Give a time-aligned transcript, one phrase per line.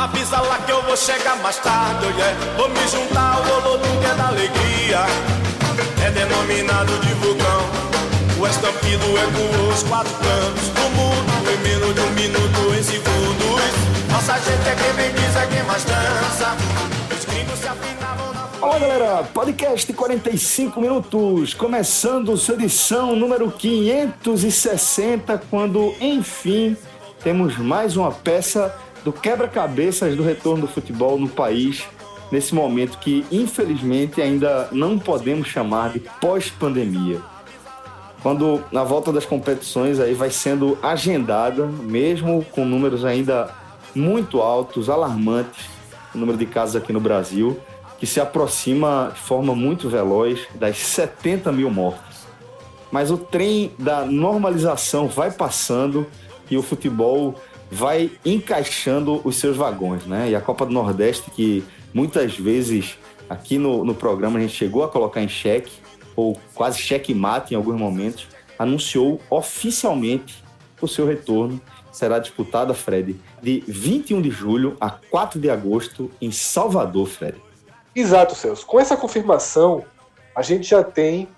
[0.00, 2.34] Avisa lá que eu vou chegar mais tarde, yeah.
[2.56, 5.04] Vou me juntar ao Olodum que é da alegria.
[6.02, 7.68] É denominado de vulcão.
[8.40, 11.50] O estampido ecoou os quatro cantos do mundo.
[11.52, 13.60] Em menos de um minuto, em segundos.
[14.10, 16.56] Nossa gente é quem vem, diz é quem mais dança.
[17.14, 18.48] Os gringos se afinavam na...
[18.66, 26.74] Olá galera, podcast 45 minutos, começando sua edição número 560, quando enfim
[27.22, 31.84] temos mais uma peça do quebra-cabeças do retorno do futebol no país,
[32.30, 37.20] nesse momento que, infelizmente, ainda não podemos chamar de pós-pandemia.
[38.22, 43.50] Quando na volta das competições aí vai sendo agendada, mesmo com números ainda
[43.94, 45.66] muito altos, alarmantes,
[46.14, 47.58] o número de casos aqui no Brasil,
[47.98, 52.26] que se aproxima de forma muito veloz das 70 mil mortes.
[52.90, 56.06] Mas o trem da normalização vai passando
[56.50, 57.36] e o futebol
[57.70, 60.30] vai encaixando os seus vagões, né?
[60.30, 64.82] E a Copa do Nordeste, que muitas vezes aqui no, no programa a gente chegou
[64.82, 65.72] a colocar em xeque,
[66.16, 68.26] ou quase xeque-mate em alguns momentos,
[68.58, 70.42] anunciou oficialmente
[70.82, 71.60] o seu retorno.
[71.92, 77.40] Será disputada, Fred, de 21 de julho a 4 de agosto em Salvador, Fred.
[77.94, 78.66] Exato, Celso.
[78.66, 79.84] Com essa confirmação,
[80.34, 81.28] a gente já tem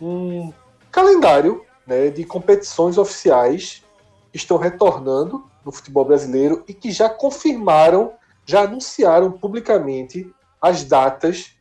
[0.00, 0.52] um
[0.90, 3.82] calendário né, de competições oficiais
[4.30, 8.14] que estão retornando no futebol brasileiro e que já confirmaram,
[8.44, 11.54] já anunciaram publicamente as datas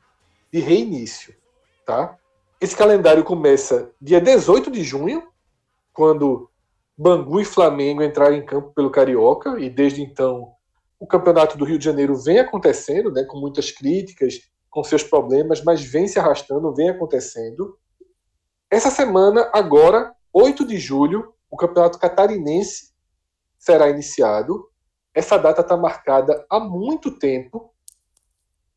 [0.52, 1.36] de reinício.
[1.86, 2.17] Tá?
[2.60, 5.27] Esse calendário começa dia 18 de junho,
[5.94, 6.49] quando
[6.98, 10.52] Bangu e Flamengo entraram em campo pelo Carioca, e desde então
[10.99, 15.64] o Campeonato do Rio de Janeiro vem acontecendo, né, com muitas críticas, com seus problemas,
[15.64, 17.77] mas vem se arrastando, vem acontecendo.
[18.70, 22.92] Essa semana, agora, 8 de julho, o Campeonato Catarinense
[23.58, 24.70] será iniciado.
[25.14, 27.73] Essa data está marcada há muito tempo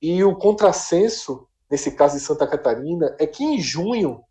[0.00, 4.24] e o contrassenso, nesse caso de Santa Catarina, é que em junho,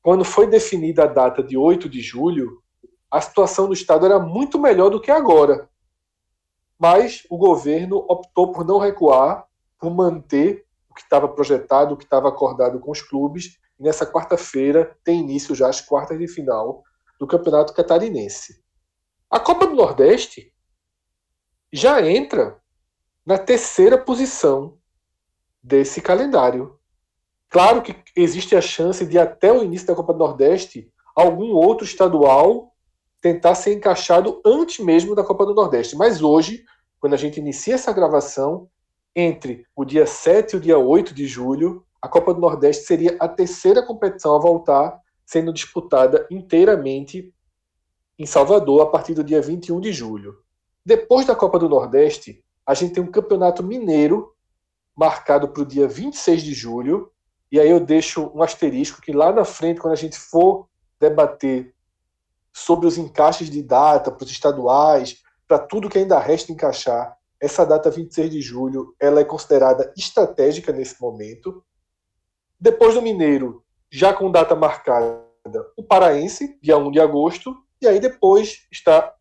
[0.00, 2.62] quando foi definida a data de 8 de julho,
[3.10, 5.68] a situação do Estado era muito melhor do que agora.
[6.78, 9.44] Mas o governo optou por não recuar,
[9.78, 13.58] por manter o que estava projetado, o que estava acordado com os clubes.
[13.78, 16.84] E nessa quarta-feira tem início já as quartas de final
[17.18, 18.62] do Campeonato Catarinense.
[19.30, 20.52] A Copa do Nordeste
[21.72, 22.60] já entra
[23.24, 24.76] na terceira posição
[25.62, 26.76] desse calendário.
[27.48, 31.84] Claro que existe a chance de, até o início da Copa do Nordeste, algum outro
[31.84, 32.74] estadual
[33.20, 35.94] tentar ser encaixado antes mesmo da Copa do Nordeste.
[35.94, 36.64] Mas hoje,
[36.98, 38.68] quando a gente inicia essa gravação,
[39.14, 43.16] entre o dia 7 e o dia 8 de julho, a Copa do Nordeste seria
[43.20, 47.32] a terceira competição a voltar, sendo disputada inteiramente
[48.20, 50.36] em Salvador a partir do dia 21 de julho.
[50.84, 54.36] Depois da Copa do Nordeste, a gente tem um campeonato mineiro
[54.94, 57.10] marcado para o dia 26 de julho.
[57.50, 60.68] E aí eu deixo um asterisco que lá na frente, quando a gente for
[61.00, 61.74] debater
[62.52, 67.64] sobre os encaixes de data para os estaduais, para tudo que ainda resta encaixar, essa
[67.64, 71.64] data 26 de julho ela é considerada estratégica nesse momento.
[72.60, 75.24] Depois do Mineiro, já com data marcada,
[75.74, 79.14] o Paraense, dia 1 de agosto, e aí depois está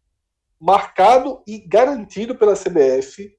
[0.59, 3.33] marcado e garantido pela CBF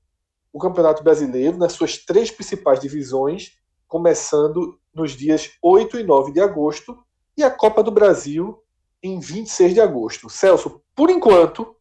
[0.52, 3.52] o Campeonato Brasileiro nas suas três principais divisões,
[3.86, 6.98] começando nos dias 8 e 9 de agosto,
[7.36, 8.62] e a Copa do Brasil
[9.02, 10.28] em 26 de agosto.
[10.28, 11.76] Celso, por enquanto,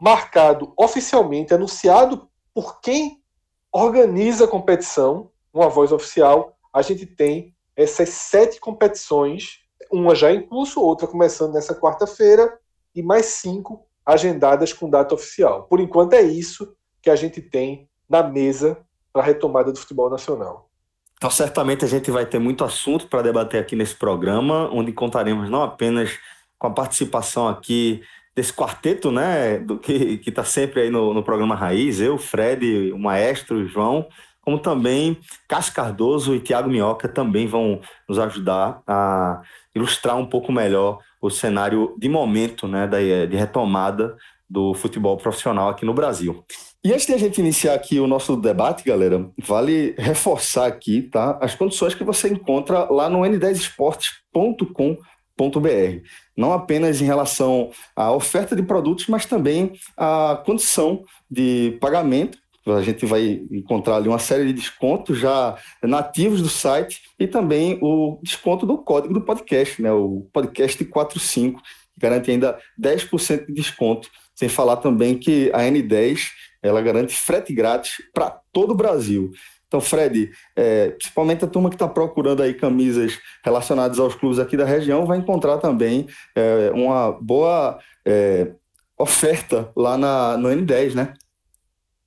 [0.00, 3.22] marcado oficialmente, anunciado por quem
[3.70, 9.61] organiza a competição, uma voz oficial, a gente tem essas sete competições
[9.92, 12.58] uma já em curso, outra começando nessa quarta-feira,
[12.94, 15.64] e mais cinco agendadas com data oficial.
[15.64, 18.78] Por enquanto é isso que a gente tem na mesa
[19.12, 20.68] para a retomada do futebol nacional.
[21.16, 25.48] Então, certamente a gente vai ter muito assunto para debater aqui nesse programa, onde contaremos
[25.48, 26.18] não apenas
[26.58, 28.02] com a participação aqui
[28.34, 32.98] desse quarteto, né, do que está sempre aí no, no, programa Raiz, eu, Fred, o
[32.98, 34.08] maestro, o João,
[34.40, 39.42] como também Cássio Cardoso e Tiago Minhoca também vão nos ajudar a
[39.74, 42.88] ilustrar um pouco melhor o cenário de momento, né,
[43.26, 44.16] de retomada
[44.48, 46.44] do futebol profissional aqui no Brasil.
[46.84, 51.38] E antes de a gente iniciar aqui o nosso debate, galera, vale reforçar aqui tá,
[51.40, 56.06] as condições que você encontra lá no n10esportes.com.br.
[56.36, 62.82] Não apenas em relação à oferta de produtos, mas também à condição de pagamento a
[62.82, 68.18] gente vai encontrar ali uma série de descontos já nativos do site e também o
[68.22, 69.90] desconto do código do podcast, né?
[69.92, 74.08] O podcast 45, que garante ainda 10% de desconto.
[74.34, 76.20] Sem falar também que a N10
[76.62, 79.32] ela garante frete grátis para todo o Brasil.
[79.66, 84.54] Então, Fred, é, principalmente a turma que está procurando aí camisas relacionadas aos clubes aqui
[84.54, 86.06] da região, vai encontrar também
[86.36, 88.52] é, uma boa é,
[88.98, 91.14] oferta lá na, no N10, né?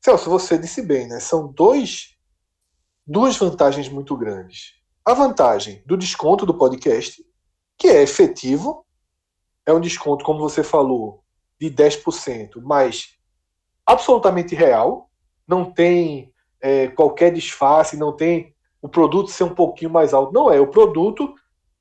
[0.05, 1.19] Celso, você disse bem, né?
[1.19, 2.15] São dois,
[3.07, 4.75] duas vantagens muito grandes.
[5.03, 7.25] A vantagem do desconto do podcast,
[7.75, 8.85] que é efetivo,
[9.65, 11.23] é um desconto, como você falou,
[11.59, 13.15] de 10%, mas
[13.83, 15.09] absolutamente real,
[15.47, 16.31] não tem
[16.61, 18.53] é, qualquer disfarce, não tem
[18.83, 20.31] o produto ser um pouquinho mais alto.
[20.31, 21.33] Não é, o produto,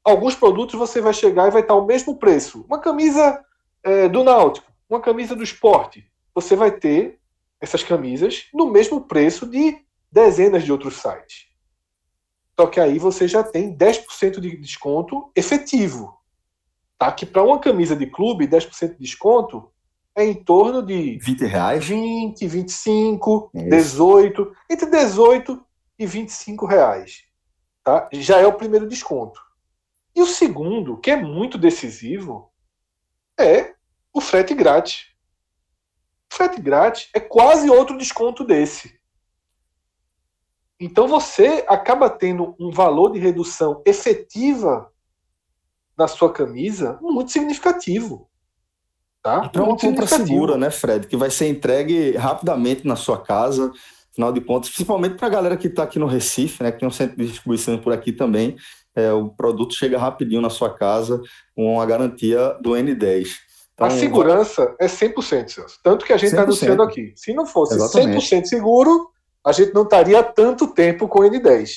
[0.02, 2.64] alguns produtos você vai chegar e vai estar ao mesmo preço.
[2.66, 3.44] Uma camisa
[3.82, 7.20] é, do Náutico, uma camisa do esporte, você vai ter
[7.64, 9.78] essas camisas no mesmo preço de
[10.12, 11.46] dezenas de outros sites.
[12.58, 16.16] Só que aí você já tem 10% de desconto efetivo.
[16.98, 17.10] Tá?
[17.10, 19.72] Que para uma camisa de clube, 10% de desconto
[20.14, 21.84] é em torno de 20 reais?
[21.84, 25.66] 20, 25, é 18, entre 18
[25.98, 27.24] e 25 reais.
[27.82, 28.08] Tá?
[28.12, 29.40] Já é o primeiro desconto.
[30.14, 32.52] E o segundo, que é muito decisivo,
[33.40, 33.74] é
[34.12, 35.13] o frete grátis
[36.34, 38.98] frete grátis é quase outro desconto desse.
[40.78, 44.90] Então você acaba tendo um valor de redução efetiva
[45.96, 48.28] na sua camisa muito significativo.
[49.22, 49.48] Tá?
[49.48, 51.06] Para uma compra segura, né, Fred?
[51.06, 53.72] Que vai ser entregue rapidamente na sua casa,
[54.10, 56.88] afinal de contas, principalmente para a galera que está aqui no Recife, né, que tem
[56.88, 58.56] um centro de distribuição por aqui também.
[58.94, 61.22] É, o produto chega rapidinho na sua casa
[61.54, 63.28] com a garantia do N10.
[63.74, 65.80] Então, a segurança é 100%, Celso.
[65.82, 67.12] Tanto que a gente está anunciando aqui.
[67.16, 68.24] Se não fosse Exatamente.
[68.24, 69.10] 100% seguro,
[69.44, 71.70] a gente não estaria tanto tempo com o N10.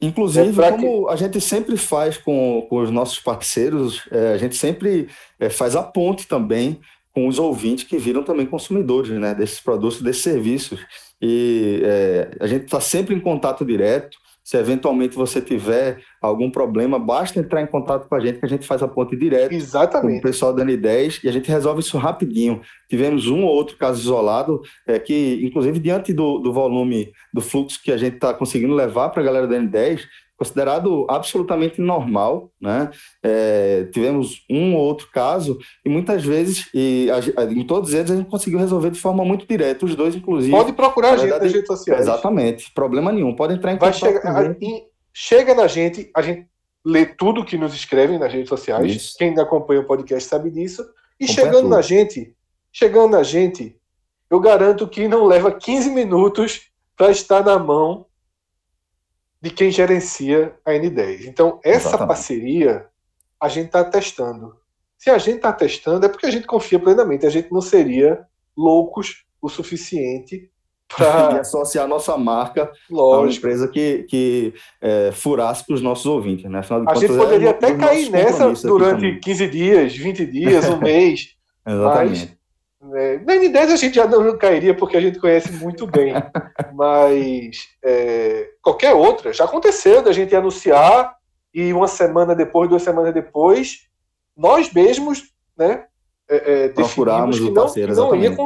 [0.00, 1.12] Inclusive, é como que...
[1.12, 5.08] a gente sempre faz com, com os nossos parceiros, é, a gente sempre
[5.40, 6.80] é, faz a ponte também
[7.12, 10.80] com os ouvintes que viram também consumidores né, desses produtos, desses serviços.
[11.22, 14.18] E é, a gente está sempre em contato direto.
[14.44, 18.48] Se eventualmente você tiver algum problema, basta entrar em contato com a gente que a
[18.48, 20.12] gente faz a ponte direto Exatamente.
[20.12, 22.60] com o pessoal da N10 e a gente resolve isso rapidinho.
[22.86, 27.80] Tivemos um ou outro caso isolado, é, que inclusive diante do, do volume, do fluxo
[27.82, 30.02] que a gente está conseguindo levar para a galera da N10,
[30.36, 32.90] considerado absolutamente normal, né?
[33.22, 38.16] É, tivemos um ou outro caso e muitas vezes, e a, em todos eles a
[38.16, 40.50] gente conseguiu resolver de forma muito direta, os dois inclusive.
[40.50, 42.00] Pode procurar a gente verdade, nas redes sociais.
[42.00, 44.12] Exatamente, problema nenhum, pode entrar em Vai contato.
[44.12, 44.56] Chegar,
[45.12, 46.46] chega na gente, a gente
[46.84, 48.90] lê tudo que nos escrevem nas redes sociais.
[48.90, 49.14] Isso.
[49.16, 50.84] Quem acompanha o podcast sabe disso.
[51.18, 51.68] E chegando tudo.
[51.68, 52.34] na gente,
[52.72, 53.76] chegando na gente,
[54.28, 58.06] eu garanto que não leva 15 minutos para estar na mão
[59.44, 61.26] de quem gerencia a N10.
[61.26, 62.08] Então, essa Exatamente.
[62.08, 62.86] parceria
[63.38, 64.56] a gente está testando.
[64.96, 67.26] Se a gente está testando, é porque a gente confia plenamente.
[67.26, 68.24] A gente não seria
[68.56, 70.50] loucos o suficiente
[70.96, 73.14] para associar a nossa marca Lógico.
[73.14, 76.50] a uma empresa que, que é, furasse para os nossos ouvintes.
[76.50, 76.60] Né?
[76.60, 80.64] Afinal de a contas, gente poderia é até cair nessa durante 15 dias, 20 dias,
[80.70, 81.34] um mês.
[81.66, 82.20] Exatamente.
[82.28, 82.43] Mas
[82.92, 86.12] é, na N10 a gente já não cairia porque a gente conhece muito bem,
[86.74, 91.16] mas é, qualquer outra já aconteceu da gente anunciar
[91.52, 93.88] e uma semana depois, duas semanas depois,
[94.36, 95.22] nós mesmos,
[95.56, 95.86] né,
[96.28, 98.36] é, é, definimos que não, que não ia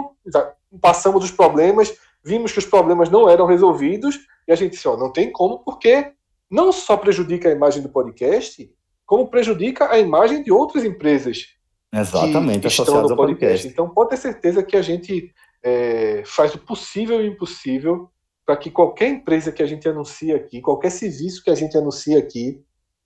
[0.80, 4.97] passamos os problemas, vimos que os problemas não eram resolvidos e a gente disse, ó,
[4.97, 6.12] não tem como porque
[6.50, 8.71] não só prejudica a imagem do podcast,
[9.07, 11.58] como prejudica a imagem de outras empresas
[11.92, 13.16] Exatamente, estão no podcast.
[13.16, 13.68] podcast.
[13.68, 18.11] Então pode ter certeza que a gente é, faz o possível e o impossível
[18.45, 22.18] para que qualquer empresa que a gente anuncia aqui, qualquer serviço que a gente anuncia
[22.18, 22.62] aqui,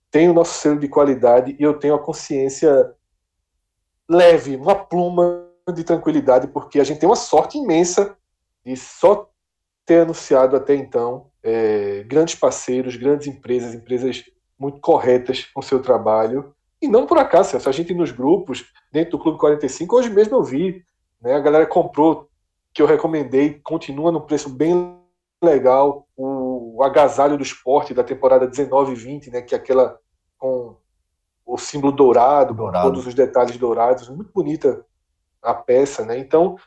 [0.09, 2.93] tenha o nosso selo de qualidade e eu tenho a consciência
[4.09, 8.17] leve, uma pluma de tranquilidade, porque a gente tem uma sorte imensa
[8.65, 9.29] de só
[9.85, 14.23] ter anunciado até então é, grandes parceiros, grandes empresas, empresas
[14.57, 19.11] muito corretas com seu trabalho e não por acaso, se a gente nos grupos, dentro
[19.11, 20.83] do Clube 45, hoje mesmo eu vi,
[21.21, 22.29] né, a galera comprou,
[22.73, 24.99] que eu recomendei, continua no preço bem
[25.41, 29.97] legal, o, o agasalho do esporte da temporada 19 e 20, né, que é aquela
[30.37, 30.75] com
[31.45, 34.85] o símbolo dourado, dourado, todos os detalhes dourados, muito bonita
[35.41, 36.17] a peça, né?
[36.17, 36.57] Então,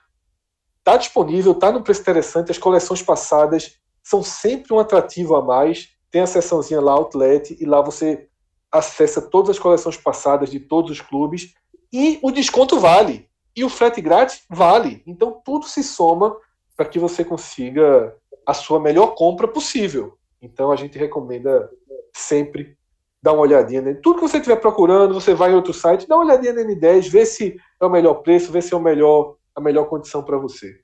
[0.84, 5.88] tá disponível, tá no preço interessante, as coleções passadas são sempre um atrativo a mais.
[6.10, 8.28] Tem a seçãozinha lá, Outlet, e lá você
[8.70, 11.54] acessa todas as coleções passadas de todos os clubes
[11.92, 13.28] e o desconto vale.
[13.54, 15.02] E o frete grátis vale.
[15.06, 16.36] Então tudo se soma
[16.76, 20.16] para que você consiga a sua melhor compra possível.
[20.42, 21.70] Então a gente recomenda
[22.14, 22.76] sempre
[23.22, 23.82] dar uma olhadinha.
[24.02, 27.08] Tudo que você estiver procurando, você vai em outro site, dá uma olhadinha no N10,
[27.08, 30.38] vê se é o melhor preço, vê se é o melhor, a melhor condição para
[30.38, 30.78] você.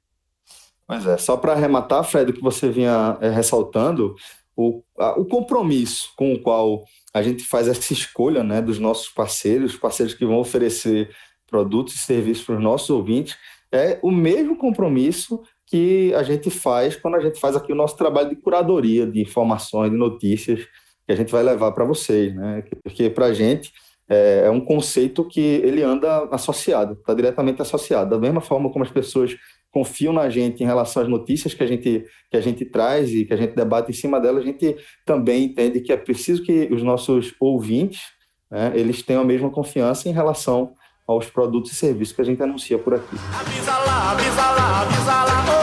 [0.86, 4.14] Pois é, só para arrematar, Fred, o que você vinha é, ressaltando,
[4.56, 6.82] o, a, o compromisso com o qual
[7.14, 11.10] a gente faz essa escolha né, dos nossos parceiros, parceiros que vão oferecer
[11.46, 13.36] produtos e serviços para os nossos ouvintes,
[13.70, 17.96] é o mesmo compromisso que a gente faz quando a gente faz aqui o nosso
[17.96, 20.64] trabalho de curadoria de informações, de notícias
[21.06, 22.62] que a gente vai levar para vocês, né?
[22.82, 23.72] Porque para a gente
[24.08, 28.10] é, é, um conceito que ele anda associado, está diretamente associado.
[28.10, 29.36] Da mesma forma como as pessoas
[29.72, 33.24] confiam na gente em relação às notícias que a gente, que a gente traz e
[33.24, 36.68] que a gente debate em cima delas, a gente também entende que é preciso que
[36.70, 38.02] os nossos ouvintes
[38.50, 40.74] né, eles tenham a mesma confiança em relação
[41.08, 43.16] aos produtos e serviços que a gente anuncia por aqui.
[43.40, 45.61] Avisa lá, avisa lá, avisa lá, oh.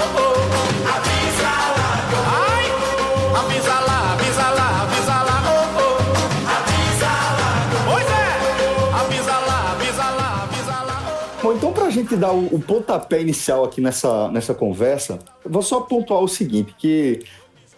[12.09, 16.73] Gente dar o, o pontapé inicial aqui nessa, nessa conversa, vou só pontuar o seguinte,
[16.77, 17.19] que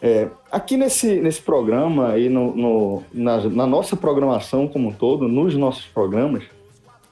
[0.01, 5.27] é, aqui nesse, nesse programa e no, no na, na, nossa programação como um todo,
[5.27, 6.43] nos nossos programas,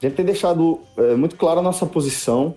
[0.02, 2.54] a gente tem deixado é, muito clara a nossa posição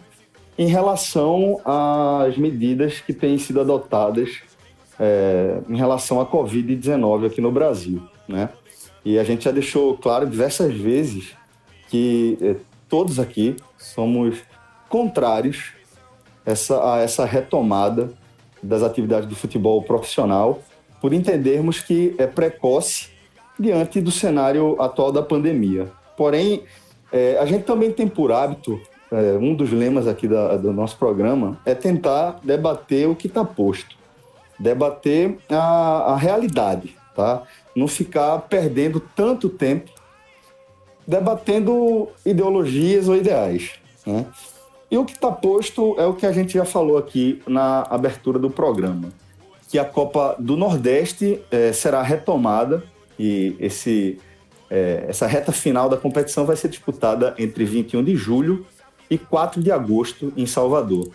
[0.57, 4.41] em relação às medidas que têm sido adotadas
[4.99, 8.49] é, em relação à Covid-19 aqui no Brasil, né?
[9.03, 11.33] E a gente já deixou claro diversas vezes
[11.89, 12.55] que é,
[12.87, 14.37] todos aqui somos
[14.93, 15.73] contrários
[16.45, 18.13] essa, a essa retomada
[18.61, 20.61] das atividades do futebol profissional,
[21.01, 23.09] por entendermos que é precoce
[23.59, 25.91] diante do cenário atual da pandemia.
[26.15, 26.61] Porém,
[27.11, 28.79] é, a gente também tem por hábito,
[29.11, 33.43] é, um dos lemas aqui da, do nosso programa é tentar debater o que está
[33.43, 33.95] posto,
[34.59, 37.41] debater a, a realidade, tá?
[37.75, 39.89] Não ficar perdendo tanto tempo
[41.07, 43.71] debatendo ideologias ou ideais,
[44.05, 44.27] né?
[44.93, 48.37] E o que está posto é o que a gente já falou aqui na abertura
[48.37, 49.09] do programa,
[49.67, 52.83] que a Copa do Nordeste é, será retomada
[53.17, 54.19] e esse
[54.69, 58.67] é, essa reta final da competição vai ser disputada entre 21 de julho
[59.09, 61.09] e 4 de agosto em Salvador.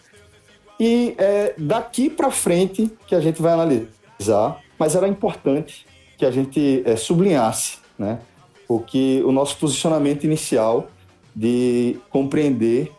[0.81, 6.33] E é daqui para frente que a gente vai analisar, mas era importante que a
[6.33, 8.19] gente é, sublinhasse né,
[8.67, 10.89] o que o nosso posicionamento inicial
[11.33, 12.98] de compreender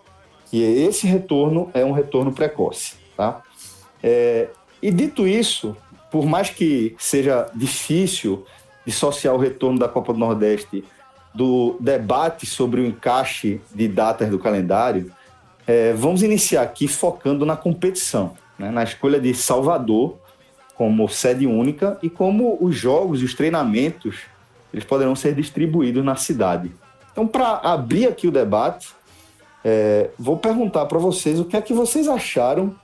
[0.50, 2.96] que esse retorno é um retorno precoce.
[3.16, 3.42] Tá?
[4.02, 4.50] É,
[4.82, 5.76] e dito isso,
[6.12, 8.46] por mais que seja difícil
[8.86, 10.84] dissociar o retorno da Copa do Nordeste
[11.34, 15.12] do debate sobre o encaixe de datas do calendário,
[15.68, 20.18] é, vamos iniciar aqui focando na competição, né, na escolha de Salvador
[20.74, 24.22] como sede única e como os jogos e os treinamentos
[24.74, 26.72] eles poderão ser distribuídos na cidade.
[27.12, 28.90] Então, para abrir aqui o debate,
[29.64, 32.76] é, vou perguntar para vocês o que é que vocês acharam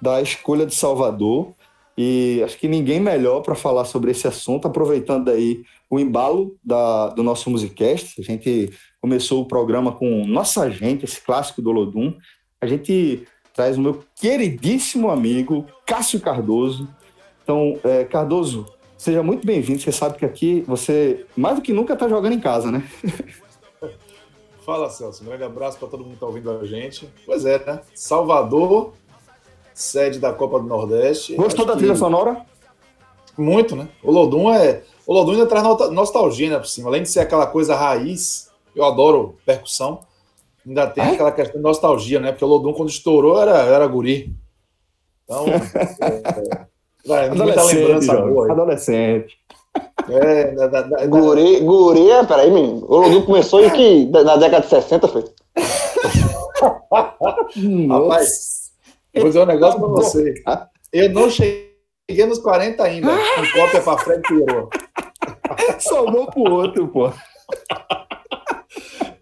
[0.00, 1.54] da escolha de Salvador
[1.96, 7.08] e acho que ninguém melhor para falar sobre esse assunto, aproveitando aí o embalo da,
[7.08, 8.18] do nosso Musicast.
[8.18, 12.14] A gente começou o programa com Nossa Gente, esse clássico do Olodum.
[12.60, 16.88] A gente traz o meu queridíssimo amigo Cássio Cardoso.
[17.42, 19.80] Então, é, Cardoso, seja muito bem-vindo.
[19.80, 22.82] Você sabe que aqui você, mais do que nunca, está jogando em casa, né?
[24.64, 25.22] Fala, Celso.
[25.22, 27.08] Um grande abraço para todo mundo que está ouvindo a gente.
[27.26, 27.80] Pois é, né?
[27.94, 28.92] Salvador
[29.80, 31.34] sede da Copa do Nordeste.
[31.34, 32.44] Gostou da trilha sonora?
[33.36, 33.88] Muito, né?
[34.02, 34.82] O Lodum é.
[35.06, 36.88] O Lodum ainda traz nostalgia, né, por cima.
[36.88, 40.00] Além de ser aquela coisa raiz, eu adoro percussão.
[40.66, 41.12] Ainda tem é?
[41.12, 42.30] aquela questão de nostalgia, né?
[42.30, 44.34] Porque o Lodum, quando estourou, era, era guri.
[45.24, 45.46] Então,
[47.08, 48.46] é, é, muita lembrança boa.
[48.46, 48.52] Aí.
[48.52, 49.38] Adolescente.
[50.12, 50.78] É, da,
[52.10, 52.84] é, peraí, menino.
[52.88, 55.24] O Lodum começou em que, na década de 60, foi?
[57.88, 58.70] Rapaz,
[59.14, 60.34] Vou dizer um negócio pra você.
[60.92, 64.68] Eu não cheguei nos 40 ainda, com cópia pra frente tirou.
[65.78, 67.12] Salvou pro outro, pô.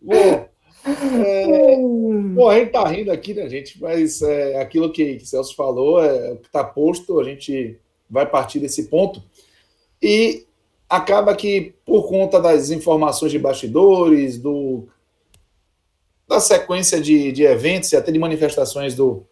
[0.02, 0.49] Bom,
[1.25, 1.76] é,
[2.35, 3.80] bom, a gente tá rindo aqui, né, gente?
[3.80, 7.78] Mas é, aquilo que, que Celso falou, é, o que tá posto, a gente
[8.09, 9.23] vai partir desse ponto.
[10.02, 10.47] E
[10.88, 14.88] acaba que, por conta das informações de bastidores, do
[16.26, 19.26] da sequência de, de eventos e até de manifestações do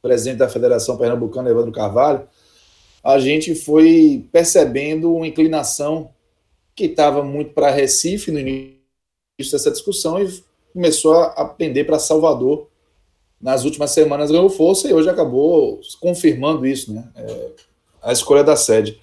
[0.00, 2.26] presidente da Federação Pernambucana, Evandro Carvalho,
[3.04, 6.10] a gente foi percebendo uma inclinação
[6.74, 8.80] que estava muito para Recife no início
[9.38, 10.42] dessa discussão e
[10.72, 12.68] começou a pender para Salvador.
[13.38, 17.08] Nas últimas semanas ganhou força e hoje acabou confirmando isso, né?
[17.16, 17.50] É,
[18.02, 19.00] a escolha da sede.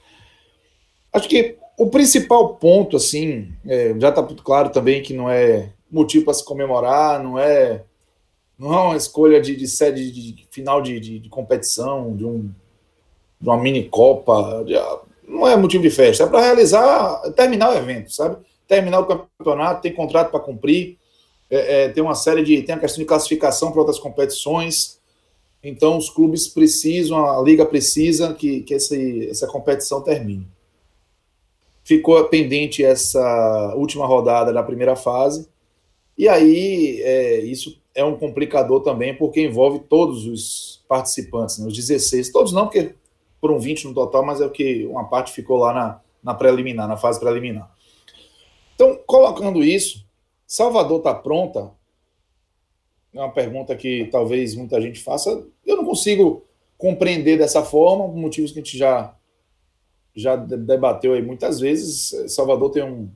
[1.12, 6.26] Acho que o principal ponto, assim, é, já está claro também que não é motivo
[6.26, 7.84] para se comemorar, não é
[8.58, 12.50] não é uma escolha de, de sede de final de, de, de competição, de, um,
[13.40, 14.74] de uma mini copa, de,
[15.28, 18.38] não é motivo de festa, é para realizar, terminar o evento, sabe?
[18.68, 20.98] Terminar o campeonato, tem contrato para cumprir,
[21.52, 25.00] é, é, tem uma série de, tem a questão de classificação para outras competições,
[25.62, 30.48] então os clubes precisam, a liga precisa que, que esse, essa competição termine.
[31.88, 35.48] Ficou pendente essa última rodada da primeira fase,
[36.17, 41.74] e aí é, isso é um complicador também, porque envolve todos os participantes, né, os
[41.74, 42.94] 16, todos não, porque
[43.39, 46.89] foram 20 no total, mas é o que uma parte ficou lá na, na preliminar,
[46.89, 47.72] na fase preliminar.
[48.75, 50.06] Então, colocando isso,
[50.46, 51.72] Salvador está pronta?
[53.13, 55.48] É uma pergunta que talvez muita gente faça.
[55.65, 56.44] Eu não consigo
[56.77, 59.15] compreender dessa forma, por motivos que a gente já,
[60.18, 62.14] já debateu aí muitas vezes.
[62.28, 63.08] Salvador tem um,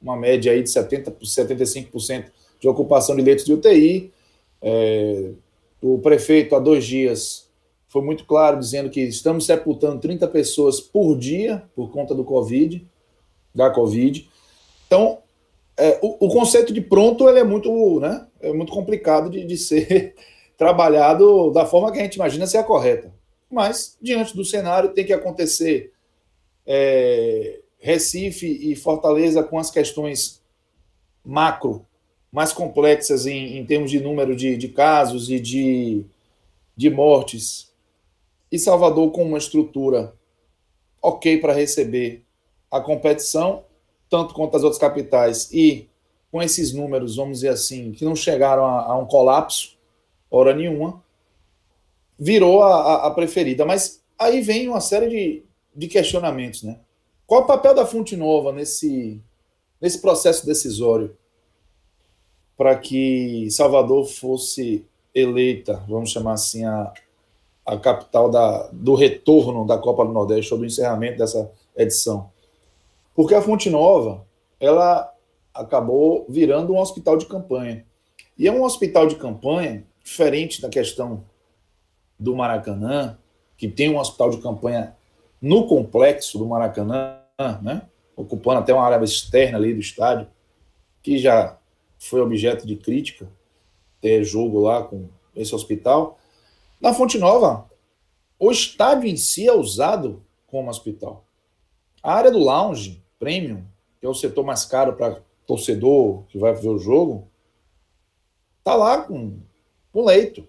[0.00, 2.26] uma média aí de 70%, 75%
[2.60, 4.12] de ocupação de leitos de UTI.
[4.60, 5.30] É,
[5.80, 7.48] o prefeito, há dois dias,
[7.88, 12.86] foi muito claro dizendo que estamos sepultando 30 pessoas por dia por conta do Covid,
[13.54, 14.28] da Covid.
[14.86, 15.18] Então,
[15.78, 19.56] é, o, o, conceito de pronto ele é muito, né, é muito complicado de, de
[19.56, 20.14] ser
[20.58, 23.10] trabalhado da forma que a gente imagina ser a correta.
[23.50, 25.92] Mas, diante do cenário, tem que acontecer
[26.72, 30.40] é, Recife e Fortaleza com as questões
[31.24, 31.84] macro
[32.30, 36.04] mais complexas em, em termos de número de, de casos e de,
[36.76, 37.72] de mortes,
[38.52, 40.14] e Salvador com uma estrutura
[41.02, 42.22] ok para receber
[42.70, 43.64] a competição,
[44.08, 45.88] tanto quanto as outras capitais, e
[46.30, 49.76] com esses números, vamos dizer assim, que não chegaram a, a um colapso,
[50.30, 51.02] hora nenhuma,
[52.16, 53.66] virou a, a, preferida.
[53.66, 56.78] Mas aí vem uma série de, de questionamentos, né?
[57.26, 59.20] Qual o papel da Fonte Nova nesse,
[59.80, 61.16] nesse processo decisório?
[62.60, 66.92] para que Salvador fosse eleita, vamos chamar assim, a,
[67.64, 72.30] a capital da, do retorno da Copa do Nordeste, ou do encerramento dessa edição.
[73.14, 74.26] Porque a Fonte Nova,
[74.60, 75.10] ela
[75.54, 77.82] acabou virando um hospital de campanha.
[78.36, 81.24] E é um hospital de campanha diferente da questão
[82.18, 83.16] do Maracanã,
[83.56, 84.94] que tem um hospital de campanha
[85.40, 87.18] no complexo do Maracanã,
[87.62, 90.28] né, ocupando até uma área externa ali do estádio,
[91.02, 91.58] que já
[91.98, 93.28] foi objeto de crítica,
[94.00, 96.18] ter jogo lá com esse hospital.
[96.80, 97.70] Na Fonte Nova,
[98.38, 101.24] o estádio em si é usado como hospital.
[102.02, 103.62] A área do lounge, premium,
[104.00, 107.28] que é o setor mais caro para torcedor que vai ver o jogo,
[108.64, 109.38] tá lá com,
[109.92, 110.46] com leito.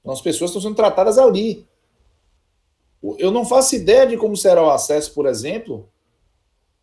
[0.00, 1.66] Então, as pessoas estão sendo tratadas ali.
[3.18, 5.88] Eu não faço ideia de como será o acesso, por exemplo,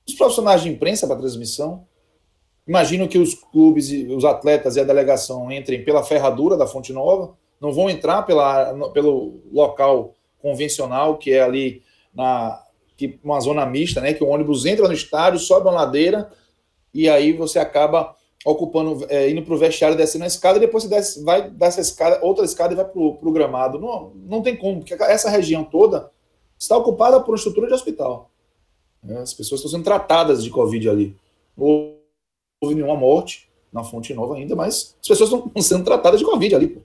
[0.06, 1.86] dos profissionais de imprensa para transmissão.
[2.68, 7.36] Imagino que os clubes, os atletas e a delegação entrem pela ferradura da Fonte Nova,
[7.60, 12.62] não vão entrar pela, pelo local convencional, que é ali na
[12.96, 14.14] que, uma zona mista, né?
[14.14, 16.32] Que o ônibus entra no estádio, sobe uma ladeira
[16.94, 20.84] e aí você acaba ocupando, é, indo para o vestiário, descendo a escada, e depois
[20.84, 23.80] você desce, vai dessa escada, outra escada e vai para o gramado.
[23.80, 26.12] Não, não tem como, porque essa região toda
[26.58, 28.30] está ocupada por uma estrutura de hospital.
[29.22, 31.16] As pessoas estão sendo tratadas de Covid ali.
[31.58, 32.00] Ou
[32.62, 36.56] houve nenhuma morte na Fonte Nova ainda, mas as pessoas estão sendo tratadas de Covid
[36.56, 36.68] ali.
[36.68, 36.82] Pô.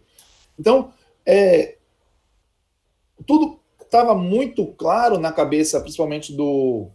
[0.59, 0.93] Então,
[1.27, 1.77] é,
[3.27, 6.89] tudo estava muito claro na cabeça, principalmente do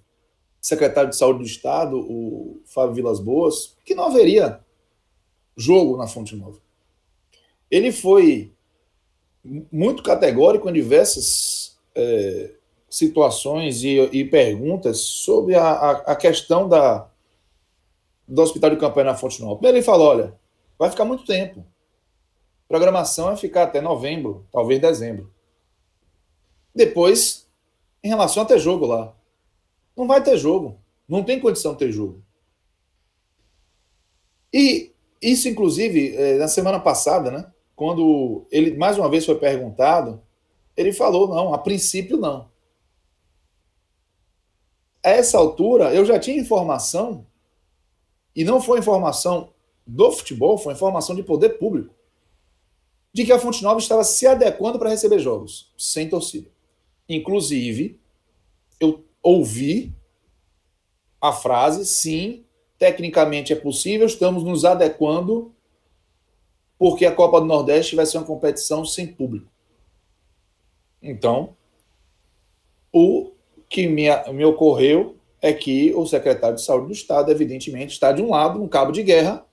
[0.66, 4.60] secretário de Saúde do Estado, o Fábio Vilas Boas, que não haveria
[5.56, 6.58] jogo na Fonte Nova.
[7.70, 8.52] Ele foi
[9.72, 12.56] muito categórico em diversas é,
[12.90, 17.08] situações e, e, perguntas sobre a, a, a questão da,
[18.28, 19.58] do Hospital de Campanha na Fonte Nova.
[19.58, 20.34] Primeiro ele falou, olha,
[20.80, 21.64] vai ficar muito tempo.
[22.68, 25.32] Programação é ficar até novembro, talvez dezembro.
[26.74, 27.48] Depois,
[28.04, 29.14] em relação a ter jogo lá.
[29.96, 30.80] Não vai ter jogo.
[31.08, 32.24] Não tem condição de ter jogo.
[34.54, 37.52] E isso, inclusive, é, na semana passada, né?
[37.76, 40.22] Quando ele mais uma vez foi perguntado,
[40.76, 42.50] ele falou: não, a princípio não.
[45.04, 47.26] A essa altura, eu já tinha informação
[48.36, 49.54] e não foi informação
[49.86, 51.94] do futebol foi informação de poder público
[53.14, 56.50] de que a Fonte Nova estava se adequando para receber jogos sem torcida.
[57.08, 57.98] Inclusive,
[58.78, 59.92] eu ouvi
[61.20, 62.46] a frase: sim,
[62.78, 65.54] tecnicamente é possível, estamos nos adequando,
[66.78, 69.52] porque a Copa do Nordeste vai ser uma competição sem público.
[71.02, 71.56] Então,
[72.94, 73.32] o
[73.68, 78.22] que me, me ocorreu é que o secretário de Saúde do Estado, evidentemente, está de
[78.22, 79.46] um lado, um cabo de guerra,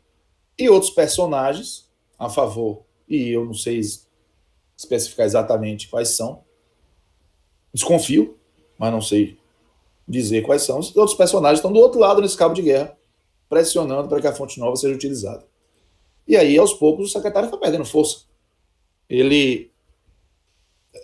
[0.58, 3.80] e outros personagens a favor, e eu não sei
[4.76, 6.44] especificar exatamente quais são,
[7.72, 8.38] desconfio,
[8.78, 9.41] mas não sei
[10.12, 10.78] dizer quais são.
[10.78, 12.96] Os outros personagens estão do outro lado nesse cabo de guerra,
[13.48, 15.44] pressionando para que a fonte nova seja utilizada.
[16.28, 18.24] E aí, aos poucos, o secretário foi perdendo força.
[19.08, 19.72] Ele,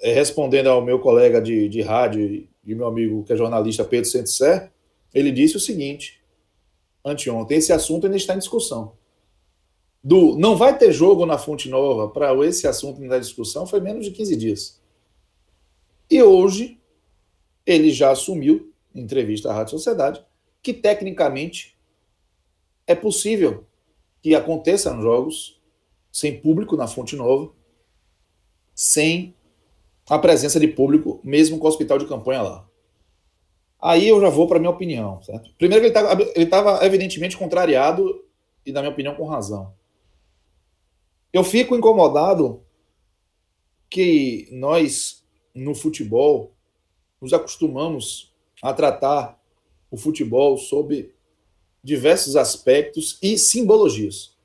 [0.03, 4.09] eh, respondendo ao meu colega de, de rádio e meu amigo que é jornalista Pedro
[4.09, 4.71] Santissé,
[5.13, 6.21] ele disse o seguinte,
[7.05, 8.93] anteontem, esse assunto ainda está em discussão.
[10.05, 13.81] Do não vai ter jogo na Fonte Nova para esse assunto ainda em discussão foi
[13.81, 14.81] menos de 15 dias.
[16.11, 16.79] E hoje,
[17.67, 20.25] ele já assumiu, entrevista à Rádio Sociedade,
[20.63, 21.79] que tecnicamente
[22.87, 23.67] é possível
[24.23, 25.61] que aconteçam jogos
[26.11, 27.53] sem público na Fonte Nova,
[28.75, 29.35] sem
[30.09, 32.69] a presença de público, mesmo com o hospital de campanha lá.
[33.81, 35.23] Aí eu já vou para minha opinião.
[35.23, 35.53] Certo?
[35.57, 38.25] Primeiro, ele estava evidentemente contrariado
[38.65, 39.73] e, na minha opinião, com razão.
[41.33, 42.65] Eu fico incomodado
[43.89, 45.25] que nós,
[45.55, 46.55] no futebol,
[47.21, 48.28] nos acostumamos
[48.63, 49.41] a tratar
[49.91, 51.13] o futebol sob
[51.83, 54.37] diversos aspectos e simbologias.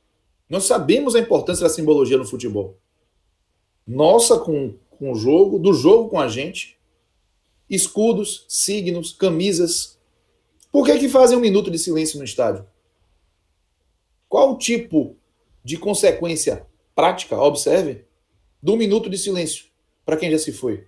[0.50, 2.78] Nós sabemos a importância da simbologia no futebol.
[3.86, 6.78] Nossa com, com o jogo, do jogo com a gente,
[7.70, 9.98] escudos, signos, camisas.
[10.72, 12.66] Por que, que fazem um minuto de silêncio no estádio?
[14.30, 15.16] Qual o tipo
[15.64, 18.06] de consequência prática, observe,
[18.62, 19.66] do minuto de silêncio
[20.06, 20.88] para quem já se foi?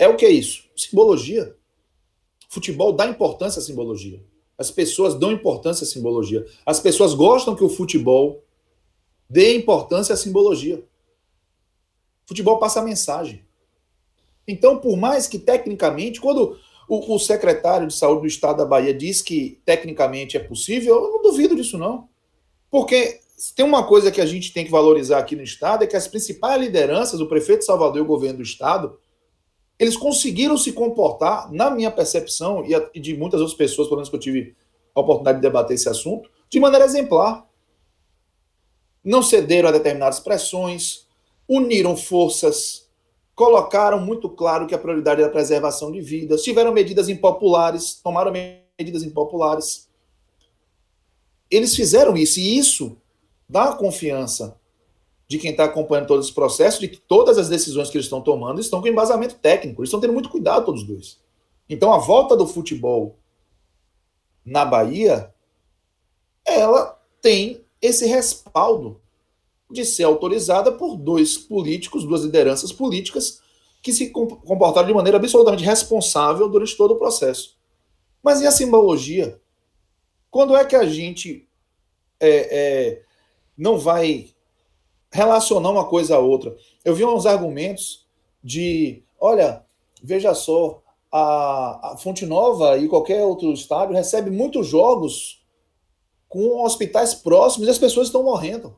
[0.00, 0.64] É o que é isso?
[0.74, 1.54] Simbologia.
[2.48, 4.24] Futebol dá importância à simbologia.
[4.56, 6.46] As pessoas dão importância à simbologia.
[6.64, 8.42] As pessoas gostam que o futebol
[9.28, 10.82] dê importância à simbologia.
[12.24, 13.44] Futebol passa mensagem.
[14.48, 16.58] Então, por mais que tecnicamente, quando
[16.88, 21.12] o, o, secretário de saúde do estado da Bahia diz que tecnicamente é possível, eu
[21.12, 22.08] não duvido disso, não.
[22.70, 23.20] Porque
[23.54, 26.08] tem uma coisa que a gente tem que valorizar aqui no estado, é que as
[26.08, 28.98] principais lideranças, o prefeito de Salvador e o governo do estado,
[29.80, 32.62] eles conseguiram se comportar, na minha percepção,
[32.92, 34.54] e de muitas outras pessoas, pelo menos que eu tive
[34.94, 37.48] a oportunidade de debater esse assunto, de maneira exemplar.
[39.02, 41.06] Não cederam a determinadas pressões,
[41.48, 42.90] uniram forças,
[43.34, 48.32] colocaram muito claro que a prioridade era a preservação de vidas, tiveram medidas impopulares, tomaram
[48.78, 49.88] medidas impopulares.
[51.50, 52.98] Eles fizeram isso, e isso
[53.48, 54.59] dá confiança
[55.30, 58.20] de quem está acompanhando todo esse processo, de que todas as decisões que eles estão
[58.20, 59.80] tomando estão com embasamento técnico.
[59.80, 61.20] Eles estão tendo muito cuidado, todos dois.
[61.68, 63.16] Então, a volta do futebol
[64.44, 65.32] na Bahia,
[66.44, 69.00] ela tem esse respaldo
[69.70, 73.40] de ser autorizada por dois políticos, duas lideranças políticas,
[73.80, 77.56] que se comportaram de maneira absolutamente responsável durante todo o processo.
[78.20, 79.40] Mas e a simbologia?
[80.28, 81.48] Quando é que a gente
[82.18, 83.02] é, é,
[83.56, 84.34] não vai
[85.10, 86.56] relacionar uma coisa a outra.
[86.84, 88.06] Eu vi uns argumentos
[88.42, 89.64] de, olha,
[90.02, 95.44] veja só, a, a Fonte Nova e qualquer outro estádio recebe muitos jogos
[96.28, 98.76] com hospitais próximos e as pessoas estão morrendo.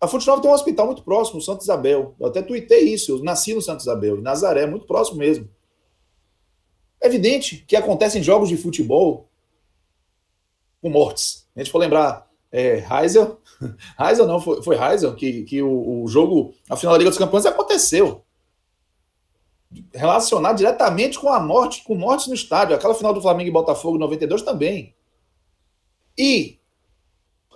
[0.00, 2.14] A Fonte Nova tem um hospital muito próximo, Santo Isabel.
[2.18, 5.48] Eu até tuitei isso, eu nasci no Santo Isabel, em Nazaré, muito próximo mesmo.
[7.02, 9.28] É evidente que acontecem jogos de futebol
[10.80, 11.46] com mortes.
[11.54, 13.38] A gente for lembrar é, Heisel,
[14.00, 17.18] Heisel não, foi, foi Heisel que, que o, o, jogo, a final da Liga dos
[17.18, 18.22] Campeões aconteceu.
[19.92, 22.74] Relacionado diretamente com a morte, com mortes no estádio.
[22.74, 24.94] Aquela final do Flamengo e Botafogo 92 também.
[26.16, 26.58] E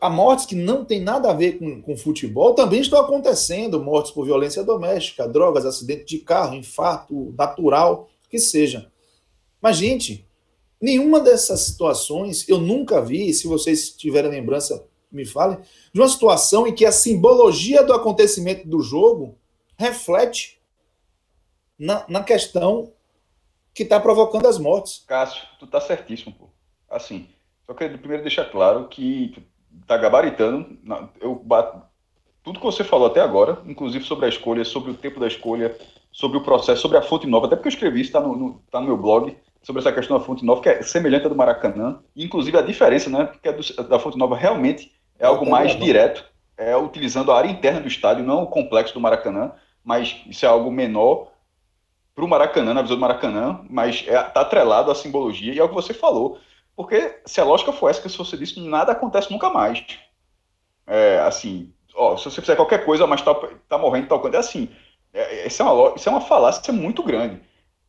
[0.01, 3.83] a mortes que não tem nada a ver com, com futebol também estão acontecendo.
[3.83, 8.91] Mortes por violência doméstica, drogas, acidente de carro, infarto natural, que seja.
[9.61, 10.29] Mas, gente,
[10.81, 15.59] Nenhuma dessas situações eu nunca vi, se vocês tiverem lembrança, me falem,
[15.99, 19.37] de uma situação em que a simbologia do acontecimento do jogo
[19.77, 20.61] reflete
[21.77, 22.93] na, na questão
[23.75, 25.05] que está provocando as mortes.
[25.09, 26.51] Cássio, tu tá certíssimo, pô.
[26.89, 27.27] Assim,
[27.67, 29.43] só queria primeiro deixar claro que tu
[29.89, 30.79] tá gabaritando,
[31.21, 31.83] eu bato,
[32.45, 35.77] tudo que você falou até agora, inclusive sobre a escolha, sobre o tempo da escolha,
[36.13, 38.63] sobre o processo, sobre a fonte nova, até porque eu escrevi isso, está no, no,
[38.71, 41.35] tá no meu blog, sobre essa questão da Fonte Nova, que é semelhante à do
[41.35, 45.77] Maracanã, inclusive a diferença, né, que a do, da Fonte Nova realmente é algo mais
[45.77, 46.25] direto,
[46.57, 49.53] é utilizando a área interna do estádio, não o complexo do Maracanã,
[49.85, 51.33] mas isso é algo menor
[52.15, 55.59] para o Maracanã, na visão do Maracanã, mas está é, tá atrelado à simbologia, e
[55.59, 56.39] é o que você falou,
[56.75, 59.85] porque se a lógica for essa que se você disse, nada acontece nunca mais.
[60.87, 63.35] É, assim, ó, se você fizer qualquer coisa, mas tá,
[63.69, 64.69] tá morrendo tal coisa, é assim,
[65.13, 67.41] é, isso, é uma, isso é uma falácia muito grande.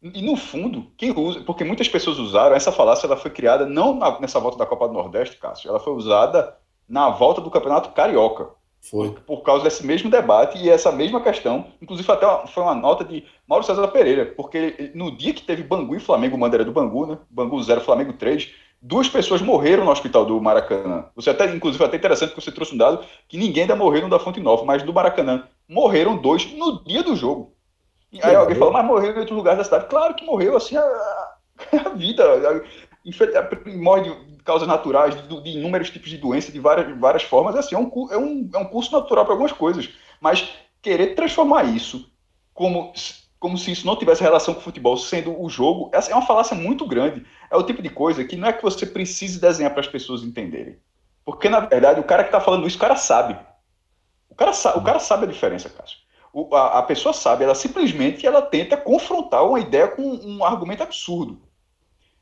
[0.01, 3.95] E no fundo, quem usa, porque muitas pessoas usaram, essa falácia ela foi criada não
[3.95, 6.55] na, nessa volta da Copa do Nordeste, Cássio, ela foi usada
[6.89, 8.49] na volta do Campeonato Carioca.
[8.81, 9.11] Foi.
[9.11, 11.67] Por, causa desse mesmo debate e essa mesma questão.
[11.81, 15.63] Inclusive, até uma, foi uma nota de Mauro César Pereira, porque no dia que teve
[15.63, 17.17] Bangu e Flamengo, Bandeira do Bangu, né?
[17.29, 21.05] Bangu 0, Flamengo 3, duas pessoas morreram no hospital do Maracanã.
[21.15, 24.09] Você até, inclusive, até interessante que você trouxe um dado que ninguém ainda morreu no
[24.09, 27.53] da Fonte Nova, mas do Maracanã morreram dois no dia do jogo.
[28.11, 29.87] E aí alguém falou, mas morreu em outros lugares da cidade.
[29.87, 30.81] Claro que morreu, assim, a,
[31.85, 32.23] a vida.
[33.05, 37.55] A, morre de causas naturais, de, de, inúmeros tipos de doenças, de várias, várias formas.
[37.55, 39.89] Assim, é um, é, um, é um curso natural para algumas coisas.
[40.19, 40.49] Mas
[40.81, 42.11] querer transformar isso
[42.53, 42.91] como,
[43.39, 46.55] como se isso não tivesse relação com o futebol, sendo o jogo, é uma falácia
[46.55, 47.25] muito grande.
[47.49, 50.23] É o tipo de coisa que não é que você precise desenhar para as pessoas
[50.23, 50.77] entenderem.
[51.25, 53.37] Porque, na verdade, o cara que está falando isso, o cara sabe.
[54.29, 55.99] O cara, sa o cara sabe a diferença, Cássio
[56.53, 61.41] a, a, pessoa sabe, ela simplesmente ela tenta confrontar uma ideia com um argumento absurdo.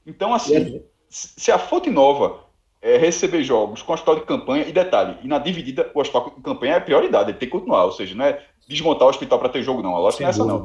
[0.08, 2.40] Então, assim, se a Fonte Nova
[2.82, 6.42] é, receber jogos com hospital de campanha, e detalhe, e na dividida, o hospital de
[6.42, 9.50] campanha é prioridade, ele tem que continuar, ou seja, não é desmontar o hospital para
[9.50, 9.96] ter jogo, não.
[9.96, 10.64] A lógica não é essa, não.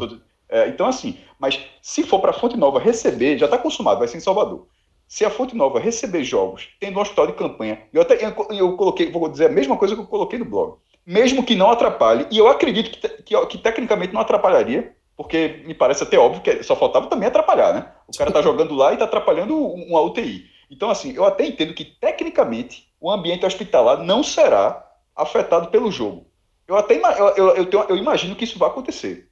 [0.49, 4.09] É, então, assim, mas se for para a Fonte Nova receber, já está consumado, vai
[4.09, 4.67] ser em Salvador.
[5.09, 8.77] Se a Fonte Nova receber jogos, tendo um hospital de campanha, eu até eu, eu
[8.77, 12.27] coloquei, vou dizer a mesma coisa que eu coloquei no blog mesmo que não atrapalhe,
[12.31, 16.63] e eu acredito que, que, que, tecnicamente não atrapalharia, porque me parece até óbvio que
[16.65, 17.93] só faltava também atrapalhar, né?
[18.09, 20.51] O cara tá jogando lá e tá atrapalhando uma UTI.
[20.69, 26.27] Então, assim, eu até entendo que tecnicamente o ambiente hospitalar não será afetado pelo jogo.
[26.67, 29.29] Eu até eu, eu, eu, tenho, eu imagino que isso vai acontecer.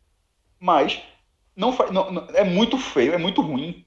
[0.60, 1.02] Mas
[1.56, 3.84] não, não, não, é muito feio, é muito ruim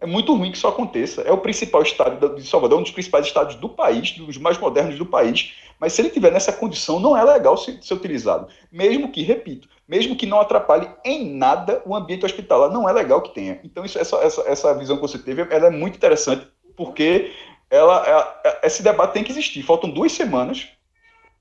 [0.00, 1.22] é muito ruim que isso aconteça.
[1.22, 4.98] É o principal estádio de Salvador, um dos principais estádios do país, dos mais modernos
[4.98, 5.54] do país.
[5.80, 8.48] Mas se ele tiver nessa condição, não é legal ser, ser utilizado.
[8.70, 13.20] Mesmo que, repito, mesmo que não atrapalhe em nada o ambiente hospitalar, não é legal
[13.20, 13.60] que tenha.
[13.64, 17.32] Então, isso, essa, essa, essa visão que você teve, ela é muito interessante, porque
[17.70, 19.62] ela, ela, esse debate tem que existir.
[19.62, 20.68] Faltam duas semanas.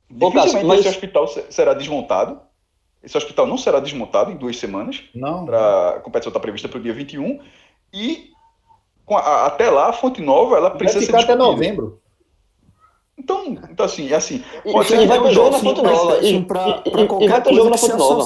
[0.10, 0.80] Dificilmente mas...
[0.80, 2.40] esse hospital será desmontado.
[3.04, 5.04] Esse hospital não será desmontado em duas semanas.
[5.14, 5.46] Não.
[5.46, 7.40] Pra, a competição está prevista para o dia 21.
[7.94, 8.33] E
[9.10, 12.00] a, até lá, a Fonte Nova, ela precisa vai ficar ser até novembro.
[13.18, 14.44] Então, então assim, é assim.
[14.64, 16.18] Pode ser que vai ter jogo na Fonte Nova.
[16.24, 18.26] E, pra, e, pra qualquer e vai ter jogo na Fonte Nova.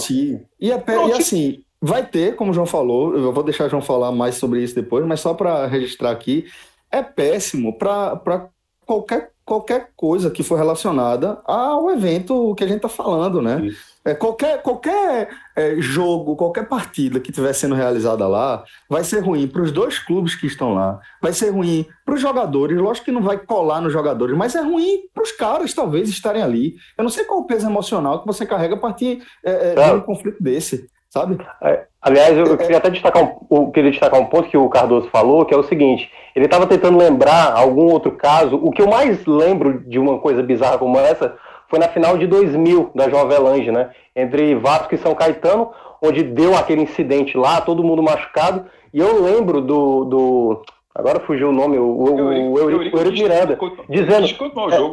[0.60, 3.70] E, é, Pronto, e assim, vai ter, como o João falou, eu vou deixar o
[3.70, 6.46] João falar mais sobre isso depois, mas só para registrar aqui,
[6.92, 8.50] é péssimo para
[8.86, 13.62] qualquer, qualquer coisa que for relacionada ao evento que a gente está falando, né?
[13.66, 13.97] Isso.
[14.08, 19.50] É, qualquer qualquer é, jogo, qualquer partida que estiver sendo realizada lá, vai ser ruim
[19.50, 22.78] para os dois clubes que estão lá, vai ser ruim para os jogadores.
[22.78, 26.41] Lógico que não vai colar nos jogadores, mas é ruim para os caras talvez estarem
[26.41, 26.76] ali.
[26.98, 29.98] Eu não sei qual o peso emocional que você carrega a partir é, é, de
[29.98, 31.38] um conflito desse, sabe?
[31.62, 35.10] É, aliás, eu queria até destacar um, eu queria destacar um ponto que o Cardoso
[35.10, 38.56] falou, que é o seguinte: ele estava tentando lembrar algum outro caso.
[38.56, 41.36] O que eu mais lembro de uma coisa bizarra como essa
[41.69, 43.89] foi na final de 2000 da João Avelange, né?
[44.15, 48.65] Entre Vasco e São Caetano, onde deu aquele incidente lá, todo mundo machucado.
[48.93, 50.06] E eu lembro do.
[50.06, 50.62] do
[50.95, 53.58] agora fugiu o nome, o, o, o Eurico Miranda,
[53.89, 54.27] dizendo.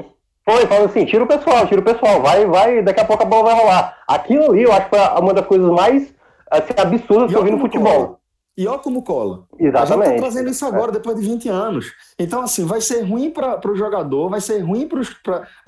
[0.01, 3.23] É, foi, falando assim, tira o pessoal, tira o pessoal, vai, vai, daqui a pouco
[3.23, 3.97] a bola vai rolar.
[4.07, 6.15] Aquilo ali, eu acho que foi uma das coisas mais
[6.51, 8.19] assim, absurdas que eu vi no futebol.
[8.57, 9.47] E olha como cola.
[9.59, 10.07] Exatamente.
[10.07, 10.95] A gente tá trazendo isso agora, é.
[10.95, 11.93] depois de 20 anos.
[12.19, 15.01] Então, assim, vai ser ruim para o jogador, vai ser ruim para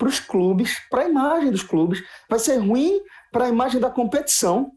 [0.07, 4.71] os clubes, para a imagem dos clubes, vai ser ruim para a imagem da competição.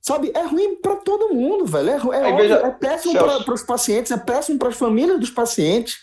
[0.00, 0.30] Sabe?
[0.34, 1.90] É ruim para todo mundo, velho.
[1.90, 5.98] É, é, óbvio, é péssimo para os pacientes, é péssimo para as famílias dos pacientes.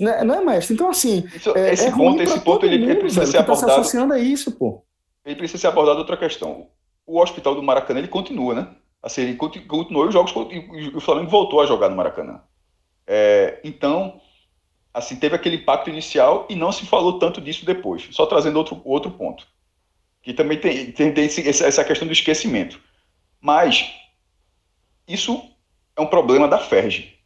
[0.00, 0.24] Né?
[0.24, 0.74] Não é, mestre?
[0.74, 1.24] Então, assim.
[1.34, 3.66] Isso, é, esse é ponto, esse ponto ele, mundo, ele, precisa velho, ser abordado.
[3.66, 4.82] Tá se associando a isso, pô.
[5.24, 6.66] Ele precisa ser abordado outra questão.
[7.06, 8.68] O hospital do Maracanã ele continua, né?
[9.02, 12.42] Assim, ele continuou os jogos e o Flamengo voltou a jogar no Maracanã.
[13.06, 14.20] É, então,
[14.92, 18.08] assim, teve aquele impacto inicial e não se falou tanto disso depois.
[18.10, 19.46] Só trazendo outro, outro ponto.
[20.22, 22.80] Que também tem, tem, tem essa questão do esquecimento.
[23.40, 23.90] Mas
[25.06, 25.42] isso
[25.96, 27.16] é um problema da FERJ.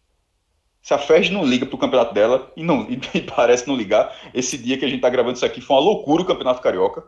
[0.83, 4.15] Se a FERJ não liga para o campeonato dela, e, não, e parece não ligar,
[4.35, 7.05] esse dia que a gente está gravando isso aqui foi uma loucura o Campeonato Carioca.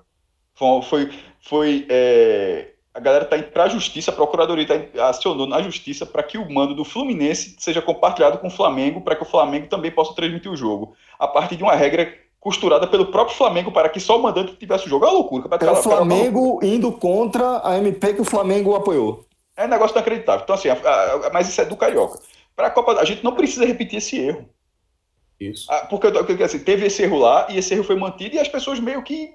[0.55, 5.49] Foi, foi, foi é, a galera está indo para a justiça, a procuradoria tá, acionou
[5.49, 9.23] na justiça para que o mando do Fluminense seja compartilhado com o Flamengo, para que
[9.25, 10.95] o Flamengo também possa transmitir o jogo.
[11.19, 14.87] A partir de uma regra costurada pelo próprio Flamengo para que só o mandante tivesse
[14.87, 15.07] o jogo.
[15.07, 15.49] É uma loucura.
[15.61, 19.25] É o Flamengo indo contra a MP que o Flamengo apoiou.
[19.57, 20.43] É um negócio inacreditável.
[20.45, 22.21] Então, assim, a, a, mas isso é do Carioca.
[22.55, 24.49] Para a Copa, a gente não precisa repetir esse erro.
[25.41, 25.67] Isso.
[25.73, 28.49] Ah, porque, porque assim, teve esse erro lá e esse erro foi mantido e as
[28.49, 29.35] pessoas meio que,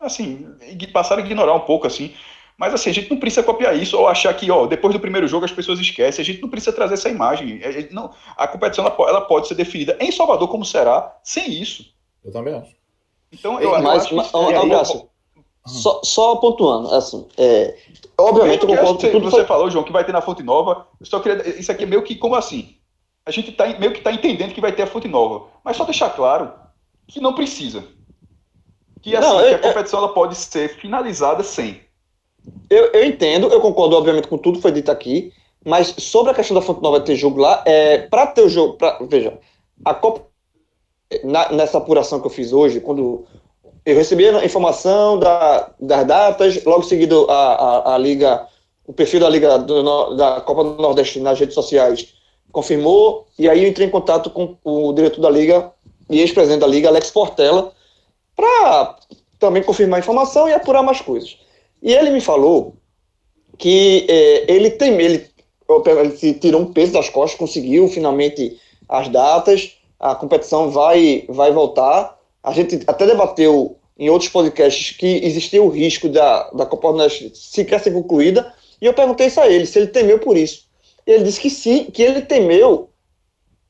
[0.00, 0.48] assim,
[0.92, 2.14] passaram a ignorar um pouco, assim.
[2.60, 5.26] Mas assim, a gente não precisa copiar isso ou achar que, ó, depois do primeiro
[5.26, 6.22] jogo as pessoas esquecem.
[6.22, 7.64] A gente não precisa trazer essa imagem.
[7.64, 11.50] A, gente não, a competição ela, ela pode ser definida em Salvador como será, sem
[11.50, 11.86] isso.
[12.22, 12.76] Eu também acho.
[13.32, 14.36] Então, eu, mas, eu acho mas, que...
[14.36, 15.08] Abraço,
[15.64, 17.78] só, só pontuando, assim, é,
[18.18, 19.44] obviamente eu concordo com tudo que você foi...
[19.46, 20.86] falou, João, que vai ter na Fonte Nova.
[21.00, 22.76] Eu só queria, isso aqui é meio que como assim?
[23.24, 25.84] A gente tá, meio que está entendendo que vai ter a Fonte Nova, mas só
[25.84, 26.52] deixar claro
[27.08, 27.84] que não precisa.
[29.00, 31.88] Que, assim, não, eu, que a competição ela pode ser finalizada sem.
[32.68, 35.32] Eu, eu entendo, eu concordo, obviamente, com tudo que foi dito aqui,
[35.64, 38.74] mas sobre a questão da Fonte Nova ter jogo lá, é, para ter o jogo,
[38.74, 39.38] pra, veja,
[39.84, 40.26] a Copa,
[41.24, 43.26] na, nessa apuração que eu fiz hoje, quando
[43.84, 48.46] eu recebi a informação da, das datas, logo seguido a, a, a, Liga,
[48.86, 52.14] o perfil da Liga do, da Copa do Nordeste nas redes sociais
[52.52, 55.72] confirmou, e aí eu entrei em contato com o diretor da Liga
[56.08, 57.72] e ex-presidente da Liga, Alex Portela,
[58.34, 58.96] para
[59.38, 61.38] também confirmar a informação e apurar mais coisas.
[61.82, 62.74] E ele me falou
[63.58, 65.26] que é, ele tem ele,
[65.68, 72.18] ele tirou um peso das costas, conseguiu finalmente as datas, a competição vai, vai voltar.
[72.42, 76.98] A gente até debateu em outros podcasts que existia o risco da, da Copa do
[76.98, 80.64] Nordeste sequer ser concluída, e eu perguntei isso a ele, se ele temeu por isso.
[81.06, 82.88] Ele disse que sim, que ele temeu,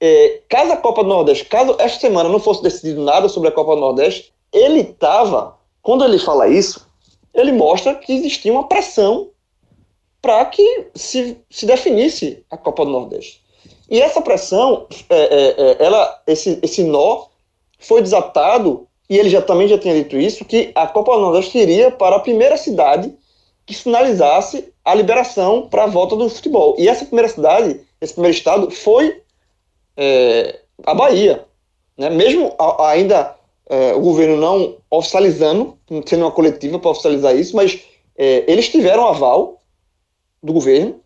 [0.01, 3.53] é, caso a Copa do Nordeste, caso esta semana não fosse decidido nada sobre a
[3.53, 6.89] Copa do Nordeste, ele estava, quando ele fala isso,
[7.35, 9.31] ele mostra que existia uma pressão
[10.21, 13.43] para que se, se definisse a Copa do Nordeste.
[13.89, 17.27] E essa pressão, é, é, é, ela, esse, esse nó
[17.79, 21.59] foi desatado, e ele já também já tinha dito isso, que a Copa do Nordeste
[21.59, 23.13] iria para a primeira cidade
[23.67, 26.77] que finalizasse a liberação para a volta do futebol.
[26.79, 29.23] E essa primeira cidade, esse primeiro estado, foi
[29.97, 31.45] é, a Bahia.
[31.97, 32.11] Né?
[32.11, 33.37] Mesmo a, ainda
[33.71, 37.81] é, o governo não oficializando, sendo uma coletiva para oficializar isso, mas
[38.19, 39.63] é, eles tiveram aval
[40.43, 40.97] do governo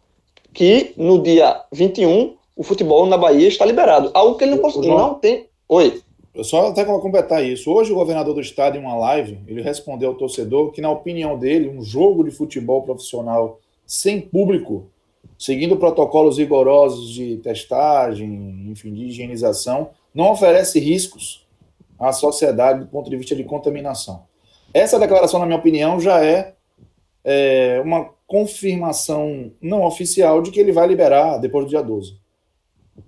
[0.55, 4.11] que no dia 21 o futebol na Bahia está liberado.
[4.15, 5.47] Algo que ele não, não tem.
[5.69, 6.01] Oi.
[6.35, 7.71] Eu só até para completar isso.
[7.71, 11.39] Hoje o governador do estado, em uma live, ele respondeu ao torcedor que, na opinião
[11.39, 14.87] dele, um jogo de futebol profissional sem público,
[15.39, 21.44] seguindo protocolos rigorosos de testagem, enfim, de higienização, não oferece riscos
[22.09, 24.25] à sociedade do ponto de vista de contaminação.
[24.73, 26.55] Essa declaração, na minha opinião, já é,
[27.25, 32.17] é uma confirmação não oficial de que ele vai liberar depois do dia 12.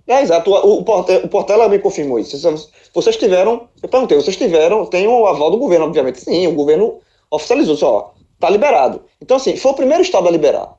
[0.05, 0.51] É, exato.
[0.51, 2.37] O, o, Portela me confirmou isso.
[2.93, 6.21] Vocês tiveram, eu perguntei, vocês tiveram, tem o aval do governo, obviamente.
[6.21, 9.03] Sim, o governo oficializou, só, tá liberado.
[9.21, 10.75] Então, assim, foi o primeiro estado a liberar.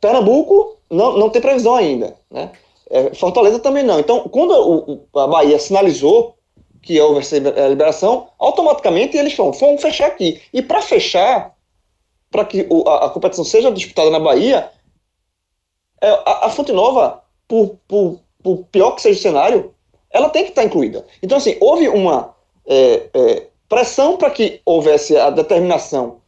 [0.00, 2.50] Pernambuco não, não tem previsão ainda, né?
[2.88, 4.00] É, Fortaleza também não.
[4.00, 6.34] Então, quando a Bahia sinalizou
[6.82, 7.38] que houve essa
[7.68, 10.40] liberação, automaticamente eles vão, vão fechar aqui.
[10.52, 11.54] E para fechar,
[12.30, 14.70] para que a, a, competição seja disputada na Bahia,
[16.00, 19.74] é, a, a Fonte Nova, por, por, por, pior que seja o cenário,
[20.10, 21.04] ela tem que estar incluída.
[21.22, 22.34] Então, assim, houve uma
[22.66, 26.20] é, é, pressão para que houvesse a determinação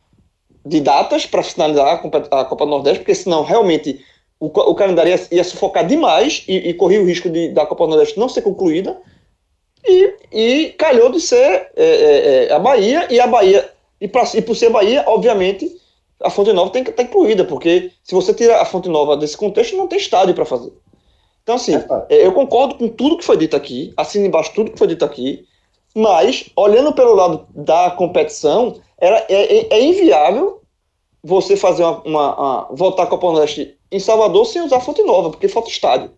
[0.65, 4.05] de datas para finalizar a, a Copa do Nordeste, porque senão realmente
[4.39, 7.85] o, o calendário ia, ia sufocar demais e, e corria o risco de, da Copa
[7.85, 9.01] do Nordeste não ser concluída.
[9.85, 13.69] E, e calhou de ser é, é, é, a Bahia, e a Bahia,
[14.01, 15.71] e, pra, e por ser Bahia, obviamente,
[16.23, 19.37] a Fonte Nova tem que estar incluída, porque se você tira a Fonte Nova desse
[19.37, 20.73] contexto, não tem estádio para fazer.
[21.43, 21.75] Então, assim,
[22.09, 25.05] é, eu concordo com tudo que foi dito aqui, assino embaixo tudo que foi dito
[25.05, 25.45] aqui,
[25.95, 30.63] mas, olhando pelo lado da competição, era, é, é, é inviável
[31.23, 35.31] você fazer uma, uma, uma, voltar a Copa Nordeste em Salvador sem usar Fonte Nova,
[35.31, 36.11] porque falta estádio.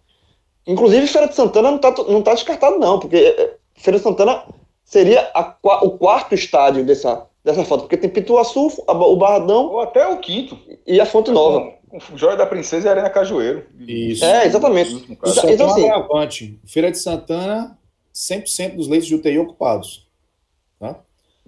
[0.66, 4.04] Inclusive, Feira de Santana não está não tá descartado, não, porque é, é, Feira de
[4.04, 4.44] Santana
[4.84, 9.66] seria a, o quarto estádio dessa, dessa foto, porque tem Pituaçu, o Barradão.
[9.66, 10.58] Ou até o quinto.
[10.86, 11.72] E a Fonte Nova.
[11.88, 13.66] Com, Joia da Princesa e Arena Cajueiro.
[13.78, 14.24] Isso.
[14.24, 14.94] É, exatamente.
[14.94, 16.58] Isso, então, assim, agravante.
[16.64, 17.78] Feira de Santana,
[18.12, 20.06] 100% dos leitos de UTI ocupados.
[20.80, 20.96] Tá?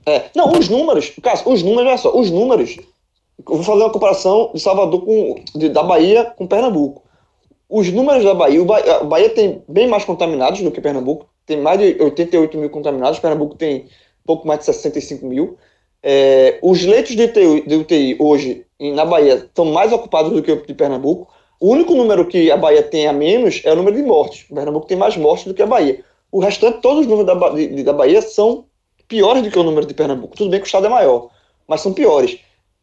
[0.06, 0.30] É.
[0.36, 2.76] Não, os números, Cássio, os números, olha só, os números.
[3.38, 5.42] Eu vou fazer uma comparação de Salvador com.
[5.54, 7.06] De, da Bahia com Pernambuco
[7.68, 11.56] os números da Bahia, o Bahia, Bahia tem bem mais contaminados do que Pernambuco, tem
[11.58, 13.86] mais de 88 mil contaminados, Pernambuco tem
[14.24, 15.56] pouco mais de 65 mil.
[16.02, 20.52] É, os leitos de UTI, de UTI hoje na Bahia estão mais ocupados do que
[20.52, 21.32] o de Pernambuco.
[21.58, 24.44] O único número que a Bahia tem a menos é o número de mortes.
[24.50, 26.04] O Pernambuco tem mais mortes do que a Bahia.
[26.30, 28.66] O restante, todos os números da, de- da Bahia são
[29.08, 30.36] piores do que o número de Pernambuco.
[30.36, 31.30] Tudo bem que o estado é maior,
[31.66, 32.38] mas são piores.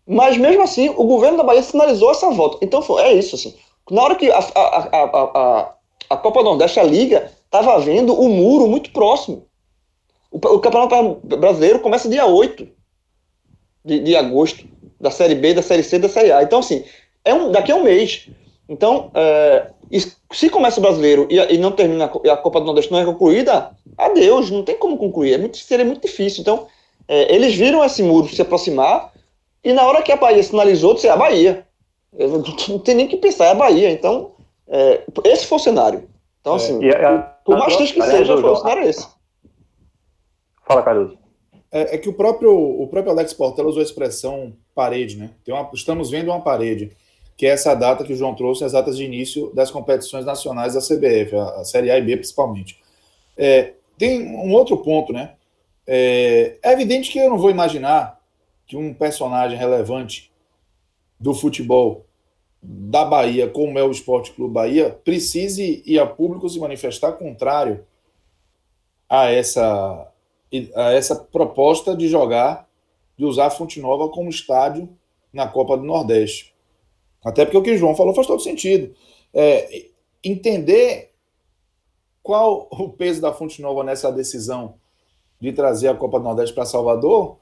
[0.07, 2.57] Mas mesmo assim, o governo da Bahia sinalizou essa volta.
[2.61, 3.53] Então é isso, assim.
[3.91, 5.73] Na hora que a, a, a, a,
[6.09, 9.45] a, Copa Nordeste, a Liga, estava vendo o muro muito próximo.
[10.31, 12.67] O, o Campeonato Brasileiro começa dia 8
[13.85, 14.65] de, de agosto,
[14.99, 16.41] da Série B, da Série C, da Série A.
[16.41, 16.83] Então, assim,
[17.23, 18.27] é um, daqui a um mês.
[18.67, 19.67] Então, é,
[20.31, 23.05] se começa o brasileiro e, e não termina, a a Copa do Nordeste não é
[23.05, 25.33] concluída, adeus, não tem como concluir.
[25.33, 26.41] É muito, seria muito difícil.
[26.41, 26.67] Então,
[27.07, 29.11] é, eles viram esse muro se aproximar
[29.63, 31.67] e na hora que a Bahia sinalizou, disse, é a Bahia.
[32.17, 32.39] Eu não,
[32.69, 33.91] não tem nem que pensar, é a Bahia.
[33.91, 34.31] Então,
[34.67, 36.09] é, esse foi o cenário.
[36.41, 39.07] Então, assim, E a- por mais triste que aliás, seja, foi o cenário esse.
[40.65, 41.17] Fala, Cardoso.
[41.71, 45.31] É, é que o próprio, o próprio Alex Portela usou a expressão parede, né?
[45.43, 46.95] Tem uma- estamos vendo uma parede,
[47.35, 50.75] que é essa data que o João trouxe, as datas de início das competições nacionais
[50.75, 52.79] da CBF, a, a Série A e B principalmente.
[53.35, 55.33] É, tem um outro ponto, né?
[55.85, 58.19] É, é evidente que eu não vou imaginar
[58.65, 60.31] que um personagem relevante
[61.19, 62.05] do futebol
[62.63, 67.85] da Bahia, como é o Esporte Clube Bahia, precise ir a público se manifestar contrário
[69.09, 70.09] a essa
[70.75, 72.69] a essa proposta de jogar,
[73.17, 74.87] de usar a Fonte Nova como estádio
[75.33, 76.53] na Copa do Nordeste.
[77.25, 78.93] Até porque o que o João falou faz todo sentido.
[79.33, 79.87] É,
[80.23, 81.11] entender
[82.21, 84.75] qual o peso da Fonte Nova nessa decisão
[85.39, 87.37] de trazer a Copa do Nordeste para Salvador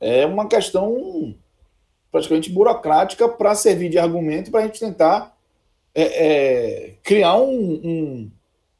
[0.00, 1.34] é uma questão
[2.14, 5.36] praticamente burocrática para servir de argumento para a gente tentar
[5.92, 7.50] é, é, criar um,
[7.82, 8.30] um,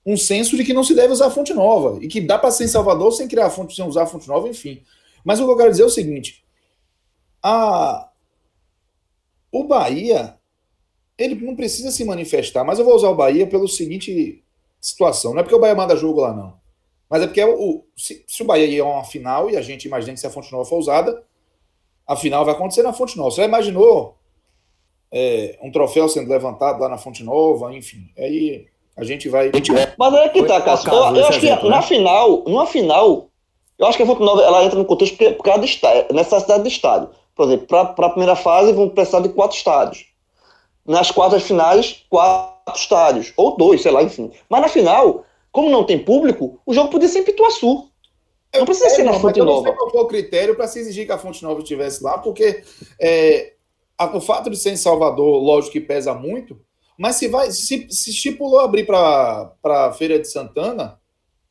[0.07, 2.62] um senso de que não se deve usar fonte nova e que dá para ser
[2.62, 4.85] em Salvador sem criar fonte, sem usar fonte nova, enfim.
[5.24, 6.45] Mas o que eu quero dizer é o seguinte:
[7.43, 8.09] a,
[9.51, 10.39] o Bahia
[11.18, 14.45] ele não precisa se manifestar, mas eu vou usar o Bahia pelo seguinte
[14.80, 16.55] situação: não é porque o Bahia manda jogo lá, não.
[17.11, 19.61] Mas é porque é o, se, se o Bahia ia a uma final e a
[19.61, 21.20] gente imagina que se a fonte nova for usada,
[22.07, 23.30] a final vai acontecer na fonte nova.
[23.30, 24.16] Você já imaginou
[25.12, 28.09] é, um troféu sendo levantado lá na fonte nova, enfim.
[28.18, 29.50] Aí a gente vai.
[29.98, 30.90] Mas é que tá, Cássio.
[30.90, 31.82] Eu, eu acho que na né?
[31.82, 33.28] final, numa final,
[33.78, 36.07] eu acho que a Fonte Nova ela entra no contexto porque, por causa do estádio,
[36.14, 37.11] necessidade do estádio.
[37.34, 40.07] Por exemplo, para a primeira fase vão precisar de quatro estádios.
[40.86, 43.32] Nas quartas finais, quatro estádios.
[43.36, 44.30] Ou dois, sei lá, enfim.
[44.48, 47.88] Mas na final, como não tem público, o jogo podia ser em Pituaçu.
[48.59, 49.68] Não precisa ser na Fonte eu não Nova.
[49.68, 52.62] sei qual foi o critério para se exigir que a Fonte Nova estivesse lá, porque
[53.00, 53.55] é,
[53.98, 56.61] a- o fato de ser em Salvador, lógico que pesa muito,
[56.98, 61.00] mas se vai, se, se estipulou abrir para a Feira de Santana,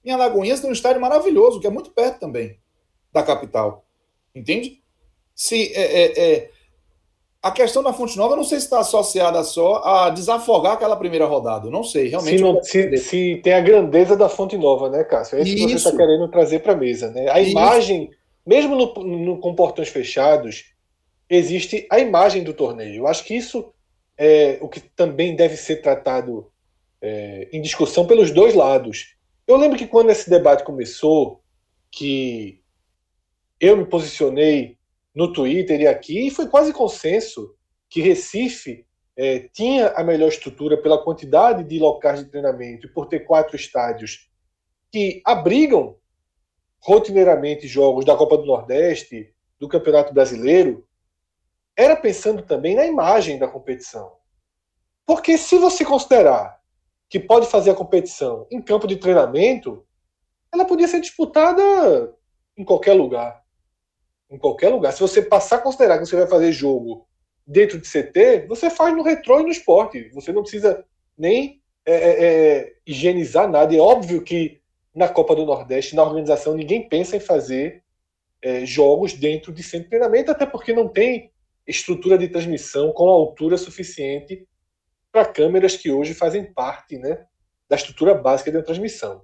[0.06, 2.58] em Alagoinhas tem um estádio maravilhoso, que é muito perto também
[3.12, 3.86] da capital.
[4.36, 4.82] Entende?
[5.36, 6.52] Se, é, é, é,
[7.44, 10.96] a questão da Fonte Nova, eu não sei se está associada só a desafogar aquela
[10.96, 11.68] primeira rodada.
[11.68, 12.38] Eu não sei, realmente.
[12.38, 15.38] Se, não- se- se tem a grandeza da fonte nova, né, Cássio?
[15.38, 15.88] É isso, que você Isso.
[15.90, 17.12] está querendo trazer para a mesa.
[17.12, 17.30] Né?
[17.30, 17.52] A Isso.
[17.52, 18.10] imagem,
[18.48, 20.72] mesmo no, no- com portões fechados,
[21.30, 22.96] existe a imagem do torneio.
[22.96, 23.74] Eu acho que isso
[24.18, 26.50] é o que também deve ser tratado
[27.02, 29.16] é, em discussão pelos dois lados.
[29.46, 31.42] Eu lembro que quando esse debate começou,
[31.92, 32.62] que
[33.60, 34.78] eu me posicionei
[35.14, 37.56] no Twitter e aqui, e foi quase consenso
[37.90, 38.86] que Recife
[39.16, 43.56] é, tinha a melhor estrutura pela quantidade de locais de treinamento e por ter quatro
[43.56, 44.30] estádios
[44.92, 45.98] que abrigam
[46.80, 50.86] rotineiramente jogos da Copa do Nordeste, do Campeonato Brasileiro,
[51.78, 54.14] era pensando também na imagem da competição.
[55.06, 56.60] Porque se você considerar
[57.10, 59.86] que pode fazer a competição em campo de treinamento,
[60.52, 62.14] ela podia ser disputada
[62.58, 63.43] em qualquer lugar.
[64.34, 64.92] Em qualquer lugar.
[64.92, 67.08] Se você passar a considerar que você vai fazer jogo
[67.46, 70.10] dentro de CT, você faz no retrô e no esporte.
[70.10, 70.84] Você não precisa
[71.16, 73.76] nem é, é, é, higienizar nada.
[73.76, 74.60] É óbvio que
[74.96, 77.84] na Copa do Nordeste, na organização, ninguém pensa em fazer
[78.42, 81.32] é, jogos dentro de centro de treinamento, até porque não tem
[81.68, 84.48] estrutura de transmissão com altura suficiente
[85.12, 87.24] para câmeras que hoje fazem parte né,
[87.70, 89.24] da estrutura básica da transmissão.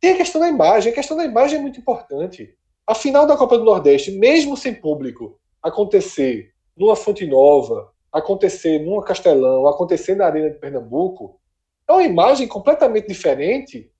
[0.00, 0.92] Tem a questão da imagem.
[0.92, 2.56] A questão da imagem é muito importante.
[2.86, 9.04] A final da Copa do Nordeste, mesmo sem público, acontecer numa Fonte Nova, acontecer numa
[9.04, 11.40] Castelão, acontecer na Arena de Pernambuco,
[11.88, 13.90] é uma imagem completamente diferente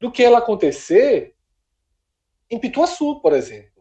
[0.00, 1.34] do que ela acontecer
[2.50, 3.73] em Pituaçu, por exemplo.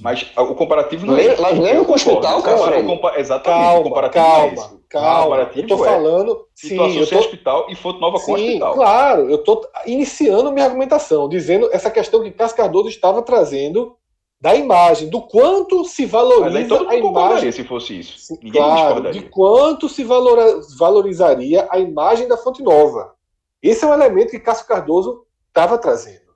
[0.00, 2.62] Mas o comparativo não Le- é mas lembra com o hospital, concordo.
[2.64, 4.54] cara, o compa- Exatamente, o Calma, comparativo não é esse.
[4.56, 5.22] calma, O calma.
[5.24, 6.46] comparativo Eu tô é falando.
[6.54, 8.74] Sim, situação eu tô, hospital e Fonte Nova com Sim, hospital.
[8.74, 13.96] claro, eu estou iniciando minha argumentação, dizendo essa questão que Cássio Cardoso estava trazendo
[14.40, 17.52] da imagem, do quanto se valoriza Mas aí todo a mundo concordaria imagem.
[17.52, 18.18] se fosse isso.
[18.18, 19.20] Sim, Ninguém claro, discordaria.
[19.22, 23.14] de quanto se valora- valorizaria a imagem da Fonte Nova.
[23.62, 26.27] Esse é um elemento que Cássio Cardoso estava trazendo.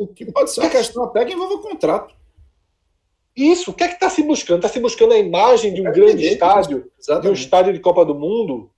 [0.00, 2.16] O Que pode ser uma questão até que envolva contrato.
[3.36, 4.56] Isso, o que é que está se buscando?
[4.56, 7.40] Está se buscando a imagem de um É grande evidente, estádio, de um Exatamente.
[7.42, 8.70] estádio de Copa do Mundo?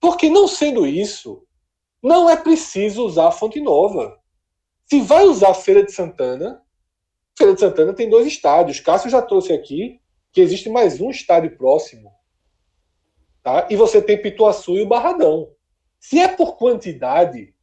[0.00, 1.46] Porque não sendo isso,
[2.02, 4.20] não é preciso usar a Fonte Nova.
[4.86, 6.60] Se vai usar a Feira de Santana,
[7.38, 8.80] Feira de Santana tem dois estádios.
[8.80, 10.00] Cássio já trouxe aqui
[10.32, 12.10] que existe mais um estádio próximo.
[13.44, 13.68] Tá?
[13.70, 15.52] E você tem Pituaçu e o Barradão.
[16.00, 17.54] Se é por quantidade,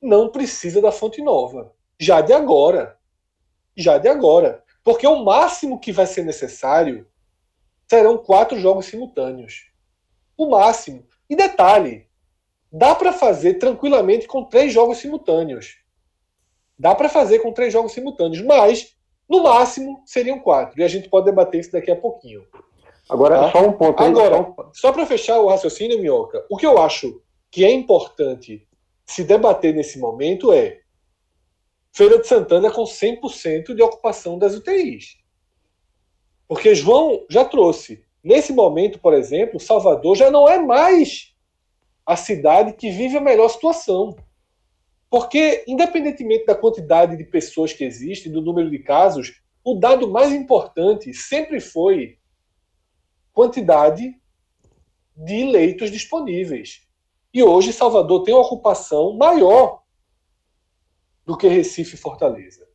[0.00, 1.76] não precisa da Fonte Nova.
[1.98, 2.96] Já de agora.
[3.76, 4.62] Já de agora.
[4.84, 7.06] Porque o máximo que vai ser necessário
[7.88, 9.70] serão quatro jogos simultâneos.
[10.36, 11.06] O máximo.
[11.28, 12.06] E detalhe,
[12.72, 15.78] dá para fazer tranquilamente com três jogos simultâneos.
[16.78, 18.96] Dá para fazer com três jogos simultâneos, mas
[19.28, 20.80] no máximo seriam quatro.
[20.80, 22.46] E a gente pode debater isso daqui a pouquinho.
[23.08, 23.52] Agora, Tá.
[23.52, 24.08] só um ponto aí.
[24.10, 27.20] Agora, só um- Só para fechar o raciocínio, Minhoca, o que eu acho
[27.50, 28.66] que é importante
[29.06, 30.80] se debater nesse momento é
[31.98, 35.18] Feira de Santana com 100% de ocupação das UTIs.
[36.46, 38.04] Porque João já trouxe.
[38.22, 41.34] Nesse momento, por exemplo, Salvador já não é mais
[42.06, 44.14] a cidade que vive a melhor situação.
[45.10, 50.32] Porque, independentemente da quantidade de pessoas que existem, do número de casos, o dado mais
[50.32, 52.16] importante sempre foi
[53.32, 54.14] quantidade
[55.16, 56.86] de leitos disponíveis.
[57.34, 59.82] E hoje Salvador tem uma ocupação maior
[61.28, 62.66] do que Recife e Fortaleza.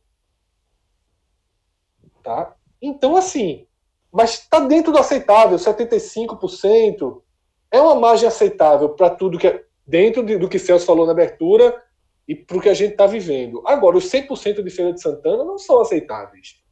[2.22, 2.54] Tá?
[2.80, 3.66] Então, assim,
[4.12, 7.20] mas está dentro do aceitável, 75%.
[7.68, 11.10] É uma margem aceitável para tudo que é dentro de- do que Celso falou na
[11.10, 11.82] abertura
[12.28, 13.60] e para o que a gente está vivendo.
[13.66, 16.62] Agora, os 100% de Feira de Santana não são aceitáveis.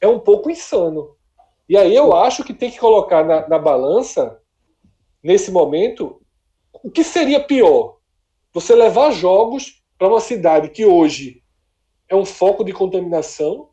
[0.00, 1.16] É um pouco insano.
[1.68, 4.42] E aí eu acho que tem que colocar na, na balança,
[5.22, 6.20] nesse momento,
[6.82, 7.98] o que seria pior?
[8.52, 11.44] Você levar jogos para uma cidade que hoje
[12.08, 13.70] é um foco de contaminação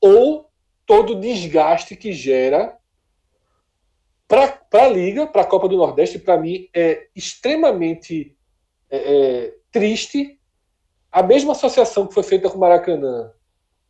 [0.00, 0.50] ou
[0.86, 2.74] todo o desgaste que gera
[4.26, 8.34] para a Liga, para a Copa do Nordeste, para mim é extremamente
[8.88, 10.40] é, é, triste.
[11.12, 13.34] A mesma associação que foi feita com o Maracanã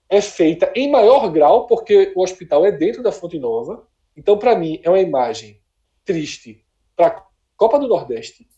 [0.09, 3.87] é feita em maior grau, porque o hospital é dentro da Fonte Nova.
[4.17, 5.63] Então, para mim, é uma imagem
[6.05, 6.67] triste
[6.97, 7.25] para a
[7.57, 8.49] Copa do Nordeste.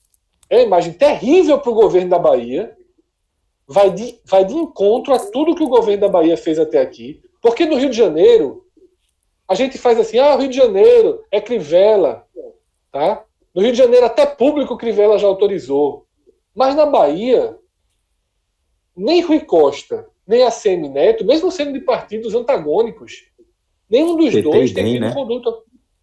[0.49, 2.77] É uma imagem terrível para o governo da Bahia.
[3.67, 7.21] Vai de, vai de encontro a tudo que o governo da Bahia fez até aqui.
[7.43, 8.65] Porque no Rio de Janeiro,
[9.49, 12.27] a gente faz assim: ah, Rio de Janeiro é Crivella.
[12.93, 13.25] Tá?
[13.55, 16.07] No Rio de Janeiro, até público Crivella já autorizou.
[16.55, 17.57] Mas na Bahia,
[18.97, 23.25] nem Rui Costa, nem a CM Neto, mesmo sendo de partidos antagônicos,
[23.89, 25.15] nenhum dos PT dois tem tido né?
[25.15, 25.55] conduta.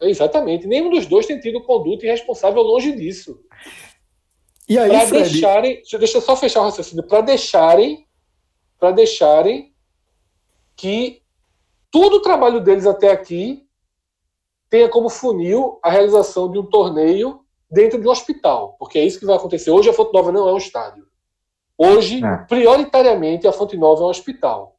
[0.02, 3.40] Exatamente, nenhum dos dois tem tido conduta irresponsável longe disso.
[4.68, 5.82] E aí, Para Fred, deixarem.
[6.00, 7.06] Deixa eu só fechar o raciocínio.
[7.06, 8.08] Para deixarem.
[8.80, 9.74] Para deixarem
[10.76, 11.22] que
[11.92, 13.68] todo o trabalho deles até aqui
[14.70, 18.76] tenha como funil a realização de um torneio dentro de um hospital.
[18.80, 19.70] Porque é isso que vai acontecer.
[19.72, 21.06] Hoje a Fonte Nova não é um estádio.
[21.78, 22.38] Hoje, É.
[22.46, 24.78] prioritariamente, a Fonte Nova é um hospital.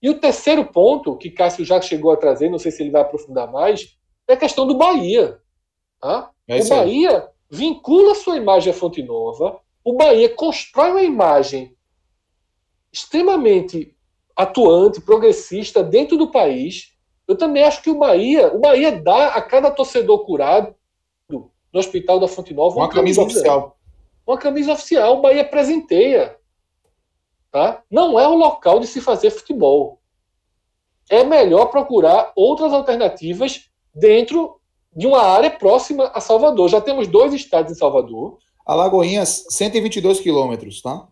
[0.00, 3.02] E o terceiro ponto, que Cássio já chegou a trazer, não sei se ele vai
[3.02, 3.96] aprofundar mais,
[4.28, 5.40] é a questão do Bahia.
[6.00, 6.30] Tá?
[6.46, 6.68] É o.
[6.68, 11.76] Bahia vincula sua imagem à Fonte Nova, o Bahia constrói uma imagem
[12.92, 13.94] extremamente
[14.34, 16.96] atuante, progressista dentro do país.
[17.26, 20.74] Eu também acho que o Bahia, o Bahia dá a cada torcedor curado
[21.30, 23.76] no Hospital da Fonte Nova Uma camisa oficial.
[24.26, 26.36] Uma camisa oficial, o Bahia presenteia.
[27.50, 27.82] Tá?
[27.90, 30.00] Não é o local de se fazer futebol.
[31.08, 34.60] É melhor procurar outras alternativas dentro
[34.96, 36.68] de uma área próxima a Salvador.
[36.70, 38.38] Já temos dois estádios em Salvador.
[38.66, 41.06] Alagoinhas, 122 quilômetros, tá?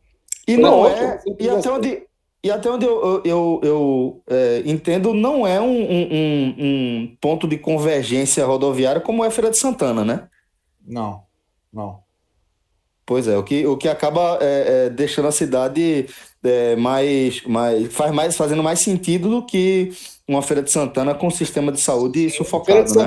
[0.48, 1.18] E não é.
[1.18, 2.02] sempre E até onde,
[2.42, 7.46] e até onde eu, eu, eu, eu, é, entendo, não é um, um- um- ponto
[7.46, 10.28] de convergência rodoviária como é Feira de Santana, né?
[10.84, 11.22] Não,
[11.72, 12.00] não.
[13.06, 16.06] Pois é, o que, o que acaba é, é, deixando a cidade
[16.42, 17.92] é, mais, mais.
[17.92, 19.92] faz mais fazendo mais sentido do que
[20.26, 23.04] uma Feira de Santana com um sistema de saúde Feira sufocado, de né?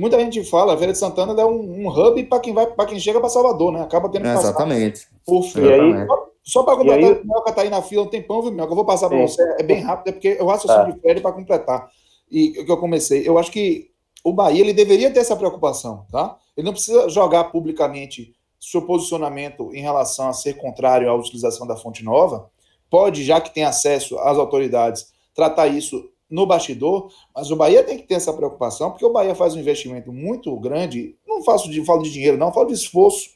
[0.00, 2.98] Muita gente fala, Feira de Santana é um, um hub para quem vai, para quem
[2.98, 3.82] chega para Salvador, né?
[3.82, 5.06] Acaba tendo que É, passar exatamente.
[5.26, 6.06] por E aí.
[6.42, 8.72] Só para completar, aí- o Minhoca tá aí na fila um tempão, viu, Minhoca?
[8.72, 10.90] Eu vou passar para você, é bem rápido, é porque eu raciocínio Tá.
[10.90, 11.90] de Fred para completar.
[12.30, 13.90] E o que eu comecei, eu acho que
[14.24, 16.36] o Bahia ele deveria ter essa preocupação, tá?
[16.56, 21.76] Ele não precisa jogar publicamente seu posicionamento em relação a ser contrário à utilização da
[21.76, 22.50] fonte nova,
[22.90, 27.98] pode, já que tem acesso às autoridades, tratar isso no bastidor, mas o Bahia tem
[27.98, 31.84] que ter essa preocupação, porque o Bahia faz um investimento muito grande, não faço de,
[31.84, 33.30] falo de dinheiro, não, falo de esforço,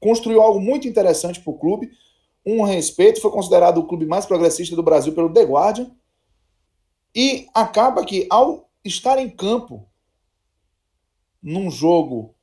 [0.00, 1.90] construiu algo muito interessante para o clube,
[2.44, 5.90] um respeito, foi considerado o clube mais progressista do Brasil pelo The Guardian,
[7.14, 9.86] e acaba que, ao estar em campo,
[11.42, 12.34] num jogo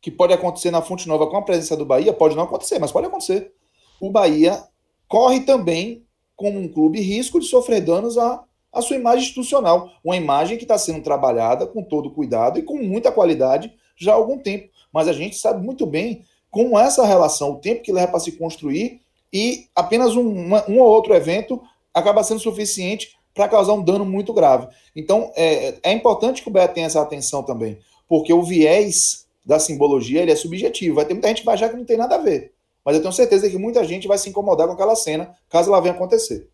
[0.00, 2.92] que pode acontecer na Fonte Nova com a presença do Bahia, pode não acontecer, mas
[2.92, 3.52] pode acontecer.
[4.00, 4.62] O Bahia
[5.06, 6.04] corre também,
[6.36, 8.44] como um clube, risco de sofrer danos à,
[8.78, 9.90] à sua imagem institucional.
[10.04, 14.16] Uma imagem que está sendo trabalhada com todo cuidado e com muita qualidade já há
[14.16, 14.68] algum tempo.
[14.92, 18.32] Mas a gente sabe muito bem como essa relação, o tempo que leva para se
[18.32, 19.00] construir,
[19.32, 21.60] e apenas um, uma, um ou outro evento
[21.92, 24.66] acaba sendo suficiente para causar um dano muito grave.
[24.96, 29.58] Então, é, é importante que o Beto tenha essa atenção também, porque o viés da
[29.58, 30.96] simbologia ele é subjetivo.
[30.96, 32.52] Vai ter muita gente que vai achar que não tem nada a ver.
[32.84, 35.80] Mas eu tenho certeza que muita gente vai se incomodar com aquela cena, caso ela
[35.80, 36.48] venha acontecer.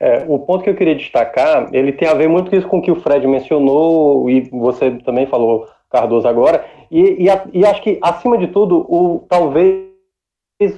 [0.00, 2.82] É, o ponto que eu queria destacar, ele tem a ver muito isso com o
[2.82, 7.98] que o Fred mencionou, e você também falou, Cardoso, agora, e, e, e acho que,
[8.00, 9.88] acima de tudo, o, talvez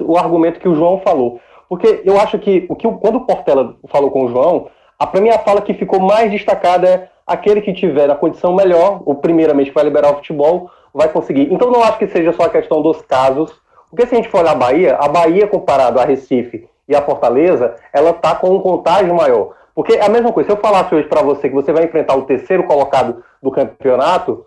[0.00, 1.40] o argumento que o João falou.
[1.68, 4.68] Porque eu acho que, o que quando o Portela falou com o João,
[4.98, 8.54] a para mim a fala que ficou mais destacada é aquele que tiver na condição
[8.54, 11.52] melhor, ou primeiramente vai liberar o futebol, vai conseguir.
[11.52, 13.52] Então não acho que seja só a questão dos casos,
[13.88, 17.00] porque se a gente for olhar a Bahia, a Bahia comparado a Recife e a
[17.00, 19.54] Fortaleza, ela tá com um contágio maior.
[19.72, 22.16] Porque é a mesma coisa, se eu falasse hoje para você que você vai enfrentar
[22.16, 24.44] o terceiro colocado do campeonato,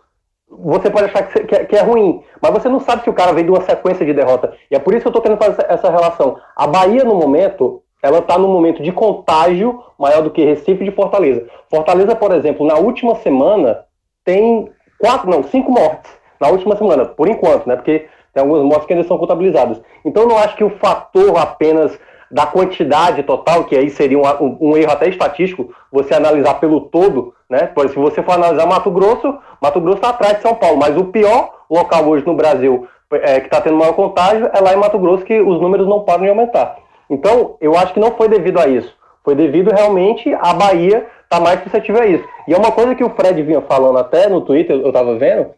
[0.50, 3.32] você pode achar que, é, que, é, ruim, mas você não sabe se o cara
[3.32, 4.54] vem de uma sequência de derrota.
[4.70, 6.38] E é por isso que eu estou querendo fazer essa, relação.
[6.54, 10.92] A Bahia, no momento, ela está num momento de contágio maior do que Recife de
[10.92, 11.48] Fortaleza.
[11.70, 13.86] Fortaleza, por exemplo, na última semana
[14.26, 14.70] tem
[15.00, 17.78] quatro, não, cinco mortes na última semana, por enquanto, né?
[17.78, 19.82] Porque tem algumas mortes que ainda são contabilizadas.
[20.04, 21.98] Então, não acho que o fator apenas
[22.34, 27.32] da quantidade total, que aí seria um, um, erro até estatístico, você analisar pelo todo,
[27.48, 27.68] né?
[27.68, 30.98] Por se você for analisar Mato Grosso, Mato Grosso está atrás de São Paulo, mas
[30.98, 34.78] o pior local hoje no Brasil é, que está tendo maior contágio é lá em
[34.78, 36.76] Mato Grosso, que os números não param de aumentar.
[37.08, 38.92] Então, eu acho que não foi devido a isso.
[39.24, 42.26] Foi devido realmente a Bahia estar tá mais suscetível a isso.
[42.48, 45.52] E é uma coisa que o Fred vinha falando até no Twitter, eu estava vendo,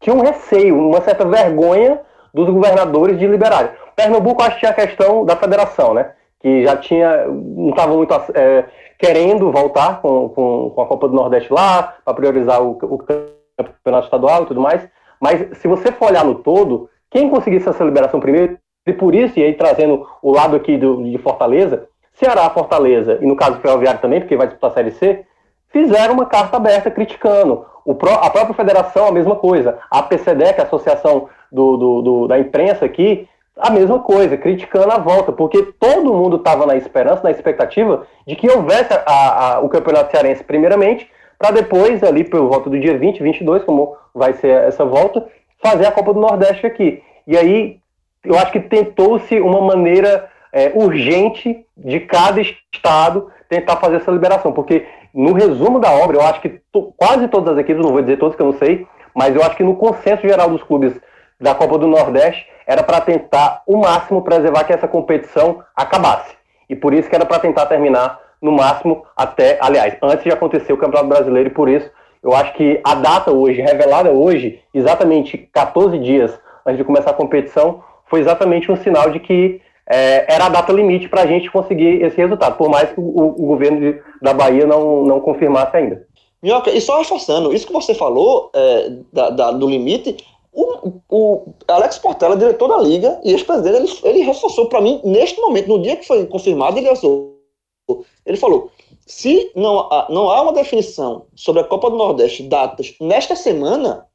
[0.00, 2.00] tinha um receio, uma certa vergonha
[2.34, 3.70] dos governadores de liberarem.
[3.98, 6.12] Pernambuco, acho que tinha a questão da federação, né?
[6.38, 8.64] Que já tinha, não estava muito é,
[8.96, 14.04] querendo voltar com, com, com, a Copa do Nordeste lá, para priorizar o, o campeonato
[14.04, 14.88] estadual e tudo mais.
[15.20, 19.36] Mas se você for olhar no todo, quem conseguisse essa liberação primeiro, e por isso,
[19.36, 24.00] e aí trazendo o lado aqui do, de Fortaleza, Ceará, Fortaleza, e no caso Ferroviário
[24.00, 25.24] também, porque vai disputar a Série C,
[25.70, 27.66] fizeram uma carta aberta criticando.
[27.84, 29.78] O pró a própria federação, a mesma coisa.
[29.90, 33.28] A PCD, que é a Associação do, do, do, da Imprensa aqui,
[33.58, 38.36] a mesma coisa, criticando a volta, porque todo mundo estava na esperança, na expectativa de
[38.36, 42.96] que houvesse a, a, o Campeonato Cearense primeiramente, para depois, ali pelo volta do dia
[42.98, 45.26] 20, 22, como vai ser essa volta,
[45.62, 47.02] fazer a Copa do Nordeste aqui.
[47.26, 47.78] E aí,
[48.24, 54.52] eu acho que tentou-se uma maneira é, urgente de cada estado tentar fazer essa liberação,
[54.52, 56.60] porque no resumo da obra, eu acho que
[56.96, 59.56] quase todas as equipes, não vou dizer todas que eu não sei, mas eu acho
[59.56, 60.94] que no consenso geral dos clubes
[61.40, 66.36] da Copa do Nordeste era para tentar o máximo preservar que essa competição acabasse.
[66.68, 70.70] E por isso que era para tentar terminar no máximo até, aliás, antes de acontecer
[70.74, 71.90] o Campeonato Brasileiro, e por isso
[72.22, 77.14] eu acho que a data hoje, revelada hoje, exatamente 14 dias antes de começar a
[77.14, 81.50] competição, foi exatamente um sinal de que é, era a data limite para a gente
[81.50, 85.74] conseguir esse resultado, por mais que o, o governo de, da Bahia não, não confirmasse
[85.74, 86.06] ainda.
[86.42, 90.18] Minhoca, e só reforçando, isso que você falou é, da, da, do limite,
[90.60, 95.40] o, o, Alex Portela, diretor da liga e ex-presidente, ele, ele reforçou para mim, neste
[95.40, 97.38] momento, no dia que foi confirmado, ele reforçou.
[98.26, 98.70] Ele falou:
[99.06, 104.06] se não, não há uma definição sobre a Copa do Nordeste, datas, nesta semana,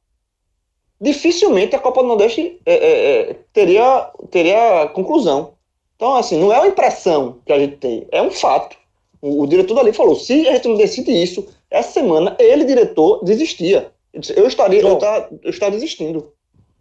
[1.00, 5.54] dificilmente a Copa do Nordeste é, é, é, teria, teria conclusão.
[5.96, 8.76] Então, assim, não é uma impressão que a gente tem, é um fato.
[9.22, 13.24] O, o diretor dali falou: se a gente não decide isso, essa semana ele, diretor,
[13.24, 13.94] desistia.
[14.36, 16.32] Eu estaria, João, eu, tá, eu estaria desistindo.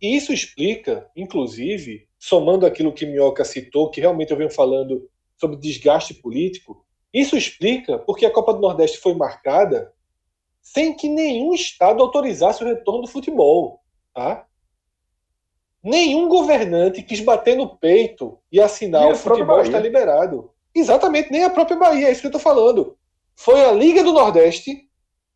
[0.03, 6.13] Isso explica, inclusive, somando aquilo que Minhoca citou, que realmente eu venho falando sobre desgaste
[6.13, 9.93] político, isso explica porque a Copa do Nordeste foi marcada
[10.61, 13.79] sem que nenhum estado autorizasse o retorno do futebol.
[14.13, 14.45] Tá?
[15.81, 20.51] Nenhum governante quis bater no peito e assinar o futebol está liberado.
[20.75, 22.97] Exatamente, nem a própria Bahia, é isso que eu estou falando.
[23.37, 24.89] Foi a Liga do Nordeste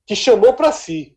[0.06, 1.17] que chamou para si.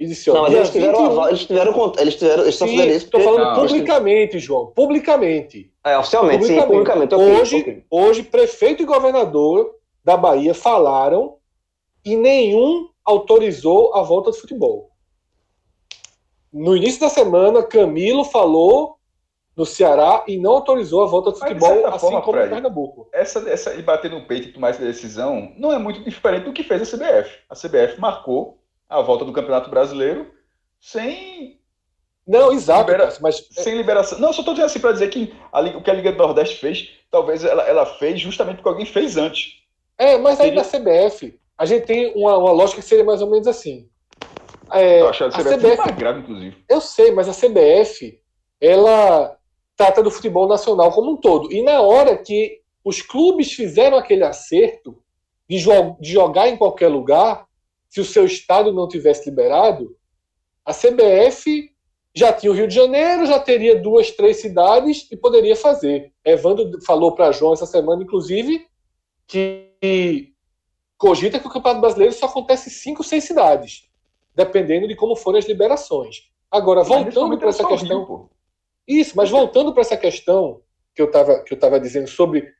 [0.00, 3.10] E Não, mas eles tiveram, 21, aval- eles tiveram, eles tiveram, eles estão fazendo isso.
[3.10, 4.66] porque- falando Não, publicamente, João.
[4.66, 5.72] Publicamente.
[5.84, 7.14] É, oficialmente, sim, publicamente.
[7.16, 7.84] hoje, ok.
[7.90, 9.74] hoje, prefeito e governador
[10.04, 11.36] da Bahia falaram
[12.04, 14.90] e nenhum autorizou a volta do futebol.
[16.52, 18.96] No início da semana, Camilo falou
[19.56, 23.08] no Ceará e não autorizou a volta do futebol, assim forma, como Fred, Pernambuco.
[23.12, 26.52] essa, essa e bater no peito e tomar essa decisão não é muito diferente do
[26.52, 27.38] que fez a CBF.
[27.50, 30.30] A CBF marcou a volta do Campeonato Brasileiro
[30.80, 31.60] sem,
[32.26, 34.18] Não, exato, Libera- mas sem liberação.
[34.18, 36.18] Não, só estou dizendo assim para dizer que a Liga- o que a Liga do
[36.18, 39.54] Nordeste fez, talvez ela, ela fez justamente porque alguém fez antes.
[39.98, 43.28] É, mas aí na CBF, a gente tem uma, uma lógica que seria mais ou
[43.30, 43.88] menos assim.
[44.72, 46.64] É, Eu acho a a CBF, muito CBF mais grave, inclusive.
[46.68, 48.20] Eu sei, mas a CBF,
[48.60, 49.36] ela
[49.76, 51.50] trata do futebol nacional como um todo.
[51.52, 55.02] E na hora que os clubes fizeram aquele acerto
[55.48, 57.46] de, jo- de jogar em qualquer lugar,
[57.88, 59.96] se o seu estado não tivesse liberado,
[60.64, 61.70] a CBF
[62.14, 66.12] já tinha o Rio de Janeiro, já teria duas, três cidades e poderia fazer.
[66.24, 68.66] Evandro falou para João essa semana, inclusive,
[69.26, 70.32] que
[70.96, 73.88] cogita que o Campeonato Brasileiro só acontece em cinco, seis cidades,
[74.34, 76.30] dependendo de como forem as liberações.
[76.50, 78.04] Agora, Mas voltando para era essa questão.
[78.04, 78.30] Rio.
[78.86, 80.62] Isso, mas voltando para essa questão
[80.94, 82.52] que eu estava dizendo sobre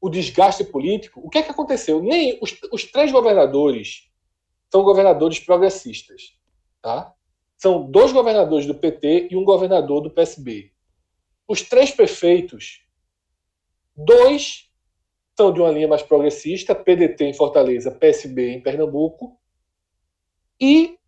[0.00, 2.00] o desgaste político, o que é que aconteceu?
[2.00, 4.05] Nem os, os três governadores
[4.76, 6.36] são governadores progressistas,
[6.82, 7.14] tá?
[7.56, 10.70] São dois governadores do PT e um governador do PSB.
[11.48, 12.82] Os três prefeitos,
[13.96, 14.70] dois
[15.34, 19.40] são de uma linha mais progressista, PDT em Fortaleza, PSB em Pernambuco,
[20.60, 20.98] e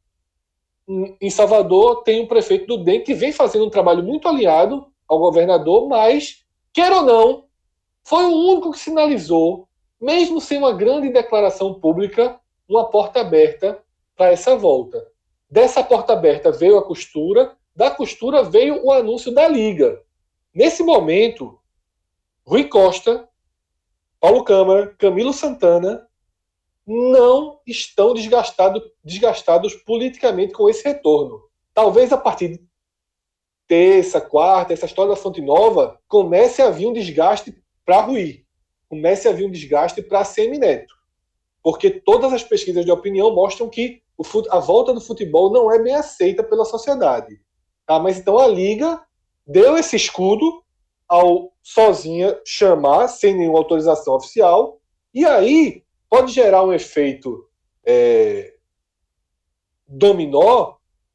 [1.20, 5.18] em Salvador tem um prefeito do DEM que vem fazendo um trabalho muito aliado ao
[5.18, 6.42] governador, mas,
[6.72, 7.44] quer ou não,
[8.02, 9.68] foi o único que sinalizou,
[10.00, 13.82] mesmo sem uma grande declaração pública, uma porta aberta
[14.16, 15.06] para essa volta.
[15.50, 20.02] Dessa porta aberta veio a costura, da costura veio o anúncio da Liga.
[20.54, 21.58] Nesse momento,
[22.46, 23.28] Rui Costa,
[24.20, 26.06] Paulo Câmara, Camilo Santana
[26.86, 31.42] não estão desgastado, desgastados politicamente com esse retorno.
[31.72, 32.68] Talvez a partir de
[33.66, 37.54] terça, quarta, essa história da Fonte Nova, comece a vir um desgaste
[37.84, 38.44] para Rui,
[38.88, 40.97] comece a vir um desgaste para Semineto.
[41.62, 44.02] Porque todas as pesquisas de opinião mostram que
[44.50, 47.40] a volta do futebol não é bem aceita pela sociedade.
[47.86, 47.98] Tá?
[47.98, 49.00] Mas então a Liga
[49.46, 50.62] deu esse escudo
[51.08, 54.80] ao sozinha chamar, sem nenhuma autorização oficial,
[55.14, 57.46] e aí pode gerar um efeito
[57.86, 58.54] é,
[59.86, 60.74] dominó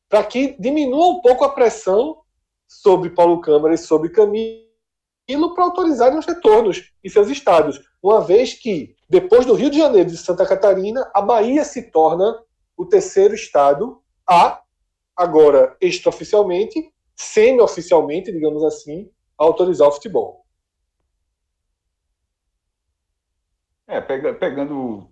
[0.10, 2.22] para que diminua um pouco a pressão
[2.68, 4.64] sobre Paulo Câmara e sobre Camilo
[5.54, 10.10] para autorizarem os retornos em seus estados, uma vez que, depois do Rio de Janeiro
[10.10, 12.42] e de Santa Catarina, a Bahia se torna
[12.76, 14.62] o terceiro estado a,
[15.16, 20.44] agora extraoficialmente, semi-oficialmente, digamos assim, autorizar o futebol.
[23.86, 25.08] É, pega- pegando,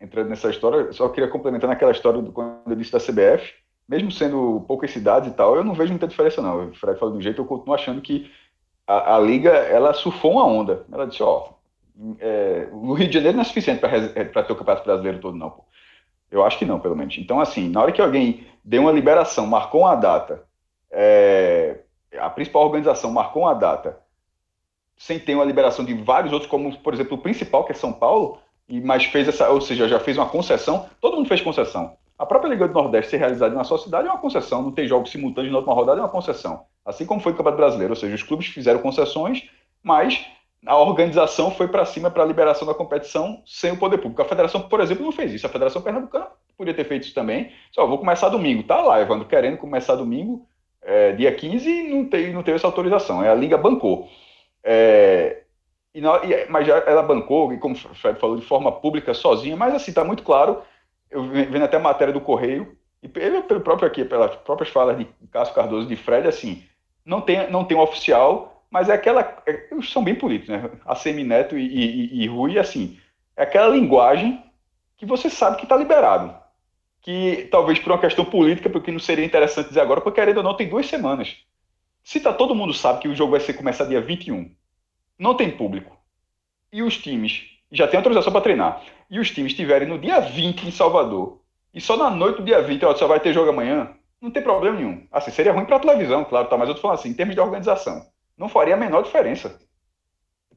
[0.00, 3.54] entrando nessa história, só queria complementar naquela história do, quando eu disse da CBF,
[3.88, 6.68] mesmo sendo poucas cidades e tal, eu não vejo muita diferença não.
[6.68, 8.30] O Fred do jeito, eu continuo achando que
[8.86, 10.84] a, a Liga, ela surfou uma onda.
[10.92, 11.54] Ela disse, ó,
[12.20, 15.50] é, o Rio de Janeiro não é suficiente para ter o Campeonato Brasileiro todo não,
[15.50, 15.64] pô.
[16.30, 17.16] Eu acho que não, pelo menos.
[17.18, 20.44] Então, assim, na hora que alguém deu uma liberação, marcou uma data,
[20.90, 21.80] é,
[22.18, 23.98] a principal organização marcou uma data,
[24.96, 27.92] sem ter uma liberação de vários outros, como, por exemplo, o principal, que é São
[27.92, 28.38] Paulo,
[28.68, 31.96] e mas fez essa, ou seja, já fez uma concessão, todo mundo fez concessão.
[32.18, 34.72] A própria Liga do Nordeste ser realizada em uma só cidade é uma concessão, não
[34.72, 36.64] ter jogos simultâneos na última rodada é uma concessão.
[36.84, 39.48] Assim como foi o Campeonato Brasileiro, ou seja, os clubes fizeram concessões,
[39.82, 40.26] mas
[40.66, 44.22] a organização foi para cima para a liberação da competição sem o poder público.
[44.22, 45.46] A federação, por exemplo, não fez isso.
[45.46, 47.52] A Federação Pernambucana podia ter feito isso também.
[47.72, 48.64] Só vou começar domingo.
[48.64, 50.46] Tá lá, Evandro, querendo começar domingo,
[50.82, 53.20] é, dia 15, e não teve, não teve essa autorização.
[53.20, 54.08] A Liga bancou.
[54.64, 55.42] É,
[55.94, 59.56] e na- e- mas ela bancou, e como o Fred falou, de forma pública, sozinha,
[59.56, 60.62] mas assim, está muito claro,
[61.10, 64.70] eu ve- vendo até a matéria do Correio, e pelo pelo próprio aqui, pelas próprias
[64.70, 66.64] falas de Cássio Cardoso de Fred, assim,
[67.04, 69.42] não tem, não tem um oficial, mas é aquela.
[69.46, 70.70] é- são bem políticos, né?
[70.84, 72.98] A Semineto e, e, e Rui, assim,
[73.36, 74.42] é aquela linguagem
[74.96, 76.36] que você sabe que está liberado.
[77.00, 80.42] Que talvez por uma questão política, porque não seria interessante dizer agora, porque querendo ou
[80.42, 81.36] não, tem duas semanas.
[82.02, 84.50] Se tá, todo mundo sabe que o jogo vai ser começar dia 21,
[85.18, 85.96] não tem público,
[86.72, 90.66] e os times já têm autorização para treinar, e os times estiverem no dia 20
[90.66, 91.42] em Salvador,
[91.72, 94.42] e só na noite do dia 20, ó, só vai ter jogo amanhã, não tem
[94.42, 95.06] problema nenhum.
[95.12, 97.34] Assim, seria ruim para a televisão, claro, tá, mas eu tô falando assim, em termos
[97.34, 98.06] de organização,
[98.38, 99.58] não faria a menor diferença.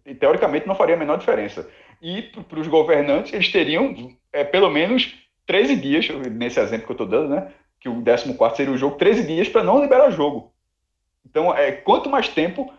[0.05, 1.69] E, teoricamente, não faria a menor diferença.
[2.01, 3.93] E para os governantes, eles teriam
[4.31, 5.15] é, pelo menos
[5.45, 7.51] 13 dias, nesse exemplo que eu estou dando, né?
[7.79, 10.53] que o 14 seria o jogo, 13 dias para não liberar jogo.
[11.25, 12.71] Então, é, quanto mais tempo,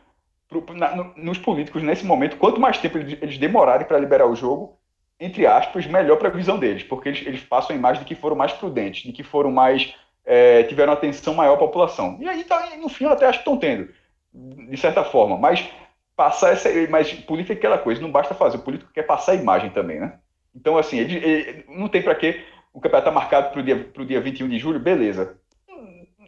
[0.48, 4.26] pro, na, no, nos políticos nesse momento, quanto mais tempo eles, eles demorarem para liberar
[4.26, 4.78] o jogo,
[5.18, 8.14] entre aspas, melhor para a visão deles, porque eles, eles passam a imagem de que
[8.14, 9.94] foram mais prudentes, de que foram mais.
[10.24, 12.16] É, tiveram atenção maior à população.
[12.20, 13.88] E aí, tá, no fim, eu até acho que estão tendo,
[14.32, 15.36] de certa forma.
[15.36, 15.68] Mas
[16.16, 16.68] passar essa.
[16.88, 20.00] Mas política é aquela coisa, não basta fazer, o político quer passar a imagem também,
[20.00, 20.18] né?
[20.54, 22.44] Então, assim, ele, ele não tem para quê.
[22.72, 25.36] O campeonato está marcado para o dia, dia 21 de julho, beleza.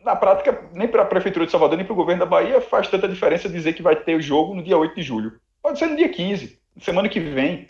[0.02, 2.88] Na prática, nem para a Prefeitura de Salvador, nem para o governo da Bahia faz
[2.88, 5.40] tanta diferença dizer que vai ter o jogo no dia 8 de julho.
[5.62, 7.68] Pode ser no dia 15, semana que vem.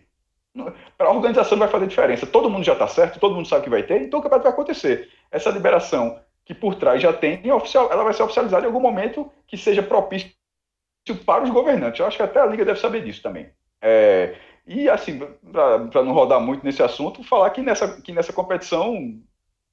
[0.97, 2.27] Para a organização vai fazer diferença.
[2.27, 4.53] Todo mundo já está certo, todo mundo sabe que vai ter, então o campeonato vai
[4.53, 5.09] acontecer.
[5.31, 9.57] Essa liberação que por trás já tem, ela vai ser oficializada em algum momento que
[9.57, 10.31] seja propício
[11.25, 12.01] para os governantes.
[12.01, 13.51] Eu acho que até a Liga deve saber disso também.
[13.81, 14.37] É,
[14.67, 15.19] e, assim,
[15.53, 19.21] para não rodar muito nesse assunto, falar que nessa, que nessa competição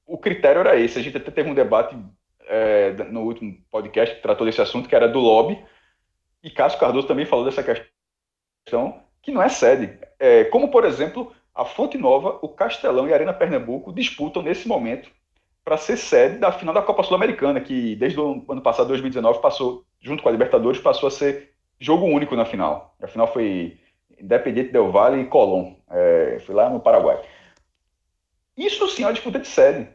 [0.05, 0.99] o critério era esse.
[0.99, 1.97] A gente até teve um debate
[2.47, 5.63] é, no último podcast que tratou desse assunto, que era do lobby,
[6.43, 9.97] e Cássio Cardoso também falou dessa questão, que não é sede.
[10.19, 14.67] É, como, por exemplo, a Fonte Nova, o Castelão e a Arena Pernambuco disputam nesse
[14.67, 15.09] momento
[15.63, 19.85] para ser sede da final da Copa Sul-Americana, que desde o ano passado, 2019, passou,
[19.99, 22.95] junto com a Libertadores, passou a ser jogo único na final.
[23.01, 23.77] A final foi
[24.19, 25.75] Independiente Del Valle e Colón.
[25.89, 27.19] É, fui lá no Paraguai.
[28.57, 29.87] Isso sim é uma disputa de sede.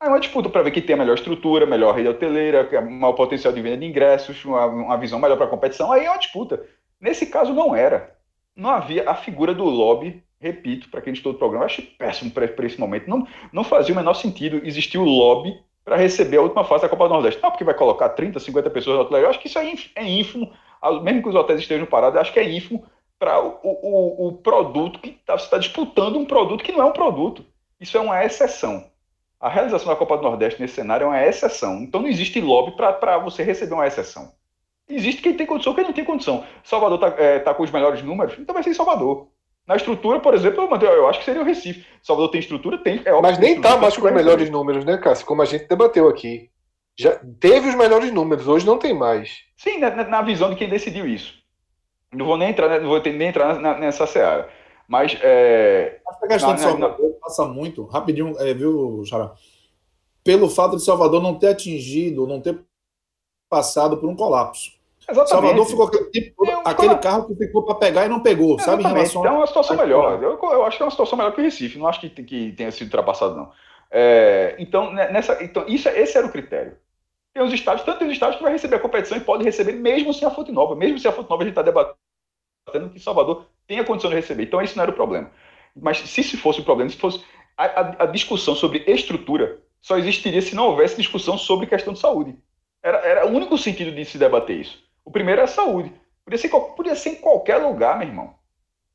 [0.00, 3.52] É uma disputa para ver quem tem a melhor estrutura, melhor rede hoteleira, maior potencial
[3.52, 5.92] de venda de ingressos, uma, uma visão melhor para a competição.
[5.92, 6.64] Aí é uma disputa.
[7.00, 8.16] Nesse caso, não era.
[8.56, 12.66] Não havia a figura do lobby, repito, para quem estou do programa, achei péssimo para
[12.66, 13.08] esse momento.
[13.08, 16.88] Não, não fazia o menor sentido existir o lobby para receber a última fase da
[16.88, 17.40] Copa do Nordeste.
[17.40, 19.20] Não, porque vai colocar 30, 50 pessoas no hotel.
[19.20, 20.52] Eu acho que isso é, é ínfimo.
[21.02, 22.84] Mesmo que os hotéis estejam parados, acho que é ínfimo
[23.18, 26.92] para o, o, o, produto que tá, está disputando um produto que não é um
[26.92, 27.44] produto.
[27.80, 28.90] Isso é uma exceção.
[29.38, 31.78] A realização da Copa do Nordeste nesse cenário é uma exceção.
[31.82, 34.32] Então não existe lobby para você receber uma exceção.
[34.88, 36.44] Existe quem tem condição, quem não tem condição.
[36.64, 39.28] Salvador está é, tá com os melhores números, então vai ser Salvador.
[39.72, 41.86] Na estrutura, por exemplo, eu acho que seria o Recife.
[42.02, 42.76] Salvador tem estrutura?
[42.76, 43.00] Tem.
[43.06, 45.24] É Mas nem está mais com os melhores números, né, Cássio?
[45.24, 46.50] Como a gente debateu aqui.
[46.94, 49.30] Já teve os melhores números, hoje não tem mais.
[49.56, 51.32] Sim, na, na visão de quem decidiu isso.
[52.12, 54.46] Não vou nem entrar, não vou nem entrar nessa seara.
[54.86, 55.18] Mas.
[55.22, 57.16] É, Essa questão na, de Salvador na...
[57.22, 59.32] passa muito, rapidinho, é, viu, Xará?
[60.22, 62.60] Pelo fato de Salvador não ter atingido, não ter
[63.48, 64.70] passado por um colapso.
[65.08, 65.28] Exatamente.
[65.30, 68.82] Salvador ficou aquele, tipo, é aquele carro que ficou para pegar e não pegou, Exatamente.
[68.82, 68.94] sabe?
[68.94, 70.22] Em relação então é uma situação melhor.
[70.22, 71.78] Eu, eu, acho que é uma situação melhor que o Recife.
[71.78, 73.52] Não acho que, que tenha sido ultrapassado, não.
[73.90, 76.76] É, então, né, nessa, então isso, esse era o critério.
[77.34, 79.72] Tem os estádios, tanto tem os estádios que vai receber a competição e pode receber
[79.72, 80.76] mesmo sem a Fonte Nova.
[80.76, 84.16] Mesmo sem a Fonte Nova, a gente está debatendo que Salvador tem a condição de
[84.16, 84.44] receber.
[84.44, 85.30] Então, esse não era o problema.
[85.74, 87.24] Mas se, se fosse o problema, se fosse
[87.56, 91.98] a, a, a, discussão sobre estrutura, só existiria se não houvesse discussão sobre questão de
[91.98, 92.36] saúde.
[92.82, 94.82] Era, era o único sentido de se debater isso.
[95.04, 95.92] O primeiro é a saúde.
[96.24, 98.34] Podia ser, podia ser em qualquer lugar, meu irmão.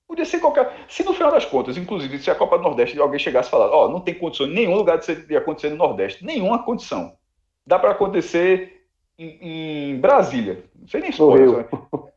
[0.08, 0.86] Podia ser em qualquer.
[0.88, 3.74] Se no final das contas, inclusive, se a Copa do Nordeste alguém chegasse e falasse,
[3.74, 6.64] ó, oh, não tem condição em nenhum lugar de, ser, de acontecer no Nordeste, nenhuma
[6.64, 7.18] condição
[7.66, 8.86] dá para acontecer
[9.20, 10.64] em, em, Brasília.
[10.74, 11.66] Não sei nem se no Rio.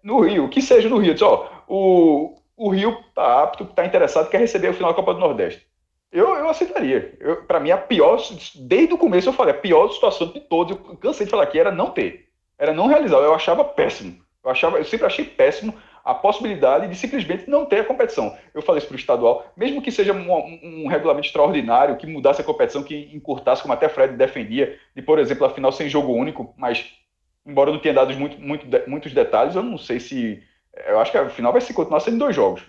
[0.03, 1.13] No Rio, que seja no Rio.
[1.13, 5.13] Diz, ó, o, o Rio está apto, está interessado, quer receber o final da Copa
[5.13, 5.67] do Nordeste.
[6.13, 7.19] Eu, eu aceitaria.
[7.47, 8.21] Para mim, a pior,
[8.55, 11.59] desde o começo eu falei, a pior situação de todos, eu cansei de falar aqui,
[11.59, 12.30] era não ter.
[12.61, 13.17] Era não realizar.
[13.17, 14.21] Eu achava péssimo.
[14.45, 18.37] Eu, achava, eu sempre achei péssimo a possibilidade de simplesmente não ter a competição.
[18.55, 22.41] Eu falei isso para o estadual, mesmo que seja um, um, regulamento extraordinário, que mudasse
[22.41, 26.13] a competição, que encurtasse, como até Fred defendia, de, por exemplo, a final sem jogo
[26.13, 26.87] único, mas,
[27.47, 30.43] embora não tenha dado muito, muito, muitos detalhes, eu não sei se.
[30.87, 32.63] Eu acho que a final vai se continuar sendo dois jogos.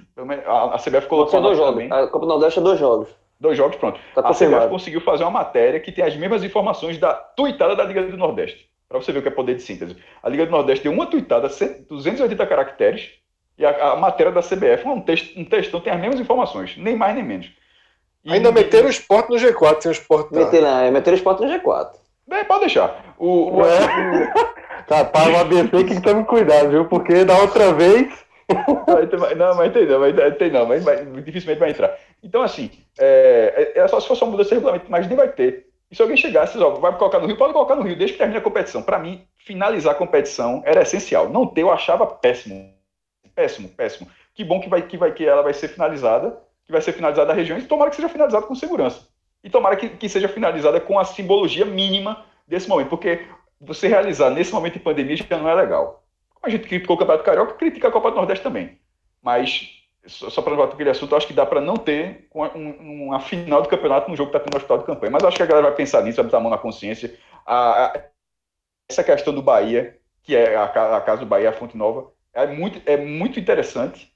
[0.46, 1.32] A, a CBF colocou.
[1.32, 1.84] São dois jogos.
[1.84, 1.92] Também.
[1.92, 3.10] A Copa Nordeste é dois jogos.
[3.40, 4.00] Dois jogos, pronto.
[4.14, 7.84] Tá a CBF conseguiu fazer uma matéria que tem as mesmas informações da tuitada da
[7.84, 8.71] Liga do Nordeste.
[8.92, 9.96] Para você ver o que é poder de síntese.
[10.22, 13.10] A Liga do Nordeste deu uma tuitada, 280 caracteres,
[13.58, 16.98] e a, a matéria da CBF, um, texto, um textão, tem as mesmas informações, nem
[16.98, 17.50] mais nem menos.
[18.26, 20.34] E, Ainda meteram o esporte no G4, sem o esporte.
[20.34, 21.92] Meteram, é, meteram o esporte no G4.
[22.28, 23.16] Bem, pode deixar.
[23.18, 24.34] O, o, é.
[24.88, 26.86] tá, para o ABC que tem que tomar cuidado, viu?
[26.86, 28.26] Porque da outra vez.
[29.38, 31.98] não, mas tem não, mas, tem não, mas, mas dificilmente vai entrar.
[32.22, 32.70] Então, assim,
[33.00, 35.71] é, é, é só se fosse uma mudança de regulamento, mas nem vai ter.
[35.92, 38.20] E se alguém chegasse, ó, vai colocar no Rio, pode colocar no Rio, desde que
[38.20, 38.82] termine a competição.
[38.82, 41.30] Para mim, finalizar a competição era essencial.
[41.30, 42.82] Não ter, eu achava péssimo
[43.32, 44.10] péssimo, péssimo.
[44.34, 47.32] Que bom que vai que vai que ela vai ser finalizada, que vai ser finalizada
[47.32, 49.08] a região e tomara que seja finalizada com segurança.
[49.44, 53.26] E tomara que, que seja finalizada com a simbologia mínima desse momento, porque
[53.60, 56.04] você realizar nesse momento de pandemia já não é legal.
[56.44, 58.80] A gente criticou o Campeonato Carioca, critica a Copa do Nordeste também.
[59.22, 63.20] Mas só, só para voltar aquele assunto, acho que dá para não ter uma, uma,
[63.20, 65.12] final de campeonato no jogo que está tendo no hospital de campanha.
[65.12, 67.16] Mas acho que a galera vai pensar nisso, vai botar a mão na consciência.
[67.46, 68.04] A, a,
[68.90, 72.48] essa questão do Bahia, que é a, a casa do Bahia, a Fonte Nova, é
[72.48, 74.12] muito, é muito interessante.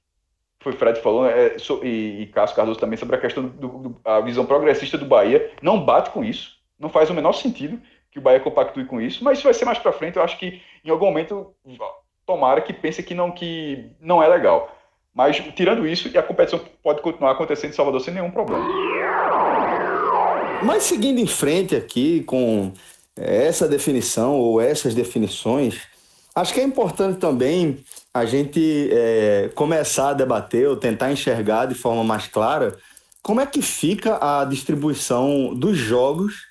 [0.60, 3.68] Foi o Fred falando, é, so, e, e Cássio Cardoso também, sobre a questão do,
[3.68, 5.52] do, a visão progressista do Bahia.
[5.62, 7.80] Não bate com isso, não faz o menor sentido
[8.10, 10.16] que o Bahia compactue com isso, mas isso vai ser mais para frente.
[10.16, 11.54] Eu acho que em algum momento,
[12.26, 14.75] tomara que pense que não, que não é legal.
[15.16, 18.68] Mas, tirando isso, a competição pode continuar acontecendo em Salvador sem nenhum problema.
[20.62, 22.74] Mas seguindo em frente aqui com
[23.16, 25.84] essa definição ou essas definições,
[26.36, 27.80] acho que é importante também
[28.14, 32.76] a gente é, começar a debater ou tentar enxergar de forma mais clara
[33.22, 36.44] como é que fica a distribuição dos jogos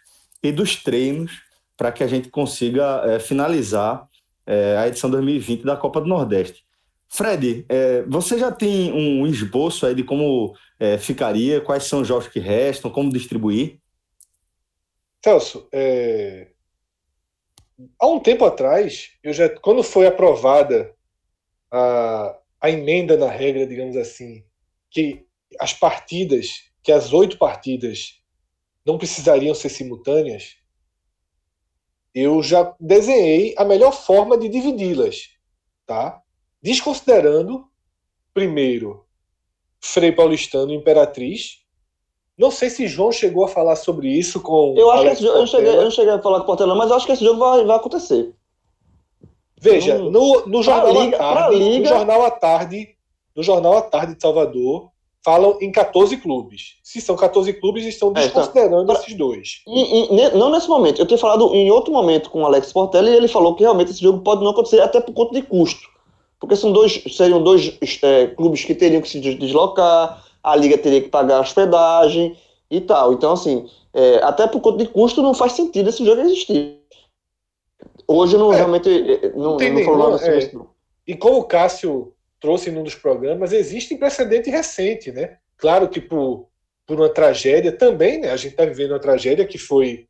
[0.42, 1.42] e dos treinos
[1.76, 4.06] para que a gente consiga é, finalizar
[4.46, 6.64] é, a edição 2020 da Copa do Nordeste.
[7.14, 12.08] Fred, é, você já tem um esboço aí de como é, ficaria, quais são os
[12.08, 13.78] jogos que restam, como distribuir?
[15.24, 16.50] Celso, é...
[18.00, 20.92] há um tempo atrás, eu já, quando foi aprovada
[21.70, 24.44] a, a emenda na regra, digamos assim,
[24.90, 25.24] que
[25.60, 26.48] as partidas,
[26.82, 28.20] que as oito partidas
[28.84, 30.56] não precisariam ser simultâneas,
[32.12, 35.28] eu já desenhei a melhor forma de dividi-las,
[35.86, 36.23] tá?
[36.64, 37.66] Desconsiderando,
[38.32, 39.04] primeiro,
[39.78, 41.58] Frei Paulistano e Imperatriz.
[42.38, 44.74] Não sei se João chegou a falar sobre isso com.
[44.76, 46.44] Eu acho Alex que esse jogo, eu não, cheguei, eu não cheguei a falar com
[46.44, 48.34] o Portela, mas eu acho que esse jogo vai, vai acontecer.
[49.60, 51.78] Veja, no, no jornal Liga, à tarde, Liga...
[51.78, 52.88] no jornal à tarde,
[53.36, 54.90] no jornal à tarde de Salvador,
[55.22, 56.76] falam em 14 clubes.
[56.82, 59.62] Se são 14 clubes, estão desconsiderando é, então, esses dois.
[59.66, 61.00] E, e, não nesse momento.
[61.00, 63.90] Eu tinha falado em outro momento com o Alex Portela e ele falou que realmente
[63.90, 65.93] esse jogo pode não acontecer até por conta de custo
[66.44, 71.00] porque são dois, seriam dois é, clubes que teriam que se deslocar, a liga teria
[71.00, 72.36] que pagar a hospedagem
[72.70, 73.14] e tal.
[73.14, 76.80] Então, assim, é, até por conta de custo, não faz sentido esse jogo existir.
[78.06, 80.66] Hoje não é, realmente é, não, não, tem não falou nada sobre isso.
[81.06, 85.38] E como o Cássio trouxe em um dos programas, existe precedente recente, né?
[85.56, 86.48] Claro que por,
[86.86, 88.30] por uma tragédia também, né?
[88.30, 90.06] A gente está vivendo uma tragédia que foi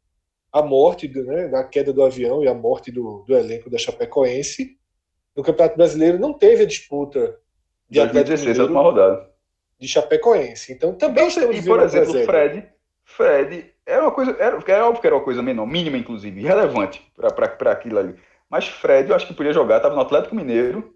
[0.52, 3.78] a morte do, né, da queda do avião e a morte do, do elenco da
[3.78, 4.76] Chapecoense
[5.36, 7.38] no Campeonato Brasileiro não teve a disputa
[7.88, 9.30] de 2016, a última rodada.
[9.78, 10.72] De Chapecoense.
[10.72, 12.68] Então também então, E, por exemplo, o Fred,
[13.04, 17.02] Fred era uma coisa, era, era óbvio que era uma coisa menor, mínima, inclusive, irrelevante
[17.16, 18.14] para aquilo ali.
[18.48, 20.94] Mas Fred, eu acho que podia jogar, estava no Atlético Mineiro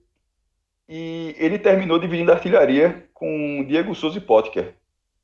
[0.88, 4.74] e ele terminou dividindo a artilharia com Diego Souza e Potker.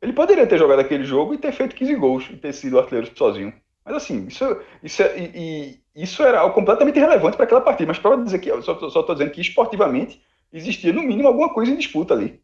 [0.02, 3.10] Ele poderia ter jogado aquele jogo e ter feito 15 gols e ter sido artilheiro
[3.16, 3.54] sozinho.
[3.84, 7.88] Mas assim, isso, isso, é, e isso era algo completamente irrelevante para aquela partida.
[7.88, 10.20] Mas para dizer que, eu só estou dizendo que esportivamente
[10.52, 12.40] existia no mínimo alguma coisa em disputa ali.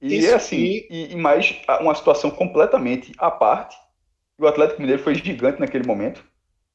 [0.00, 3.76] E isso, é assim, e, e mais uma situação completamente à parte.
[4.38, 6.22] O Atlético Mineiro foi gigante naquele momento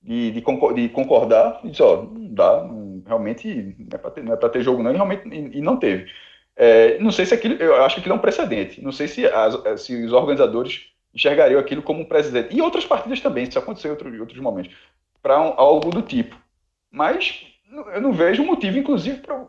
[0.01, 4.27] de, de, de concordar e disse, ó, não dá, não, realmente não é para ter,
[4.27, 6.09] é ter, jogo não, e realmente e, e não teve.
[6.55, 8.81] É, não sei se aquilo, eu acho que aquilo é um precedente.
[8.81, 12.55] Não sei se, as, se os organizadores enxergariam aquilo como um precedente.
[12.55, 14.73] E outras partidas também, isso aconteceu em outro, outros momentos,
[15.21, 16.39] para um, algo do tipo.
[16.89, 17.45] Mas
[17.93, 19.47] eu não vejo motivo, inclusive, para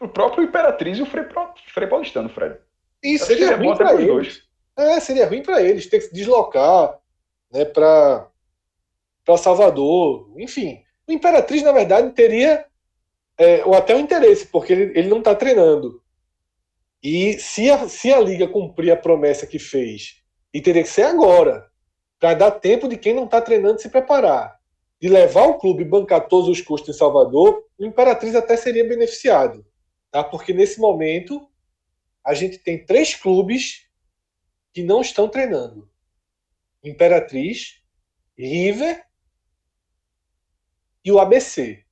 [0.00, 1.24] o próprio Imperatriz e o Frei,
[1.72, 2.56] Frei Paulistano, Fred.
[3.02, 4.06] E seria, seria ruim para eles.
[4.06, 4.42] Dois.
[4.76, 6.98] É, seria ruim para eles ter que se deslocar
[7.52, 8.28] né, para
[9.36, 10.82] Salvador, enfim.
[11.06, 12.64] O Imperatriz, na verdade, teria
[13.36, 16.02] é, ou até o interesse, porque ele, ele não está treinando.
[17.02, 21.02] E se a, se a Liga cumprir a promessa que fez e teria que ser
[21.02, 21.68] agora,
[22.18, 24.57] para dar tempo de quem não está treinando se preparar.
[25.00, 28.86] De levar o clube e bancar todos os custos em Salvador, o Imperatriz até seria
[28.86, 29.64] beneficiado.
[30.10, 30.24] Tá?
[30.24, 31.48] Porque nesse momento,
[32.24, 33.86] a gente tem três clubes
[34.72, 35.88] que não estão treinando:
[36.82, 37.80] Imperatriz,
[38.36, 39.04] River
[41.04, 41.82] e o ABC.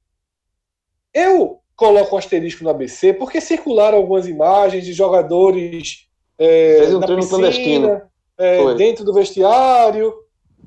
[1.13, 6.09] Eu coloco um asterisco no ABC porque circularam algumas imagens de jogadores.
[6.39, 10.15] É, Fez um treino piscina, clandestino é, dentro do vestiário.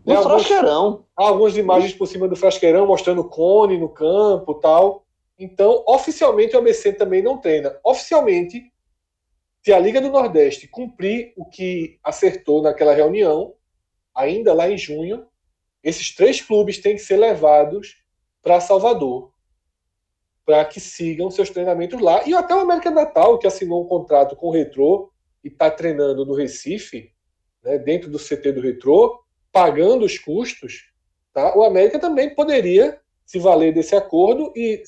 [0.06, 1.06] No né, frasqueirão.
[1.16, 5.06] Algumas imagens por cima do frasqueirão mostrando cone no campo tal.
[5.38, 7.78] Então, oficialmente, o ABC também não treina.
[7.84, 8.72] Oficialmente,
[9.64, 13.54] se a Liga do Nordeste cumprir o que acertou naquela reunião,
[14.14, 15.26] ainda lá em junho,
[15.84, 18.04] esses três clubes têm que ser levados
[18.42, 19.32] para Salvador
[20.50, 22.28] para que sigam seus treinamentos lá.
[22.28, 25.12] E até o América Natal, que assinou um contrato com o Retrô
[25.44, 27.14] e está treinando no Recife,
[27.64, 30.92] né, dentro do CT do Retrô, pagando os custos,
[31.34, 31.58] tá?
[31.58, 34.84] o América também poderia se valer desse acordo e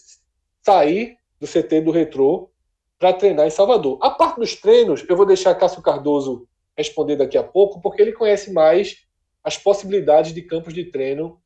[0.62, 2.50] sair do CT do Retrô
[2.98, 3.98] para treinar em Salvador.
[4.02, 6.48] A parte dos treinos, eu vou deixar Cássio Cardoso
[6.78, 8.98] responder daqui a pouco, porque ele conhece mais
[9.44, 11.40] as possibilidades de campos de treino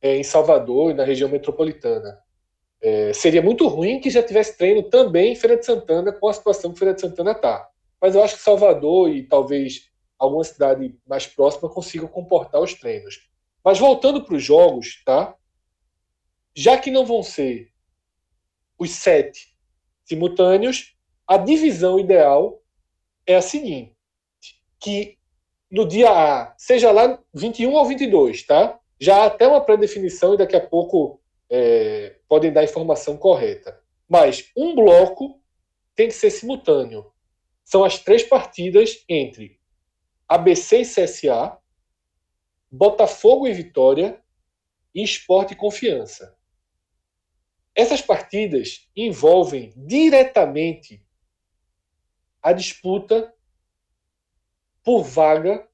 [0.00, 2.18] é, em Salvador e na região metropolitana.
[2.80, 6.32] É, seria muito ruim que já tivesse treino também em Feira de Santana, com a
[6.32, 7.68] situação que Feira de Santana está.
[8.00, 9.91] Mas eu acho que Salvador e talvez
[10.22, 13.28] alguma cidade mais próxima consigam comportar os treinos.
[13.64, 15.34] Mas voltando para os jogos, tá?
[16.54, 17.72] Já que não vão ser
[18.78, 19.56] os sete
[20.04, 20.96] simultâneos,
[21.26, 22.62] a divisão ideal
[23.26, 23.96] é a seguinte:
[24.78, 25.18] que
[25.68, 28.78] no dia A, seja lá 21 ou 22, tá?
[29.00, 31.20] Já há até uma pré-definição e daqui a pouco
[31.50, 33.80] é, podem dar a informação correta.
[34.08, 35.40] Mas um bloco
[35.96, 37.12] tem que ser simultâneo.
[37.64, 39.61] São as três partidas entre
[40.32, 41.58] ABC e CSA,
[42.70, 44.18] Botafogo e Vitória
[44.94, 46.34] e Esporte e Confiança.
[47.74, 51.04] Essas partidas envolvem diretamente
[52.42, 53.34] a disputa
[54.82, 55.68] por vaga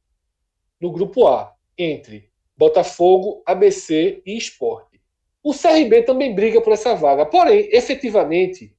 [0.80, 5.00] no grupo A entre Botafogo, ABC e Esporte.
[5.40, 8.76] O CRB também briga por essa vaga, porém, efetivamente,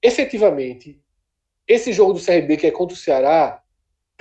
[0.00, 1.02] efetivamente,
[1.66, 3.61] esse jogo do CRB que é contra o Ceará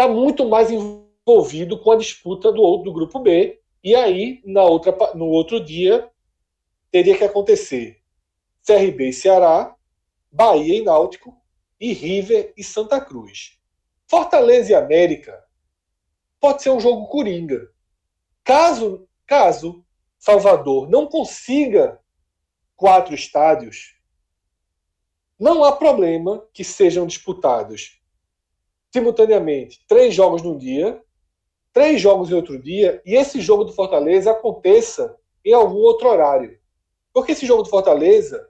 [0.02, 4.64] está muito mais envolvido com a disputa do outro do grupo B e aí na
[4.64, 6.10] outra no outro dia
[6.90, 8.02] teria que acontecer
[8.66, 9.76] CRB e Ceará,
[10.32, 11.40] Bahia e Náutico
[11.80, 13.60] e River e Santa Cruz.
[14.08, 15.44] Fortaleza e América
[16.40, 17.70] pode ser um jogo coringa.
[18.44, 19.86] Caso, caso
[20.18, 22.00] Salvador não consiga
[22.76, 23.96] quatro estádios,
[25.40, 28.01] não há problema que sejam disputados
[28.94, 31.02] simultaneamente três jogos num dia,
[31.74, 36.60] três jogos em outro dia, e esse jogo do Fortaleza aconteça em algum outro horário.
[37.14, 38.48] Porque esse jogo do Fortaleza,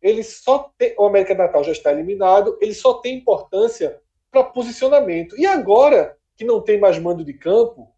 [0.00, 5.38] ele só tem, o América Natal já está eliminado, ele só tem importância para posicionamento.
[5.38, 7.92] E agora que não tem mais mando de campo,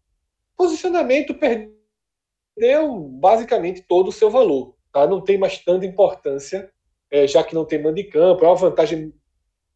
[0.57, 4.75] posicionamento perdeu basicamente todo o seu valor.
[4.91, 5.07] Tá?
[5.07, 6.71] Não tem mais tanta importância,
[7.09, 8.43] é, já que não tem mando de campo.
[8.43, 9.13] É uma vantagem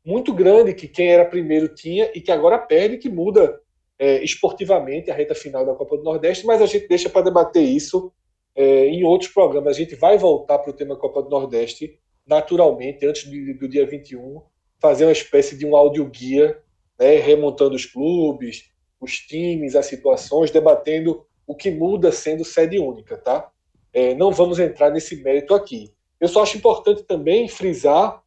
[0.08, 3.60] muito grande que quem era primeiro tinha e que agora perde, que muda
[4.00, 7.62] é, esportivamente a reta final da Copa do Nordeste, mas a gente deixa para debater
[7.62, 8.14] isso
[8.56, 9.76] é, em outros programas.
[9.76, 13.86] A gente vai voltar para o tema Copa do Nordeste naturalmente, antes do, do dia
[13.86, 14.42] 21,
[14.80, 16.58] fazer uma espécie de um audioguia,
[16.98, 23.18] né, remontando os clubes, os times, as situações, debatendo o que muda sendo sede única,
[23.18, 23.52] tá?
[23.92, 25.92] É, não vamos entrar nesse mérito aqui.
[26.18, 28.24] Eu só acho importante também frisar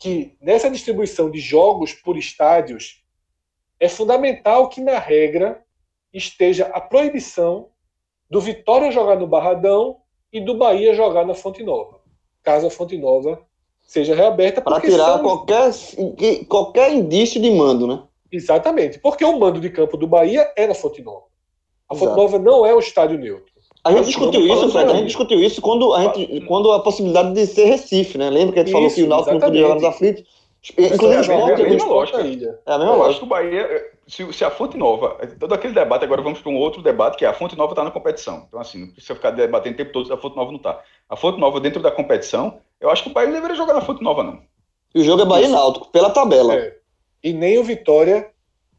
[0.00, 3.04] que nessa distribuição de jogos por estádios
[3.78, 5.62] é fundamental que na regra
[6.12, 7.68] esteja a proibição
[8.28, 9.98] do Vitória jogar no Barradão
[10.32, 12.00] e do Bahia jogar na Fonte Nova,
[12.42, 13.46] caso a Fonte Nova
[13.82, 14.62] seja reaberta.
[14.62, 15.22] Para tirar são...
[15.22, 15.70] qualquer,
[16.48, 18.02] qualquer indício de mando, né?
[18.32, 21.26] Exatamente, porque o mando de campo do Bahia é na Fonte Nova.
[21.88, 23.52] A Fonte Nova não é o estádio neutro.
[23.82, 27.32] A gente discutiu isso, Fred, a gente discutiu isso quando a, gente, quando a possibilidade
[27.32, 28.28] de ser Recife, né?
[28.28, 30.24] Lembra que a gente isso, falou que o Náutico não podia jogar nos aflitos?
[30.78, 32.18] Inclusive, é, a, mesma, é a mesma lógica.
[32.18, 33.10] É a mesma lógica.
[33.10, 36.52] acho que o Bahia, se, se, a Fonte Nova, todo aquele debate, agora vamos para
[36.52, 38.44] um outro debate, que é a Fonte Nova está na competição.
[38.46, 40.78] Então, assim, não precisa ficar debatendo o tempo todo se a Fonte Nova não está.
[41.08, 43.80] A Fonte Nova dentro da competição, eu acho que o Bahia não deveria jogar na
[43.80, 44.42] Fonte Nova, não.
[44.94, 46.54] E o jogo é Bahia e Náutico, pela tabela.
[46.54, 46.76] É.
[47.24, 48.30] E nem o Vitória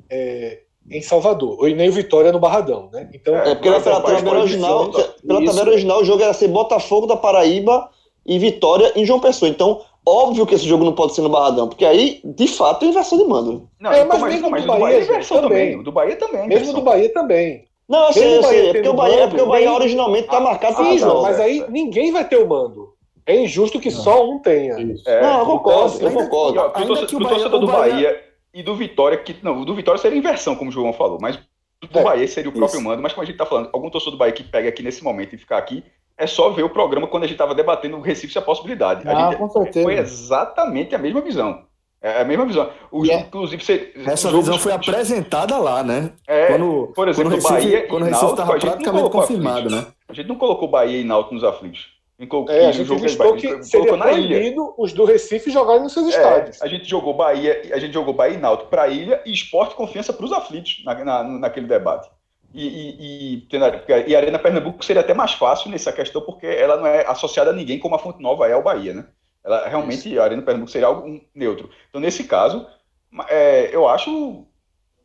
[0.07, 3.09] é, em Salvador, ou nem o Vitória no Barradão, né?
[3.13, 4.91] Então, é, porque pela, tabela original,
[5.25, 7.89] pela tabela original, o jogo era ser Botafogo da Paraíba
[8.25, 9.49] e Vitória em João Pessoa.
[9.49, 12.87] Então, Óbvio que esse jogo não pode ser no Barradão, porque aí, de fato, é
[12.87, 13.69] inversão de mando.
[13.79, 15.69] Não, é, mas, mas mesmo mas do, Bahia, Bahia é inversão também.
[15.69, 15.83] também.
[15.83, 16.47] Do Bahia também.
[16.47, 17.65] Mesmo do Bahia também.
[17.87, 18.69] Não, eu sei, eu sei.
[18.69, 21.39] É porque, o Bahia, é porque o Bahia originalmente está ah, marcado para Sim, mas
[21.39, 22.93] aí ninguém vai ter o mando.
[23.27, 23.99] É injusto que não.
[23.99, 24.75] só um tenha.
[25.05, 26.71] É, não, eu concordo, eu concordo.
[26.71, 28.19] Para o torcedor do Bahia
[28.53, 29.35] e do Vitória, que.
[29.41, 31.39] Não, o do Vitória seria inversão, como o João falou, mas
[31.89, 32.87] do é, Bahia seria o próprio isso.
[32.87, 33.01] mando.
[33.01, 35.33] Mas como a gente está falando, algum torcedor do Bahia que pega aqui nesse momento
[35.33, 35.83] e ficar aqui,
[36.17, 39.07] é só ver o programa quando a gente estava debatendo o Recife a possibilidade.
[39.07, 39.83] Ah, a gente, com certeza.
[39.83, 41.63] Foi exatamente a mesma visão.
[42.01, 42.69] É a mesma visão.
[42.91, 43.25] O, yeah.
[43.25, 46.11] inclusive, você, essa visão foi apresentada lá, né?
[46.27, 49.85] É, quando, por exemplo, quando o Recife, Bahia quando o Recife estava praticamente confirmado, né?
[50.09, 52.00] A gente não colocou Bahia e Náutico nos aflitos.
[52.49, 56.61] É, a gente listou que seria proibido os do Recife jogarem nos seus é, estádios.
[56.61, 59.75] A gente jogou Bahia, a gente jogou Bahia e Náutico para a ilha e esporte
[59.75, 62.09] confiança para os aflitos na, na, naquele debate.
[62.53, 63.47] E, e, e,
[64.07, 67.49] e, a Arena Pernambuco seria até mais fácil nessa questão, porque ela não é associada
[67.49, 69.05] a ninguém como a Fonte Nova é ao Bahia, né?
[69.43, 70.21] Ela realmente, Isso.
[70.21, 71.69] a Arena Pernambuco seria algo neutro.
[71.89, 72.67] Então, nesse caso,
[73.29, 74.45] é, eu acho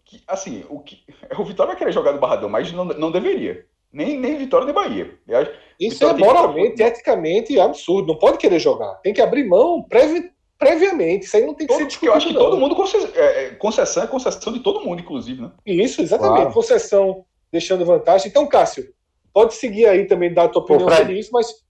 [0.04, 1.02] que, assim, o, que,
[1.38, 3.64] o Vitória vai querer jogar no Barradão, mas não, não deveria.
[3.92, 5.18] Nem, nem Vitória nem Bahia.
[5.78, 6.82] Isso Vitória é moralmente, que...
[6.82, 8.08] eticamente absurdo.
[8.12, 8.94] Não pode querer jogar.
[9.02, 9.84] Tem que abrir mão
[10.58, 11.26] previamente.
[11.26, 12.60] Isso aí não tem que Todo, ser porque eu acho que discutido, todo não.
[12.60, 15.50] mundo conce- é, é, concessão é concessão de todo mundo, inclusive, né?
[15.66, 16.36] Isso, exatamente.
[16.36, 16.52] Claro.
[16.54, 18.28] Concessão deixando vantagem.
[18.28, 18.86] Então, Cássio,
[19.32, 21.00] pode seguir aí também, dar a tua opinião Fred.
[21.02, 21.64] sobre isso, mas.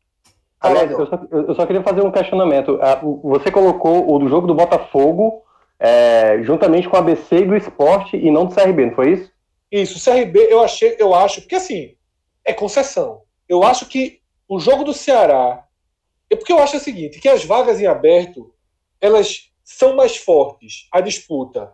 [0.60, 2.78] Aliás, eu só, eu só queria fazer um questionamento.
[2.80, 5.42] Ah, Você colocou o do jogo do Botafogo
[5.78, 9.30] é, juntamente com o ABC e do esporte e não do CRB, não foi isso?
[9.70, 11.94] Isso, o CRB, eu achei, eu acho, porque assim,
[12.44, 13.20] é concessão.
[13.48, 15.62] Eu acho que o jogo do Ceará.
[16.30, 18.52] É porque eu acho o seguinte, que as vagas em aberto,
[19.00, 20.88] elas são mais fortes.
[20.92, 21.72] A disputa.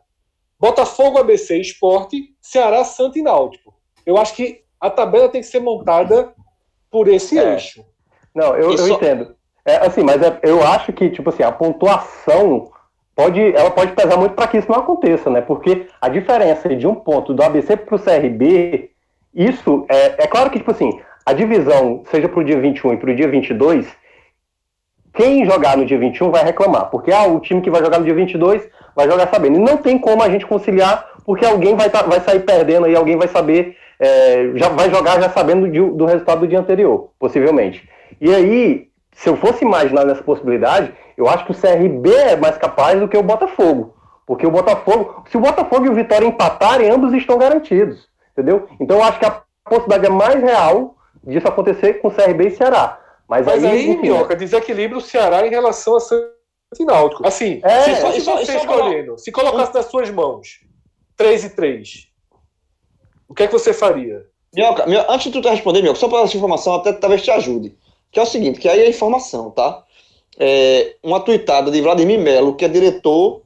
[0.61, 3.74] Botafogo, ABC, Esporte, Ceará, Santa e Náutico.
[4.05, 6.32] Eu acho que a tabela tem que ser montada
[6.90, 7.55] por esse É.
[7.55, 7.85] eixo.
[8.35, 9.35] Não, eu, eu só- entendo.
[9.65, 12.70] É, assim, mas é- eu acho que, tipo assim, a pontuação
[13.15, 15.40] pode, ela pode pesar muito para que isso não aconteça, né?
[15.40, 18.90] Porque a diferença de um ponto do ABC para o CRB,
[19.35, 22.97] isso é, é claro que, tipo assim, a divisão, seja para o dia 21 e
[22.97, 23.86] para o dia 22,
[25.15, 28.05] quem jogar no dia 21 vai reclamar, porque ah, o time que vai jogar no
[28.05, 28.66] dia 22
[28.97, 29.57] vai jogar sabendo.
[29.59, 32.97] E não tem como a gente conciliar, porque alguém vai, tá- vai sair perdendo e
[32.97, 37.11] alguém vai saber, é, já vai jogar já sabendo de- do resultado do dia anterior,
[37.19, 37.86] possivelmente.
[38.20, 42.57] E aí, se eu fosse imaginar nessa possibilidade, eu acho que o CRB é mais
[42.57, 43.94] capaz do que o Botafogo.
[44.27, 48.09] Porque o Botafogo, se o Botafogo e o Vitória empatarem, ambos estão garantidos.
[48.32, 48.66] Entendeu?
[48.81, 50.94] Então eu acho que a possibilidade é mais real
[51.24, 52.99] disso acontecer com CRB e Ceará.
[53.28, 56.32] Mas, Mas aí, enfim, Minhoca, desequilibra o Ceará em relação a Santa
[56.78, 57.27] e Náutico.
[57.27, 60.61] Assim, É, se fosse só- você escolhendo, se colocasse nas suas mãos
[61.16, 62.09] 3 e 3,
[63.28, 64.27] o que é que você faria?
[64.55, 67.77] Minhoca, Minhoca, antes de tu responder, Minhoca, só para essa informação, até talvez te ajude.
[68.11, 69.82] Que é o seguinte, que aí é informação, tá?
[70.39, 73.43] É uma tuitada de Vladimir Melo, que é diretor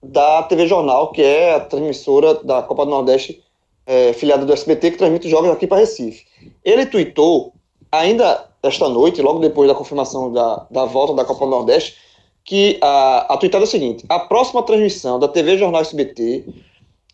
[0.00, 3.42] da TV Jornal, que é a transmissora da Copa do Nordeste,
[3.88, 6.26] é, filiada do SBT, que transmite os jogos aqui para Recife.
[6.62, 7.54] Ele tuitou,
[7.90, 11.96] ainda esta noite, logo depois da confirmação da, da volta da Copa do Nordeste,
[12.44, 16.44] que a, a tuitada é o seguinte, a próxima transmissão da TV Jornal SBT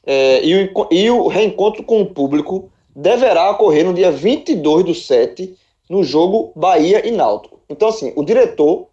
[0.05, 4.95] é, e, o, e o reencontro com o público deverá ocorrer no dia 22 do
[4.95, 5.57] 7,
[5.89, 7.61] no jogo Bahia e Náutico.
[7.69, 8.89] Então, assim, o diretor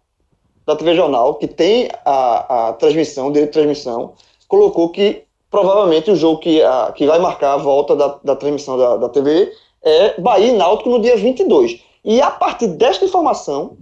[0.64, 4.14] da TV Jornal, que tem a, a transmissão, o direito de transmissão,
[4.46, 8.76] colocou que provavelmente o jogo que, a, que vai marcar a volta da, da transmissão
[8.78, 9.52] da, da TV
[9.84, 11.80] é Bahia e Náutico no dia 22.
[12.02, 13.76] E a partir desta informação,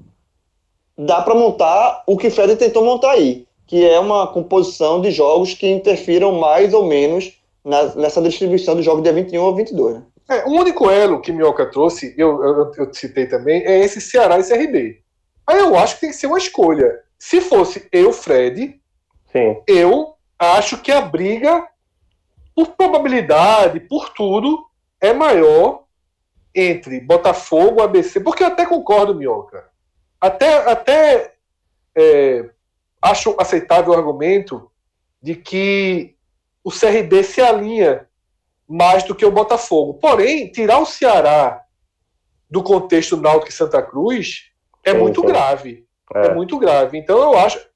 [0.99, 5.13] dá para montar o que o Fred tentou montar aí, que é uma composição de
[5.13, 9.95] jogos que interfiram mais ou menos na- nessa distribuição dos jogos dia 21 ou 22.
[9.95, 10.03] Né?
[10.29, 14.39] É, o único elo que Minhoca trouxe, eu, eu, eu citei também, é esse Ceará
[14.39, 14.99] e CRB.
[15.47, 17.01] Aí eu acho que tem que ser uma escolha.
[17.19, 18.77] Se fosse eu, Fred,
[19.33, 19.57] sim.
[19.67, 21.69] eu acho que a briga,
[22.55, 24.67] por probabilidade, por tudo,
[25.01, 25.85] é maior
[26.55, 29.69] entre Botafogo, ABC, porque eu até concordo, Minhoca.
[30.21, 31.35] Até, até
[31.97, 32.51] é,
[33.01, 34.71] acho aceitável o argumento
[35.23, 36.17] de que
[36.65, 38.07] o CRB se alinha
[38.69, 39.95] mais do que o Botafogo.
[39.95, 41.65] Porém, tirar o Ceará
[42.51, 44.51] do contexto Náutico e Santa Cruz
[44.85, 45.27] é Sim, muito sim.
[45.27, 45.87] grave.
[46.15, 46.27] É.
[46.27, 46.35] É.
[46.35, 46.99] muito grave.
[46.99, 47.70] Então eu acho.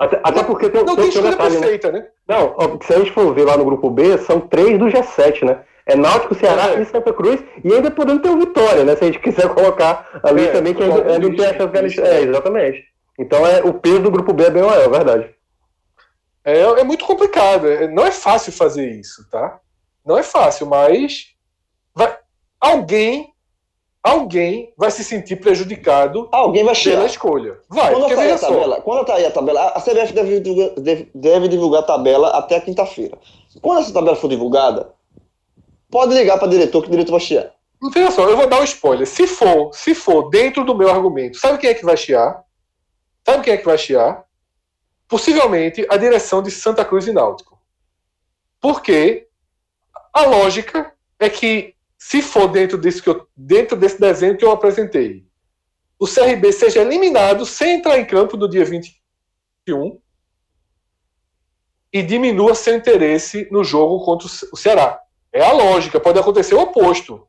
[0.00, 1.60] Até, até porque tem, Não tem, tem escolha detalhe, né?
[1.60, 2.06] perfeita, né?
[2.26, 5.44] Não, ó, se a gente for ver lá no grupo B, são três do G7,
[5.44, 5.60] né?
[5.84, 6.80] É Náutico, Ceará É.
[6.80, 8.94] e Santa Cruz, e ainda podendo ter o Vitória, né?
[8.96, 11.58] Se a gente quiser colocar ali É, também, que ainda, ainda não tem a isso,
[11.58, 12.00] chance de isso.
[12.00, 12.84] É, exatamente.
[13.18, 15.34] Então é, o peso do grupo B é bem maior, é verdade.
[16.44, 17.68] É, é muito complicado.
[17.68, 19.60] É- não é fácil fazer isso, tá?
[20.04, 21.26] Não é fácil, mas
[21.94, 22.16] vai-
[22.60, 23.31] alguém,
[24.02, 27.58] alguém vai se sentir prejudicado Alguém vai pela escolha.
[27.68, 31.48] Vai, Quando sair a tabela, quando sair a tabela, a CBF deve divulgar, deve- deve
[31.48, 33.16] divulgar a tabela até quinta-feira.
[33.60, 34.92] Quando essa tabela for divulgada,
[35.90, 37.52] pode ligar para o diretor que o diretor vai chiar.
[37.92, 39.06] Veja só, eu vou dar um spoiler.
[39.06, 42.42] Se for, se for dentro do meu argumento, sabe quem é que vai chiar?
[43.24, 44.24] Sabe quem é que vai chiar?
[45.08, 47.58] Possivelmente a direção de Santa Cruz e Náutico.
[48.60, 49.26] Porque
[50.12, 51.74] a lógica é que,
[52.04, 55.24] se for dentro desse, que eu, dentro desse desenho que eu apresentei,
[55.98, 59.98] o CRB seja eliminado sem entrar em campo no dia 21
[61.92, 65.00] e diminua seu interesse no jogo contra o Ce- o Ceará.
[65.32, 67.26] É a lógica, pode acontecer o oposto.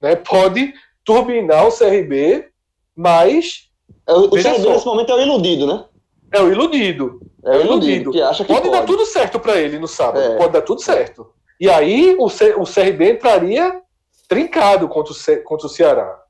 [0.00, 0.14] Né?
[0.16, 0.72] Pode
[1.04, 2.48] turbinar o CRB,
[2.94, 3.68] mas
[4.06, 4.72] É, O, CRB só.
[4.72, 5.84] nesse momento é o iludido, né?
[6.32, 7.20] é o iludido.
[7.44, 8.80] É o iludido, que acha que Pode, pode.
[8.80, 10.20] dar tudo certo para ele no sábado.
[10.20, 10.36] É.
[10.36, 11.32] Pode dar tudo certo.
[11.60, 13.80] E aí o, C- o CRB entraria
[14.28, 16.22] trincado contra o, Ce- contra o Ceará.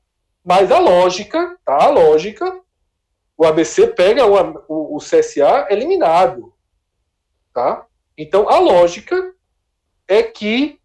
[0.43, 1.85] Mas a lógica, tá?
[1.85, 2.59] A lógica,
[3.37, 6.53] o ABC pega o, o, o CSA eliminado.
[7.53, 7.85] Tá?
[8.17, 9.33] Então a lógica
[10.07, 10.79] é que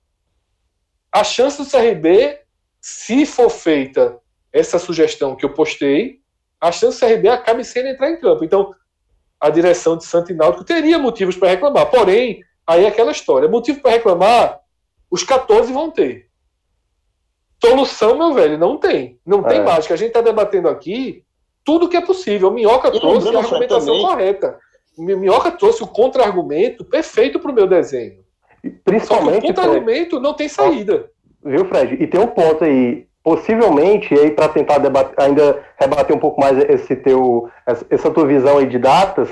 [1.10, 2.40] a chance do CRB,
[2.80, 4.18] se for feita
[4.52, 6.20] essa sugestão que eu postei,
[6.60, 8.44] a chance do CRB acabe ele entrar em campo.
[8.44, 8.74] Então,
[9.40, 11.90] a direção de Santo e Náutico teria motivos para reclamar.
[11.90, 13.48] Porém, aí é aquela história.
[13.48, 14.60] Motivo para reclamar,
[15.10, 16.27] os 14 vão ter.
[17.64, 19.18] Solução, meu velho, não tem.
[19.26, 19.62] Não tem é.
[19.62, 19.94] mágica.
[19.94, 21.24] A gente está debatendo aqui
[21.64, 22.51] tudo que é possível.
[22.51, 24.59] Minhoca e trouxe a argumentação correta.
[24.97, 28.20] Minhoca trouxe o contra-argumento perfeito para o meu desenho.
[28.85, 29.44] Principalmente.
[29.44, 31.10] o contra-argumento não tem saída.
[31.44, 32.02] Viu, Fred?
[32.02, 33.06] E tem um ponto aí.
[33.22, 37.51] Possivelmente, aí para tentar debater, ainda rebater um pouco mais esse teu,
[37.90, 39.28] essa tua visão aí de datas,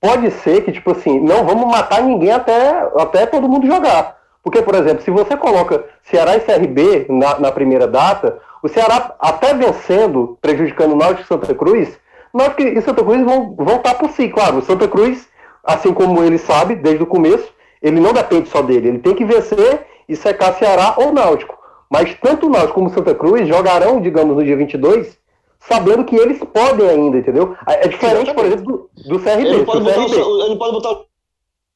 [0.00, 4.19] pode ser que, tipo assim, não vamos matar ninguém até, até todo mundo jogar.
[4.42, 9.14] Porque, por exemplo, se você coloca Ceará e CRB na, na primeira data, o Ceará
[9.18, 11.98] até vencendo, prejudicando o Náutico e Santa Cruz,
[12.32, 14.58] Náutico e Santa Cruz vão, estar por si, claro.
[14.58, 15.28] O Santa Cruz,
[15.62, 17.52] assim como ele sabe desde o começo,
[17.82, 21.58] ele não depende só dele, ele tem que vencer e secar Ceará ou Náutico.
[21.90, 25.18] Mas tanto o Náutico como o Santa Cruz jogarão, digamos, no dia 22,
[25.58, 27.56] sabendo que eles podem ainda, entendeu?
[27.66, 29.48] É diferente, por exemplo, do, do CRB.
[29.48, 30.16] Ele pode, botar CRB.
[30.16, 31.09] O, ele pode botar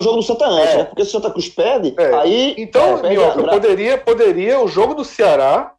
[0.05, 0.77] jogo do Santa antes, é.
[0.79, 0.85] né?
[0.85, 2.15] Porque se o Santa Cruz perde, é.
[2.15, 2.55] aí.
[2.59, 5.75] Então, é, Minhoca, poderia, poderia o jogo do Ceará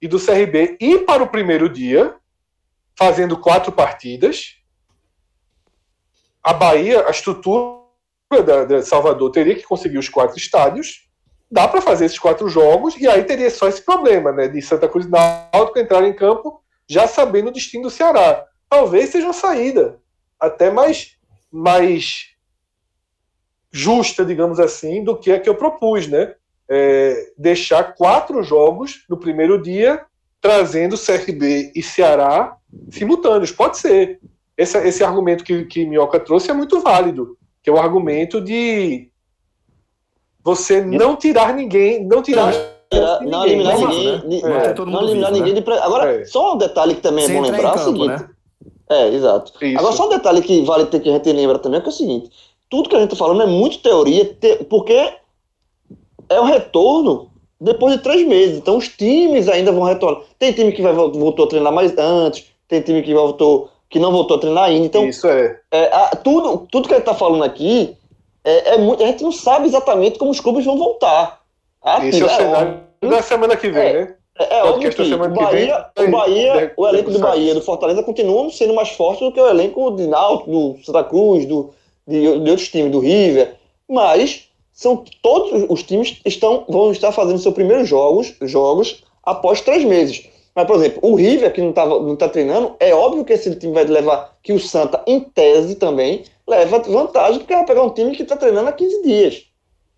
[0.00, 2.14] e do CRB ir para o primeiro dia,
[2.96, 4.56] fazendo quatro partidas.
[6.42, 7.78] A Bahia, a estrutura
[8.44, 11.08] da, da Salvador teria que conseguir os quatro estádios.
[11.50, 14.48] Dá para fazer esses quatro jogos e aí teria só esse problema, né?
[14.48, 18.44] De Santa Cruz e Náutico entrar em campo já sabendo o destino do Ceará.
[18.68, 19.98] Talvez seja uma saída
[20.38, 21.16] até mais,
[21.50, 22.37] mais
[23.70, 26.34] justa, digamos assim, do que a que eu propus, né?
[26.68, 30.02] É, deixar quatro jogos no primeiro dia,
[30.40, 32.56] trazendo CRB e Ceará
[32.90, 33.52] simultâneos.
[33.52, 34.20] Pode ser.
[34.56, 39.08] Esse, esse argumento que, que Minhoca trouxe é muito válido, que é o argumento de
[40.42, 42.52] você não tirar ninguém, não tirar.
[42.92, 44.06] Não, não eliminar ninguém.
[44.06, 44.40] Né?
[44.66, 46.24] É, não eliminar ninguém de Agora, é.
[46.24, 48.08] só um detalhe que também é bom lembrar campo, é o seguinte.
[48.08, 48.28] Né?
[48.90, 49.52] É, exato.
[49.62, 49.78] Isso.
[49.78, 51.90] Agora, só um detalhe que vale ter que a gente lembrar também é, que é
[51.90, 52.30] o seguinte:
[52.70, 54.36] tudo que a gente está falando é muito teoria,
[54.68, 55.12] porque
[56.28, 57.30] é o retorno
[57.60, 58.58] depois de três meses.
[58.58, 60.22] Então os times ainda vão retornar.
[60.38, 64.12] Tem time que vai, voltou a treinar mais antes, tem time que voltou que não
[64.12, 64.86] voltou a treinar ainda.
[64.86, 65.58] Então, Isso é.
[65.72, 67.96] é a, tudo, tudo que a gente está falando aqui
[68.44, 69.02] é, é, muito.
[69.02, 71.40] A gente não sabe exatamente como os clubes vão voltar.
[71.82, 74.14] Ah, Isso é o cenário da semana que vem, é, né?
[74.38, 78.02] É, é óbvio que, o Bahia, vem, o, Bahia o elenco do Bahia, do Fortaleza,
[78.02, 81.74] continua sendo mais forte do que o elenco de Náutico, do Santa Cruz, do,
[82.08, 83.54] de, de outros times, do River,
[83.86, 89.84] mas são todos os times estão vão estar fazendo seus primeiros jogos, jogos após três
[89.84, 90.28] meses.
[90.54, 93.54] Mas, por exemplo, o River, que não está não tá treinando, é óbvio que esse
[93.56, 97.90] time vai levar, que o Santa, em tese também, leva vantagem, porque vai pegar um
[97.90, 99.46] time que está treinando há 15 dias.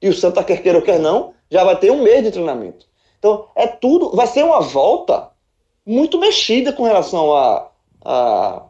[0.02, 2.86] E o Santa, quer queira ou quer não, já vai ter um mês de treinamento.
[3.18, 5.30] Então, é tudo, vai ser uma volta
[5.86, 7.70] muito mexida com relação a,
[8.04, 8.62] a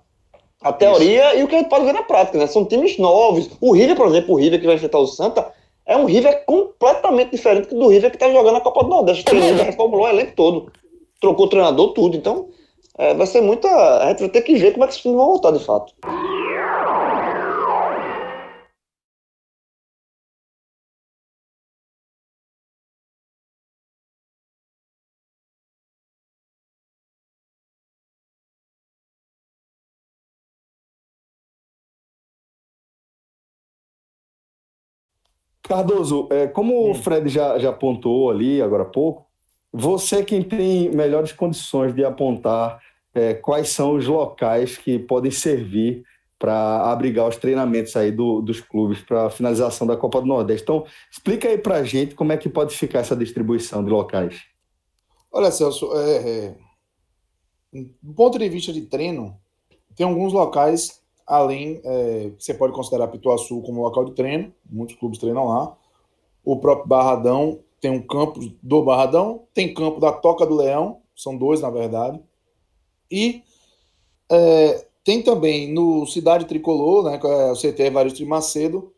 [0.61, 1.39] a teoria Isso.
[1.39, 2.47] e o que a gente pode ver na prática, né?
[2.47, 3.51] São times novos.
[3.61, 5.53] O River, por exemplo, o River que vai enfrentar o Santa,
[5.87, 9.25] é um River completamente diferente do River que está jogando a Copa do Nordeste.
[9.31, 10.73] O River reformulou o elenco todo.
[11.21, 12.17] Trocou o treinador, tudo.
[12.17, 12.49] Então,
[12.99, 13.69] é, vai ser muita.
[13.69, 15.93] A gente vai ter que ver como é que esses times vão voltar de fato.
[35.71, 39.25] Cardoso, é, como o Fred já, já apontou ali agora há pouco,
[39.73, 42.81] você é quem tem melhores condições de apontar
[43.15, 46.03] é, quais são os locais que podem servir
[46.37, 50.65] para abrigar os treinamentos aí do, dos clubes para a finalização da Copa do Nordeste.
[50.65, 54.41] Então, explica aí para a gente como é que pode ficar essa distribuição de locais.
[55.31, 56.55] Olha, Celso, é, é,
[58.03, 59.37] do ponto de vista de treino,
[59.95, 61.00] tem alguns locais
[61.31, 65.77] além, é, você pode considerar Pituaçu como local de treino, muitos clubes treinam lá.
[66.45, 71.37] O próprio Barradão tem um campo do Barradão, tem campo da Toca do Leão, são
[71.37, 72.21] dois na verdade.
[73.09, 73.45] E
[74.29, 78.93] é, tem também no Cidade Tricolor, né, é o CT Evaristo de Macedo,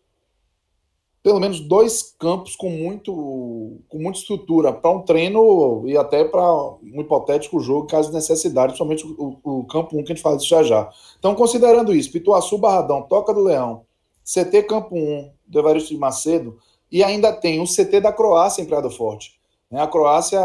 [1.23, 6.43] pelo menos dois campos com muito com muita estrutura para um treino e até para
[6.83, 10.37] um hipotético jogo, caso de necessidade, principalmente o, o campo 1 que a gente fala
[10.37, 10.91] disso já já.
[11.19, 13.85] Então, considerando isso, Pituaçu, Barradão, Toca do Leão,
[14.25, 16.59] CT Campo 1 do Evaristo de Macedo
[16.91, 19.41] e ainda tem o CT da Croácia em Praia do Forte.
[19.71, 20.41] Né, a Croácia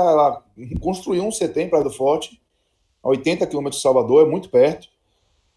[0.79, 2.39] construiu um CT em Praia do Forte,
[3.03, 4.87] a 80 quilômetros de Salvador, é muito perto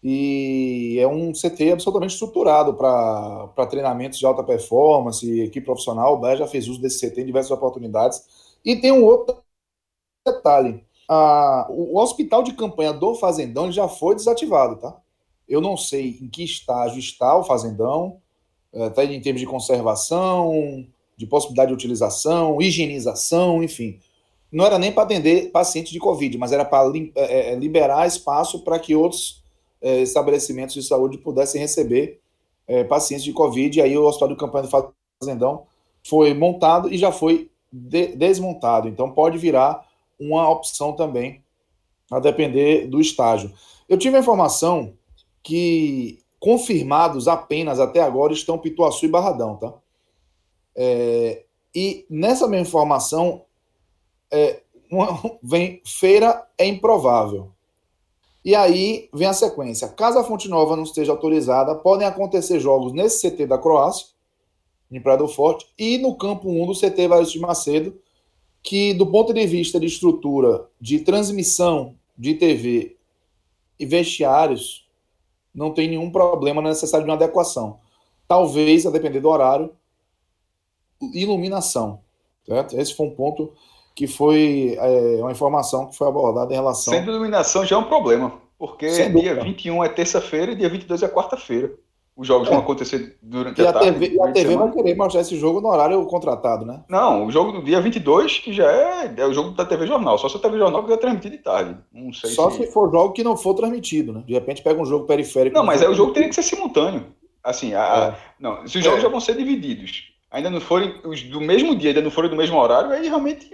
[0.03, 6.15] e é um CT absolutamente estruturado para treinamentos de alta performance, equipe profissional.
[6.15, 8.23] O Bahia já fez uso desse CT em diversas oportunidades.
[8.65, 9.37] E tem um outro
[10.25, 14.97] detalhe: a, o hospital de campanha do Fazendão já foi desativado, tá?
[15.47, 18.21] Eu não sei em que estágio está o fazendão,
[18.73, 20.87] até em termos de conservação,
[21.17, 23.99] de possibilidade de utilização, higienização, enfim.
[24.51, 28.63] Não era nem para atender pacientes de Covid, mas era para é, é, liberar espaço
[28.63, 29.40] para que outros
[29.81, 32.19] é, estabelecimentos de saúde pudessem receber
[32.67, 33.79] é, pacientes de Covid.
[33.79, 35.65] E aí o Hospital de Campanha do Fazendão
[36.07, 38.87] foi montado e já foi de desmontado.
[38.87, 39.87] Então pode virar
[40.19, 41.43] uma opção também,
[42.11, 43.51] a depender do estágio.
[43.89, 44.93] Eu tive a informação
[45.41, 49.73] que confirmados apenas até agora estão Pituaçu e Barradão, tá?
[50.75, 51.43] É,
[51.73, 53.43] e nessa mesma informação,
[54.31, 55.07] é, uma,
[55.41, 57.51] vem feira é improvável.
[58.43, 59.87] E aí vem a sequência.
[59.87, 64.07] Caso a Fonte Nova não esteja autorizada, podem acontecer jogos nesse CT da Croácia,
[64.91, 67.95] em Praia do Forte, e no campo 1 do CT Varese de Macedo,
[68.63, 72.97] que do ponto de vista de estrutura de transmissão de TV
[73.79, 74.87] e vestiários,
[75.53, 77.79] não tem nenhum problema necessário de uma adequação.
[78.27, 79.71] Talvez, a depender do horário,
[81.13, 82.01] iluminação.
[82.45, 82.77] Certo?
[82.77, 83.53] Esse foi um ponto
[83.95, 86.93] que foi é, uma informação que foi abordada em relação.
[86.93, 91.07] Sendo iluminação já é um problema, porque dia 21 é terça-feira e dia 22 é
[91.07, 91.71] quarta-feira.
[92.15, 92.51] Os jogos é.
[92.51, 93.93] vão acontecer durante e a, tarde.
[93.93, 96.83] TV, e a TV vai querer mostrar esse jogo no horário contratado, né?
[96.89, 100.17] Não, o jogo do dia 22, que já é, é o jogo da TV Jornal.
[100.17, 101.77] Só se a TV Jornal quiser transmitir de tarde.
[101.91, 102.57] Não sei Só se...
[102.57, 104.23] se for jogo que não for transmitido, né?
[104.27, 105.57] De repente pega um jogo periférico.
[105.57, 107.05] Não, mas é o jogo teria que ser simultâneo.
[107.43, 108.33] Assim, a, é.
[108.39, 109.03] não, se os jogos é.
[109.03, 112.35] já vão ser divididos, ainda não forem os do mesmo dia, ainda não forem do
[112.35, 113.49] mesmo horário, aí realmente.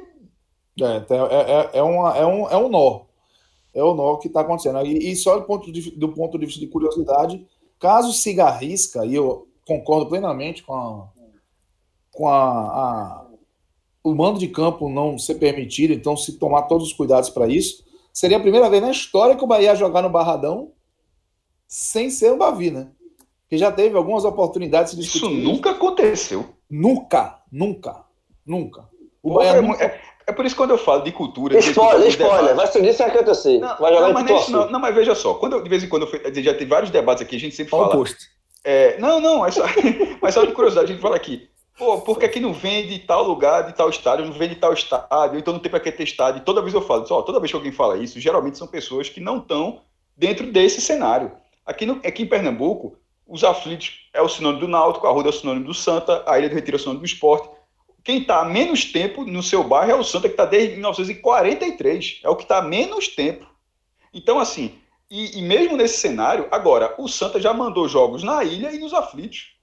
[0.79, 3.01] É, é, é, é, uma, é, um, é um nó.
[3.73, 4.85] É o nó que está acontecendo.
[4.85, 7.45] E, e só do ponto, de, do ponto de vista de curiosidade
[7.79, 11.07] Caso siga a risca, e eu concordo plenamente com a,
[12.11, 13.25] com a, a,
[14.03, 17.83] o mando de campo não ser permitido, então se tomar todos os cuidados para isso,
[18.11, 20.71] seria a primeira vez na história que o Bahia ia jogar no Barradão
[21.67, 22.89] sem ser o Bavi, né?
[23.47, 26.45] Que já teve algumas oportunidades de Isso nunca aconteceu.
[26.69, 28.05] Nunca, nunca,
[28.45, 28.89] nunca.
[29.21, 29.83] O Bahia é, nunca...
[29.83, 31.57] É, é, por isso que quando eu falo de cultura.
[31.57, 33.59] Spoiler, spoiler, vai seguir sem acontecer.
[33.59, 35.87] Não, vai jogar não, mas não, não, mas veja só, quando eu, de vez em
[35.87, 37.89] quando eu, já tem vários debates aqui, a gente sempre fala.
[37.89, 38.29] Post.
[38.61, 39.63] É, não, não, é só,
[40.21, 41.49] mas só de curiosidade, a gente fala aqui.
[41.77, 45.39] Pô, por que aqui não vende tal lugar, de tal estádio, não vende tal estádio,
[45.39, 46.41] então não tem para que ter estádio.
[46.41, 49.07] E toda vez eu falo, ó, toda vez que alguém fala isso, geralmente são pessoas
[49.07, 49.81] que não estão
[50.17, 51.31] dentro desse cenário.
[51.65, 52.97] Aqui, no, aqui em Pernambuco,
[53.27, 56.39] os aflitos é o sinônimo do Náutico, a Ruda é o sinônimo do Santa, a
[56.39, 57.47] Ilha do Retiro é o sinônimo do esporte.
[58.07, 62.21] Quem está há menos tempo no seu bairro é o Santa, que está desde 1943.
[62.23, 63.45] É o que está há menos tempo.
[64.13, 64.79] Então, assim,
[65.11, 68.93] e, e, mesmo nesse cenário, agora, o Santa já mandou jogos na ilha e nos
[68.93, 69.57] aflitos.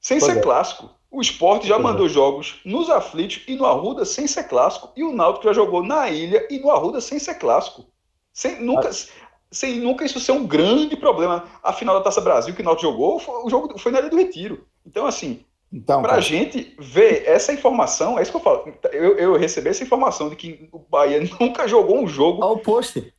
[0.00, 0.42] Sem pois ser é.
[0.42, 0.90] clássico.
[1.08, 2.08] O esporte já pois mandou é.
[2.08, 4.90] jogos nos aflitos e no Arruda sem ser clássico.
[4.96, 7.86] E o Náutico já jogou na ilha e no Arruda sem ser clássico.
[8.32, 9.26] Sem nunca, ah.
[9.52, 11.44] sem nunca isso ser um grande problema.
[11.62, 14.10] A final da Taça Brasil que o Náutico jogou, foi, o jogo foi na Ilha
[14.10, 14.66] do Retiro.
[14.84, 18.72] Então, assim, então, para a gente ver essa informação, é isso que eu falo.
[18.92, 22.42] Eu, eu recebi essa informação de que o Bahia nunca jogou um jogo.
[22.42, 23.12] Ao poste.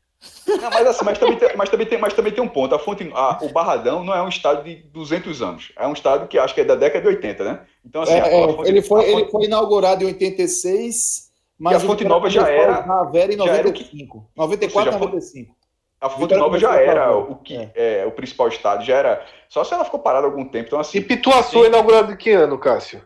[0.46, 2.76] Não, mas, assim, mas, também tem, mas, também tem, mas também tem um ponto.
[2.76, 5.72] A fonte, a, o Barradão não é um estádio de 200 anos.
[5.78, 7.62] É um estádio que acho que é da década de 80, né?
[7.84, 11.78] Então, assim, é, a, a fonte, ele, foi, fonte, ele foi inaugurado em 86, mas
[11.78, 12.86] a Fonte Nova já era.
[12.86, 14.30] Na Vera em 95.
[14.36, 15.56] 94 seja, 95.
[16.02, 17.72] A Fonte Nova já era o que é.
[17.76, 18.06] é.
[18.08, 19.26] o principal estádio, já era.
[19.48, 20.66] Só se ela ficou parada algum tempo.
[20.66, 21.68] Então, assim, e Pituaçu sim.
[21.68, 23.04] inaugurado em que ano, Cássio?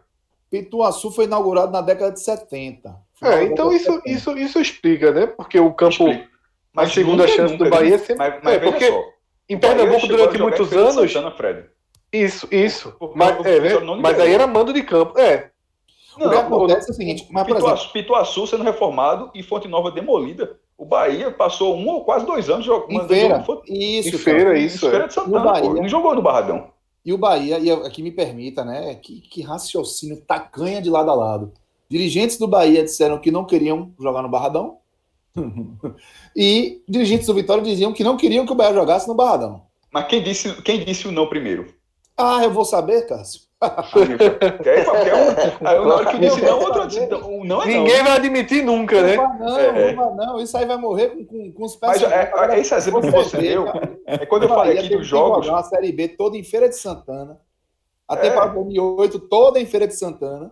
[0.50, 2.96] Pituaçu foi inaugurado na década de 70.
[3.22, 4.10] É, então isso, 70.
[4.10, 5.28] isso, isso explica, né?
[5.28, 6.06] Porque o campo.
[6.74, 8.16] Mas a segunda chance nunca, do Bahia sempre.
[8.16, 9.04] Mas, mas é, porque só,
[9.50, 11.12] em Pernambuco, durante muitos anos.
[11.12, 11.66] Santana, Fred.
[12.14, 12.96] Isso, isso.
[13.14, 13.70] mas, é, né?
[14.00, 15.20] mas aí era mando de campo.
[15.20, 15.52] É.
[16.18, 19.68] Não, o que acontece é o seguinte: mas, Pituaçu, exemplo, Pituaçu sendo reformado e Fonte
[19.68, 20.58] Nova demolida.
[20.78, 22.92] O Bahia passou um ou quase dois anos jogando.
[22.92, 23.44] Em feira.
[23.46, 24.86] Jogo, isso, em feira, isso.
[24.86, 26.70] Em feira de Santana, Bahia, não jogou no Barradão.
[27.06, 28.96] E o Bahia, e aqui me permita, né?
[28.96, 31.54] Que, que raciocínio tacanha de lado a lado.
[31.90, 34.80] Dirigentes do Bahia disseram que não queriam jogar no Barradão.
[36.36, 39.64] e dirigentes do Vitória diziam que não queriam que o Bahia jogasse no Barradão.
[39.94, 41.74] Mas quem disse, quem disse o não primeiro?
[42.18, 43.42] Ah, eu vou saber, Cássio.
[44.64, 45.68] Quer, qualquer um.
[45.68, 48.04] Aí, na hora que eu disse não, outro disse não, não é Ninguém não.
[48.04, 49.16] vai admitir nunca, né?
[49.16, 49.94] Não, é.
[49.94, 52.02] não, não, isso aí vai morrer com, com, com os pés.
[52.02, 53.66] Mas é, é, esse exemplo que você deu,
[54.06, 55.48] é quando eu falei aqui dos jogos.
[55.50, 57.40] A Série B toda em Feira de Santana,
[58.08, 60.52] a temporada 2008 toda em Feira de Santana,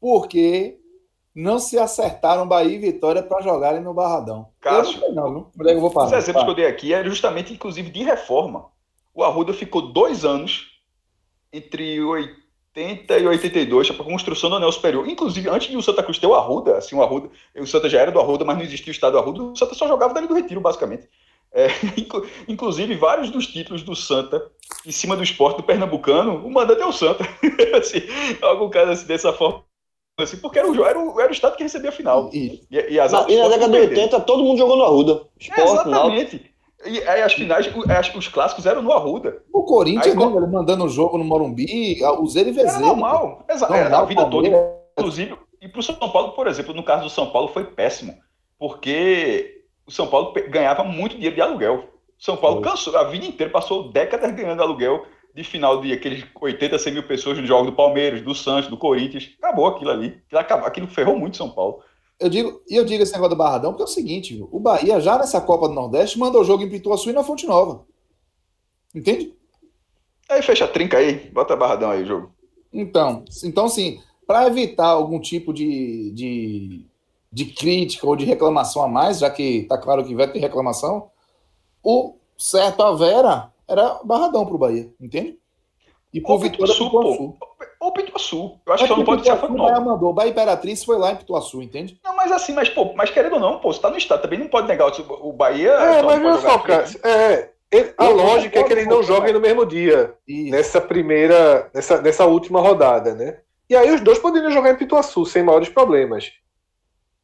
[0.00, 0.78] porque
[1.34, 4.48] não se acertaram Bahia e Vitória para jogarem no Barradão.
[4.60, 5.68] Cássio, eu não, não, não.
[5.68, 8.66] Eu vou falar, os exemplos que eu dei aqui é justamente, inclusive, de reforma.
[9.12, 10.75] O Arruda ficou dois anos
[11.52, 15.08] entre 80 e 82 para a construção do anel superior.
[15.08, 18.00] Inclusive, antes de o Santa Cruz ter o Arruda, assim, o Arruda, o Santa já
[18.00, 20.26] era do Arruda, mas não existia o estado do Arruda, o Santa só jogava dali
[20.26, 21.08] do Retiro, basicamente.
[21.52, 21.68] É,
[22.46, 24.50] inclusive, vários dos títulos do Santa
[24.84, 27.24] em cima do esporte do Pernambucano, o mandante é o Santa.
[27.78, 28.02] assim,
[28.42, 29.64] algum caso assim, dessa forma.
[30.18, 32.30] Assim, porque era o, era, o, era o estado que recebia a final.
[32.32, 35.26] E, e, e, as na, e na década de 80, todo mundo jogou no Arruda.
[35.38, 36.55] Esporte, é, exatamente.
[36.86, 37.68] E aí as finais,
[38.14, 39.42] os clássicos eram no Arruda.
[39.52, 42.60] O Corinthians, aí, né, mandando o jogo no Morumbi, o e Vezé.
[42.60, 43.44] Era normal.
[43.48, 43.74] Exato.
[43.74, 44.48] Era a vida toda.
[44.98, 48.14] Inclusive, e para o São Paulo, por exemplo, no caso do São Paulo, foi péssimo.
[48.58, 51.84] Porque o São Paulo ganhava muito dinheiro de aluguel.
[52.18, 55.04] O São Paulo cansou, a vida inteira passou décadas ganhando aluguel
[55.34, 58.78] de final de aqueles 80, 100 mil pessoas no jogo do Palmeiras, do Santos, do
[58.78, 59.30] Corinthians.
[59.38, 60.18] Acabou aquilo ali.
[60.32, 61.82] Aquilo, aquilo ferrou muito São Paulo.
[62.18, 65.00] Eu digo, e eu digo esse negócio do Barradão, porque é o seguinte, o Bahia,
[65.00, 67.84] já nessa Copa do Nordeste, mandou o jogo em Pituaçu e na Fonte Nova.
[68.94, 69.34] Entende?
[70.28, 72.32] Aí fecha a trinca aí, bota Barradão aí o jogo.
[72.72, 76.86] Então, então sim, para evitar algum tipo de, de,
[77.30, 81.10] de, crítica ou de reclamação a mais, já que tá claro que vai ter reclamação,
[81.82, 85.38] o certo a Vera era Barradão pro Bahia, entende?
[86.12, 87.36] E por Vitória Sul, Pituaçu.
[87.80, 88.58] Ou Pituaçu.
[88.66, 89.80] Eu acho é que só não pode ser a Fonte Nova.
[89.80, 90.10] Mandou.
[90.10, 91.98] O Bahia Imperatriz foi lá em Pituaçu, entende?
[92.04, 94.38] Não, mas assim, mas, pô, mas querendo ou não, pô, você tá no estado, também
[94.38, 95.70] não pode negar o, o Bahia.
[95.70, 99.40] É, mas veja só, cara, é, ele, a lógica é que eles não joguem no
[99.40, 100.14] mesmo dia.
[100.26, 100.50] Isso.
[100.50, 103.38] Nessa primeira, nessa, nessa última rodada, né?
[103.68, 106.32] E aí os dois poderiam jogar em Pituaçu sem maiores problemas.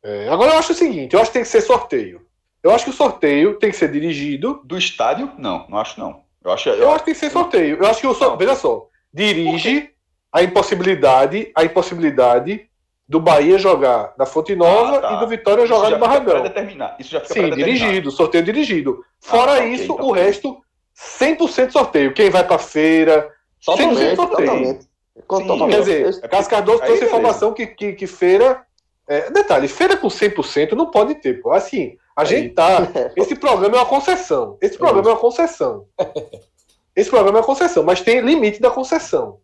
[0.02, 2.20] É, agora eu acho o seguinte, eu acho que tem que ser sorteio.
[2.62, 4.60] Eu acho que o sorteio tem que ser dirigido.
[4.64, 5.30] Do estádio?
[5.38, 6.22] Não, não acho não.
[6.44, 7.76] Eu acho, eu, eu acho que tem que ser sorteio.
[7.80, 8.38] Eu acho que o sorteio.
[8.38, 9.91] Veja só, dirige
[10.32, 12.68] a impossibilidade, a impossibilidade
[13.06, 15.12] do Bahia jogar na Fonte Nova ah, tá.
[15.12, 16.44] e do Vitória jogar no Barradão.
[16.98, 19.04] Isso já fica Sim, dirigido, sorteio dirigido.
[19.20, 20.62] Fora ah, tá, isso, okay, o resto,
[21.20, 22.14] 100% sorteio.
[22.14, 23.30] Quem vai para feira,
[23.66, 24.16] 100% sorteio.
[24.16, 24.82] Totalmente.
[25.30, 28.62] Sim, quer dizer, é Cássio Cardoso trouxe informação que, que, que feira.
[29.06, 31.50] É, detalhe, feira com 100% não pode ter, pô.
[31.50, 32.28] Assim, a Aí.
[32.28, 32.88] gente tá.
[33.16, 34.56] Esse programa é uma concessão.
[34.62, 35.84] Esse programa é uma concessão.
[36.96, 39.38] Esse programa é uma concessão, mas tem limite da concessão.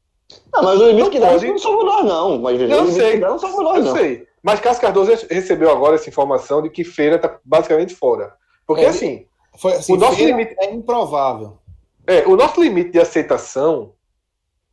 [0.53, 2.39] Não, mas o limite não que dá não somos nós, não.
[2.39, 3.19] Mas eu sei.
[3.19, 3.97] não somos nós, eu não.
[3.97, 4.29] sei.
[4.43, 8.35] Mas Cássio Cardoso recebeu agora essa informação de que feira está basicamente fora.
[8.67, 9.27] Porque é, assim,
[9.57, 11.59] foi, assim, o nosso limite é improvável.
[12.07, 13.93] É, o nosso limite de aceitação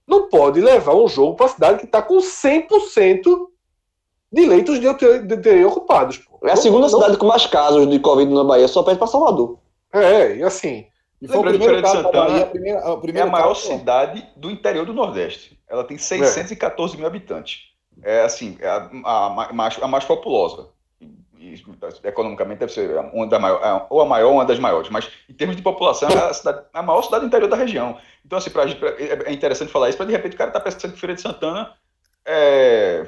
[0.07, 3.23] não pode levar um jogo para a cidade que está com 100%
[4.31, 6.17] de leitos de UTI ocupados.
[6.17, 6.39] Pô.
[6.47, 7.19] É a segunda não, cidade não...
[7.19, 9.57] com mais casos de Covid na Bahia, só pede para Salvador.
[9.91, 10.85] É, e assim,
[11.25, 13.55] e foi Lembrando o primeiro caso Santana, Bahia, a primeira, a primeira é a maior
[13.55, 15.59] caso, cidade do interior do Nordeste.
[15.67, 16.97] Ela tem 614 é.
[16.97, 17.71] mil habitantes.
[18.03, 20.69] É assim, é a, a, a, mais, a mais populosa.
[21.01, 21.55] E,
[22.03, 25.09] economicamente deve ser uma da maior, é, ou a maior ou uma das maiores, mas
[25.27, 27.97] em termos de população é a, cidade, a maior cidade do interior da região.
[28.23, 30.93] Então, assim, pra, pra, é interessante falar isso, para de repente o cara tá pensando
[30.93, 31.73] que Feira de Santana
[32.23, 33.07] é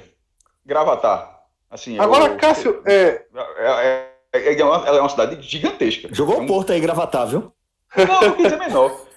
[0.65, 1.38] Gravatar.
[1.69, 3.26] Assim, Agora, eu, Cássio, é...
[3.60, 6.10] É, é, é, uma, ela é uma cidade gigantesca.
[6.11, 7.52] Jogou o Porto aí, Gravatar, viu?
[7.98, 9.07] Não, não quis dizer menor.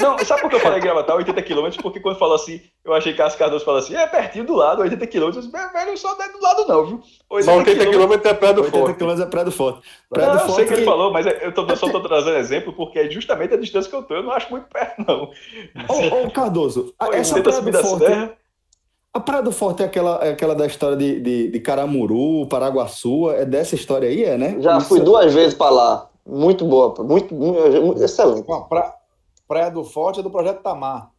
[0.00, 1.68] Não, sabe por que eu falei Gravatar 80 km?
[1.82, 4.82] Porque quando falou assim, eu achei que as Cardoso falou assim, é pertinho do lado,
[4.82, 5.22] 80 km.
[5.22, 7.00] Eu disse, velho, só não é do lado não, viu?
[7.30, 8.78] 80, 80 km é Praia do Forte.
[8.78, 9.80] 80 km é Praia do Forte.
[10.08, 12.00] Praia não, do Forte eu sei que ele falou, mas eu, tô, eu só tô
[12.00, 14.14] trazendo exemplo porque é justamente a distância que eu tô.
[14.14, 15.30] Eu não acho muito perto, não.
[15.88, 18.42] Ô, ô Cardoso, essa Praia do Forte...
[19.14, 23.30] A Praia do Forte é aquela, é aquela da história de, de, de Caramuru, Paraguaçu,
[23.30, 24.56] é dessa história aí, é, né?
[24.58, 26.08] Já Isso fui duas vezes para lá.
[26.26, 28.46] Muito boa, muito, muito excelente.
[28.68, 28.96] pra,
[29.52, 31.10] Praia do Forte é do Projeto Tamar.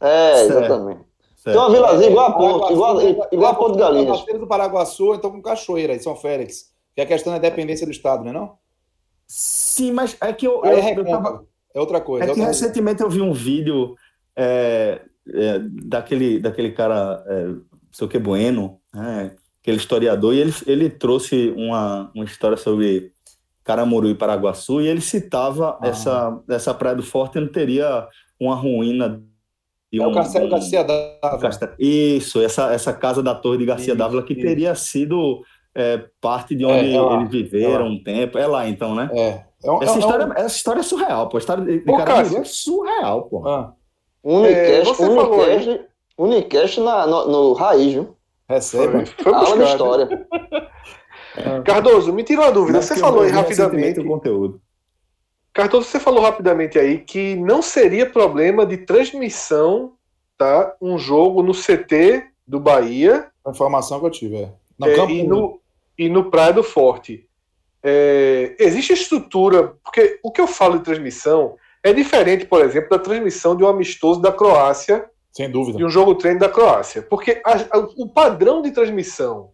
[0.00, 1.00] É, exatamente.
[1.36, 1.56] Certo.
[1.56, 3.00] Tem uma vilazinha igual a Ponte, igual,
[3.32, 4.24] igual a Ponte de Galinhas.
[4.24, 6.72] do Paraguaçu, então com Cachoeira, em São Félix.
[6.94, 8.58] Que é a questão da dependência do Estado, não é não?
[9.26, 10.64] Sim, mas é que eu...
[10.64, 11.44] É, eu, eu tava...
[11.74, 12.24] é outra coisa.
[12.24, 13.14] É, é que outra recentemente coisa.
[13.14, 13.94] eu vi um vídeo
[14.34, 15.02] é,
[15.34, 17.62] é, daquele, daquele cara, é, não
[17.92, 23.12] sei o que, Bueno, né, aquele historiador, e ele, ele trouxe uma, uma história sobre
[23.66, 25.88] Caramuru e Paraguaçu, e ele citava ah.
[25.88, 28.06] essa, essa Praia do Forte não teria
[28.38, 29.20] uma ruína.
[29.92, 31.74] De um, é o Castelo Garcia Dávila.
[31.76, 34.42] Isso, essa, essa casa da Torre de Garcia Dávila, que isso.
[34.42, 35.42] teria sido
[35.74, 38.38] é, parte de onde é, é eles viveram é um tempo.
[38.38, 39.10] É lá, então, né?
[39.12, 39.20] É.
[39.20, 39.44] é
[39.82, 41.36] essa, história, essa história é surreal, pô.
[41.36, 43.48] A história de, de pô, Caramuru é surreal, pô.
[43.48, 43.72] Ah.
[44.22, 45.80] Unicast, Unicast,
[46.16, 48.16] Unicast na, no, no raiz, viu?
[48.48, 48.92] Receba.
[48.92, 50.08] Foi, foi Aula de história.
[51.36, 51.62] É.
[51.62, 52.80] Cardoso, me tira uma dúvida.
[52.80, 54.00] Você falou aí rapidamente.
[54.00, 54.60] O conteúdo.
[55.52, 59.94] Cardoso, você falou rapidamente aí que não seria problema de transmissão,
[60.36, 60.74] tá?
[60.80, 63.28] Um jogo no CT do Bahia.
[63.44, 64.52] A informação que eu tive, é.
[64.78, 65.60] No é e, no,
[65.98, 67.26] e no Praia do Forte.
[67.82, 72.98] É, existe estrutura, porque o que eu falo de transmissão é diferente, por exemplo, da
[72.98, 75.08] transmissão de um amistoso da Croácia.
[75.32, 75.78] Sem dúvida.
[75.78, 77.00] De um jogo treino da Croácia.
[77.00, 79.50] Porque a, a, o padrão de transmissão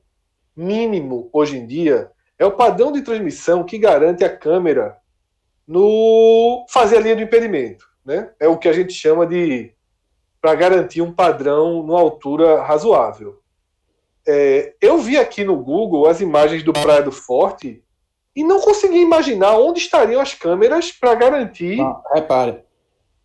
[0.56, 4.96] mínimo hoje em dia é o padrão de transmissão que garante a câmera
[5.66, 7.86] no fazer a linha do impedimento.
[8.04, 8.30] Né?
[8.40, 9.72] É o que a gente chama de
[10.40, 13.40] para garantir um padrão numa altura razoável.
[14.26, 17.82] É, eu vi aqui no Google as imagens do Praia do Forte
[18.34, 21.80] e não consegui imaginar onde estariam as câmeras para garantir.
[21.80, 22.64] Ah, repare,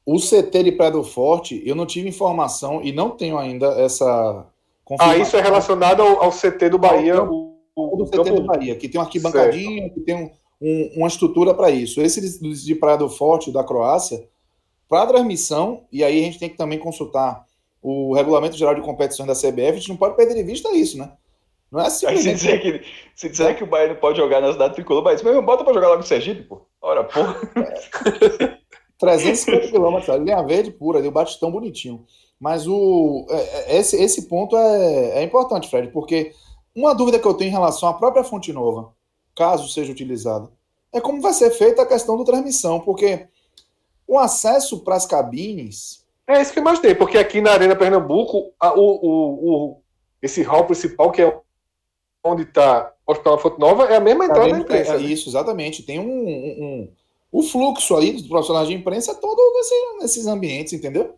[0.05, 4.45] o CT de Praia do Forte, eu não tive informação e não tenho ainda essa
[4.99, 7.21] Ah, isso é relacionado ao, ao CT do Bahia.
[7.23, 9.93] o, o, do CT do Bahia, que tem uma arquibancadinha, certo.
[9.93, 10.31] que tem um,
[10.61, 12.01] um, uma estrutura para isso.
[12.01, 14.27] Esse de, de Praia do Forte, da Croácia,
[14.89, 17.45] para transmissão, e aí a gente tem que também consultar
[17.81, 20.97] o regulamento geral de competições da CBF, a gente não pode perder de vista isso,
[20.97, 21.11] né?
[21.71, 22.07] Não é assim.
[22.17, 22.81] Se dizer, que,
[23.13, 25.73] se dizer que o Bahia não pode jogar na cidade tricolor, mas mesmo bota para
[25.73, 26.65] jogar lá com o Sergipe, pô.
[26.81, 27.19] Ora, pô.
[28.99, 32.05] 350 quilômetros, linha verde pura, ali, o batistão bonitinho.
[32.39, 36.33] Mas o, é, é, esse, esse ponto é, é importante, Fred, porque
[36.75, 38.93] uma dúvida que eu tenho em relação à própria Fonte Nova,
[39.35, 40.49] caso seja utilizada,
[40.93, 43.27] é como vai ser feita a questão do transmissão, porque
[44.07, 46.05] o acesso para as cabines.
[46.27, 49.81] É isso que eu imaginei, porque aqui na Arena Pernambuco, a, o, o, o,
[50.21, 51.39] esse hall principal, que é
[52.23, 54.93] onde está o Hospital Fonte Nova, é a mesma entrada da imprensa.
[54.93, 55.03] É, né?
[55.03, 55.83] Isso, exatamente.
[55.83, 56.91] Tem um, um, um,
[57.31, 61.15] O fluxo ali dos profissionais de imprensa é todo nesse, nesses ambientes, entendeu?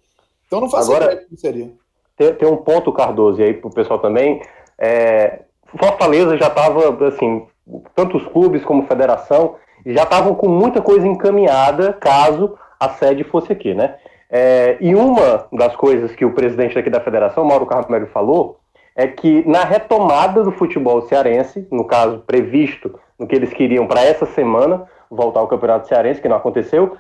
[0.49, 1.71] Então não faz Agora, que seria.
[2.17, 4.41] Tem, tem, um ponto, Cardoso, e aí para o pessoal também.
[4.80, 5.41] É,
[5.77, 7.45] Fortaleza já estava, assim,
[7.93, 9.55] tanto os clubes como a federação,
[9.85, 13.97] já estavam com muita coisa encaminhada caso a sede fosse aqui, né?
[14.27, 18.59] É, e uma das coisas que o presidente aqui da federação, Mauro Carmelo, falou
[18.95, 24.01] é que na retomada do futebol cearense, no caso previsto no que eles queriam para
[24.01, 26.97] essa semana, voltar ao Campeonato Cearense, que não aconteceu,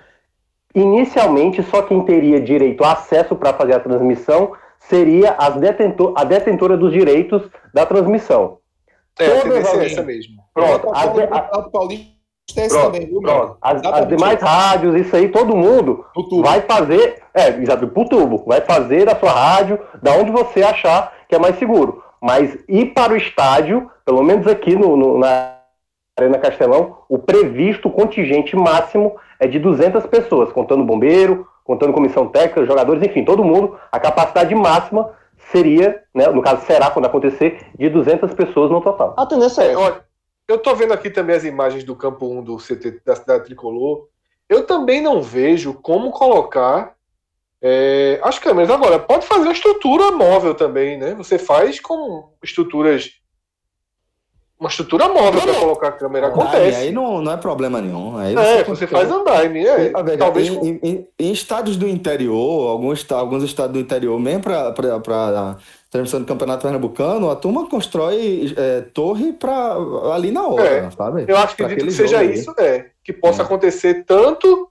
[0.73, 6.77] inicialmente só quem teria direito a acesso para fazer a transmissão seria detentor, a detentora
[6.77, 7.41] dos direitos
[7.73, 8.59] da transmissão.
[9.19, 10.41] É, Todas a essa mesmo.
[10.53, 10.89] Pronto.
[10.93, 11.69] A, a, a,
[12.69, 13.57] pronto, também, viu, pronto.
[13.61, 16.05] As, as demais rádios, isso aí, todo mundo
[16.41, 21.13] vai fazer, é, exato, pro tubo, vai fazer da sua rádio, da onde você achar
[21.27, 22.03] que é mais seguro.
[22.21, 25.57] Mas ir para o estádio, pelo menos aqui no, no na
[26.17, 32.65] Arena Castelão, o previsto contingente máximo é de 200 pessoas, contando bombeiro, contando comissão técnica,
[32.65, 33.77] jogadores, enfim, todo mundo.
[33.91, 35.13] A capacidade máxima
[35.51, 39.15] seria, né, no caso será quando acontecer, de 200 pessoas no total.
[39.17, 40.03] A tendência é, olha,
[40.47, 44.07] eu estou vendo aqui também as imagens do campo 1 do CT da cidade tricolor.
[44.49, 46.95] Eu também não vejo como colocar
[47.61, 48.71] é, as câmeras.
[48.71, 51.13] Agora, pode fazer uma estrutura móvel também, né?
[51.15, 53.11] Você faz com estruturas.
[54.59, 56.27] Uma estrutura móvel para colocar a câmera.
[56.27, 56.77] Acontece.
[56.77, 58.17] Aí não, não é problema nenhum.
[58.17, 59.65] Aí é, você, você faz andaime.
[59.65, 65.55] É, talvez em, em, em, estados do interior, alguns, alguns estados do interior, mesmo para
[65.89, 69.77] transmissão do Campeonato Pernambucano, a turma constrói é, torre para
[70.13, 71.23] ali na hora, é, sabe?
[71.25, 73.45] Eu acho que, que seja isso, é, que possa é.
[73.45, 74.69] acontecer tanto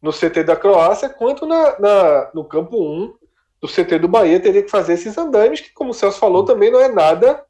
[0.00, 3.14] no CT da Croácia quanto na, na, no campo 1
[3.60, 4.38] do CT do Bahia.
[4.38, 7.42] Teria que fazer esses andames, que, como o Celso falou, também não é nada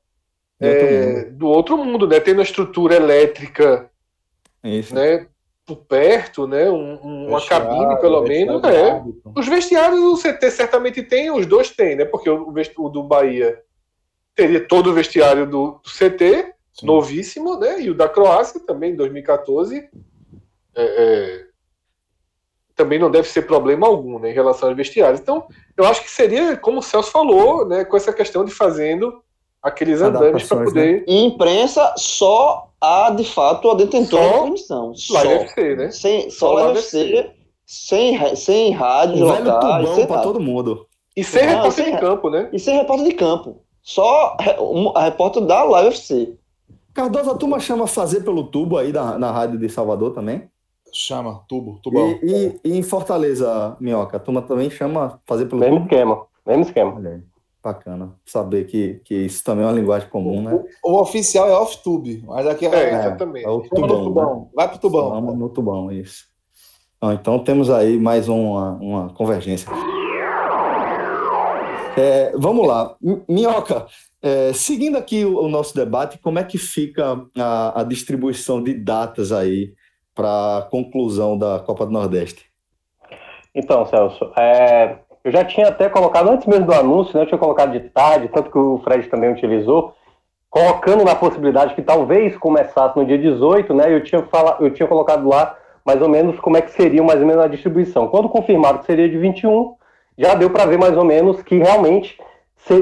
[0.64, 2.20] do outro, é, do outro mundo, né?
[2.20, 3.90] Tendo a estrutura elétrica
[4.62, 4.94] isso.
[4.94, 5.26] né,
[5.66, 6.70] por perto, né?
[6.70, 9.02] Um, um, uma cabine, pelo menos, é.
[9.34, 12.04] Os vestiários o CT certamente tem, os dois têm, né?
[12.04, 13.60] Porque o, o do Bahia
[14.34, 16.86] teria todo o vestiário do, do CT, Sim.
[16.86, 17.80] novíssimo, né?
[17.80, 19.88] E o da Croácia também, em 2014.
[20.76, 21.44] É, é,
[22.74, 25.20] também não deve ser problema algum né, em relação aos vestiários.
[25.20, 25.46] Então,
[25.76, 29.22] eu acho que seria, como o Celso falou, né, com essa questão de fazendo
[29.64, 30.98] aqueles andames para poder.
[30.98, 31.04] Né?
[31.08, 34.94] E imprensa só a, de fato, a detentora da transmissão.
[34.94, 35.26] Só.
[35.26, 35.90] UFC, né?
[35.90, 37.30] Sem, só, só UFC,
[37.64, 40.06] sem, sem rádio, o locais.
[40.06, 40.86] para todo mundo.
[41.16, 42.48] E sem Não, repórter sem, de campo, né?
[42.52, 43.62] E sem repórter de campo.
[43.82, 44.36] Só
[44.94, 46.36] a repórter da Live UFC.
[46.92, 50.48] Cardoso, a turma chama fazer pelo tubo aí da, na rádio de Salvador também?
[50.92, 52.18] Chama, tubo, tubão.
[52.22, 55.86] E, e, e, em Fortaleza, Minhoca, a turma também chama fazer pelo mesmo tubo?
[55.86, 56.94] Esquema, mesmo esquema.
[56.96, 57.33] Olha aí.
[57.64, 60.62] Bacana saber que, que isso também é uma linguagem comum, né?
[60.84, 63.46] O, o oficial é off-tube, mas aqui é, é exatamente.
[63.46, 64.40] É o tubão, tubão.
[64.40, 64.46] Né?
[64.54, 65.10] Vai pro tubão.
[65.10, 66.26] Vamos no tubão, isso.
[67.02, 69.70] Então temos aí mais uma, uma convergência.
[71.96, 72.96] É, vamos lá.
[73.26, 73.86] Minhoca,
[74.20, 78.74] é, seguindo aqui o, o, nosso debate, como é que fica a, a distribuição de
[78.74, 79.72] datas aí
[80.14, 82.44] para a conclusão da Copa do Nordeste?
[83.54, 87.38] Então, Celso, é, eu já tinha até colocado, antes mesmo do anúncio, né, eu tinha
[87.38, 89.94] colocado de tarde, tanto que o Fred também utilizou,
[90.50, 94.22] colocando na possibilidade que talvez começasse no dia 18, né, eu tinha,
[94.60, 97.48] eu tinha colocado lá mais ou menos como é que seria mais ou menos a
[97.48, 98.08] distribuição.
[98.08, 99.74] Quando confirmado que seria de 21,
[100.16, 102.18] já deu para ver mais ou menos que realmente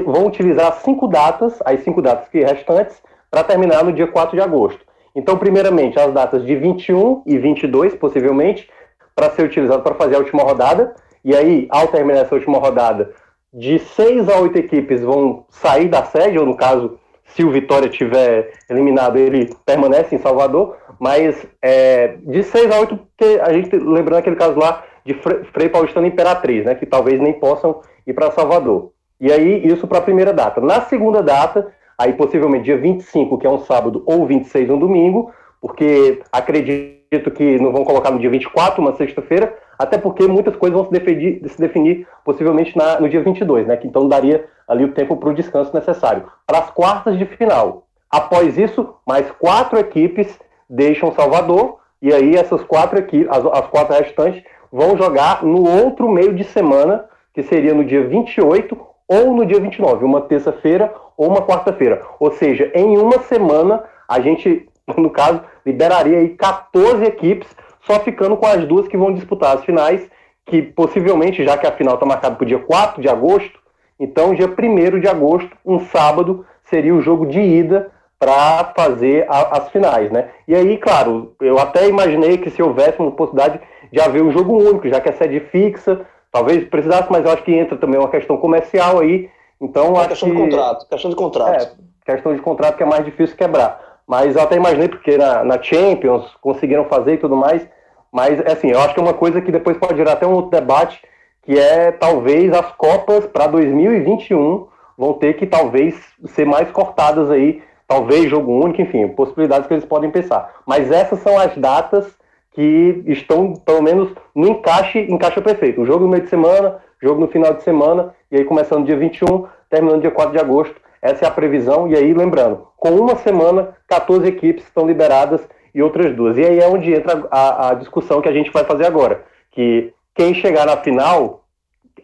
[0.05, 4.41] vão utilizar cinco datas, as cinco datas que restantes, para terminar no dia 4 de
[4.41, 4.79] agosto.
[5.15, 8.69] Então, primeiramente, as datas de 21 e 22, possivelmente,
[9.15, 10.95] para ser utilizado para fazer a última rodada.
[11.23, 13.11] E aí, ao terminar essa última rodada,
[13.53, 17.87] de seis a oito equipes vão sair da sede, ou no caso, se o Vitória
[17.87, 20.77] tiver eliminado, ele permanece em Salvador.
[20.99, 25.69] Mas é, de seis a oito, porque a gente lembrando aquele caso lá de Frei
[25.69, 28.91] Paulistano Imperatriz, né, que talvez nem possam ir para Salvador.
[29.19, 30.59] E aí, isso para a primeira data.
[30.59, 35.31] Na segunda data, aí possivelmente dia 25, que é um sábado, ou 26, um domingo,
[35.61, 40.75] porque acredito que não vão colocar no dia 24, uma sexta-feira, até porque muitas coisas
[40.75, 43.77] vão se definir, se definir possivelmente na, no dia 22, né?
[43.77, 46.25] Que então daria ali o tempo para o descanso necessário.
[46.45, 47.85] Para as quartas de final.
[48.09, 50.39] Após isso, mais quatro equipes
[50.69, 56.09] deixam Salvador, e aí essas quatro equipes, as, as quatro restantes, vão jogar no outro
[56.09, 58.77] meio de semana, que seria no dia 28
[59.07, 62.01] ou no dia 29, uma terça-feira ou uma quarta-feira.
[62.19, 64.67] Ou seja, em uma semana, a gente,
[64.97, 69.63] no caso, liberaria aí 14 equipes, só ficando com as duas que vão disputar as
[69.63, 70.09] finais,
[70.45, 73.59] que possivelmente, já que a final está marcada para o dia 4 de agosto,
[73.99, 79.57] então dia 1 de agosto, um sábado, seria o jogo de ida para fazer a,
[79.57, 80.29] as finais, né?
[80.47, 83.59] E aí, claro, eu até imaginei que se houvesse uma possibilidade
[83.91, 87.43] de haver um jogo único, já que a sede fixa, talvez precisasse, mas eu acho
[87.43, 89.29] que entra também uma questão comercial aí,
[89.61, 90.35] então, é questão que...
[90.35, 91.77] de contrato, questão de contrato.
[92.05, 93.92] É, questão de contrato que é mais difícil quebrar.
[94.07, 97.67] Mas eu até imaginei, porque na, na Champions conseguiram fazer e tudo mais.
[98.11, 100.51] Mas, assim, eu acho que é uma coisa que depois pode gerar até um outro
[100.51, 101.01] debate,
[101.41, 104.67] que é talvez as Copas para 2021
[104.97, 105.95] vão ter que talvez
[106.27, 110.53] ser mais cortadas aí, talvez jogo único, enfim, possibilidades que eles podem pensar.
[110.65, 112.15] Mas essas são as datas
[112.53, 115.81] que estão, pelo menos, no encaixe, encaixe perfeito.
[115.81, 118.95] O jogo no meio de semana, jogo no final de semana, e aí começando dia
[118.95, 120.75] 21, terminando dia 4 de agosto.
[121.03, 125.41] Essa é a previsão, e aí lembrando, com uma semana, 14 equipes estão liberadas
[125.75, 126.37] e outras duas.
[126.37, 129.93] E aí é onde entra a, a discussão que a gente vai fazer agora, que
[130.15, 131.43] quem chegar na final,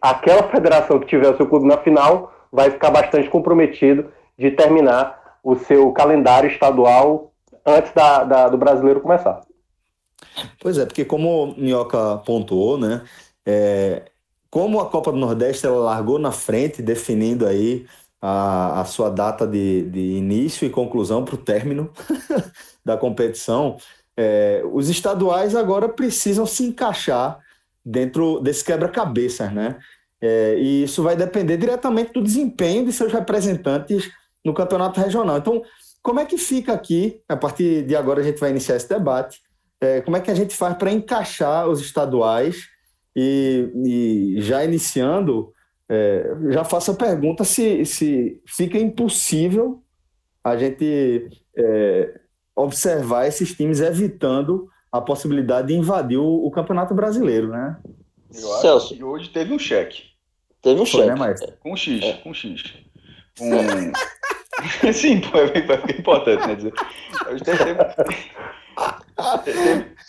[0.01, 5.37] aquela federação que tiver o seu clube na final, vai ficar bastante comprometido de terminar
[5.41, 7.31] o seu calendário estadual
[7.65, 9.39] antes da, da do brasileiro começar.
[10.59, 13.01] Pois é, porque como o Minhoca pontuou, né?
[13.45, 14.03] É,
[14.49, 17.85] como a Copa do Nordeste ela largou na frente, definindo aí
[18.21, 21.91] a, a sua data de, de início e conclusão para o término
[22.83, 23.77] da competição,
[24.17, 27.39] é, os estaduais agora precisam se encaixar
[27.85, 29.77] dentro desse quebra-cabeças, né?
[30.21, 34.11] É, e isso vai depender diretamente do desempenho de seus representantes
[34.43, 35.37] no campeonato regional.
[35.37, 35.61] Então,
[36.01, 39.41] como é que fica aqui, a partir de agora a gente vai iniciar esse debate,
[39.79, 42.67] é, como é que a gente faz para encaixar os estaduais
[43.15, 45.53] e, e já iniciando,
[45.89, 49.83] é, já faço a pergunta se, se fica impossível
[50.43, 52.19] a gente é,
[52.55, 57.77] observar esses times evitando a possibilidade de invadir o, o Campeonato Brasileiro, né?
[58.33, 58.95] Eu acho Celso.
[58.95, 60.03] que hoje teve um cheque.
[60.61, 61.19] Teve um Foi, cheque.
[61.19, 62.13] Né, com X, é.
[62.13, 62.63] com X.
[63.41, 63.91] Um...
[64.93, 66.55] Sim, pô, é, importante, né?
[66.55, 66.73] Dizer.
[67.31, 67.63] Hoje teve,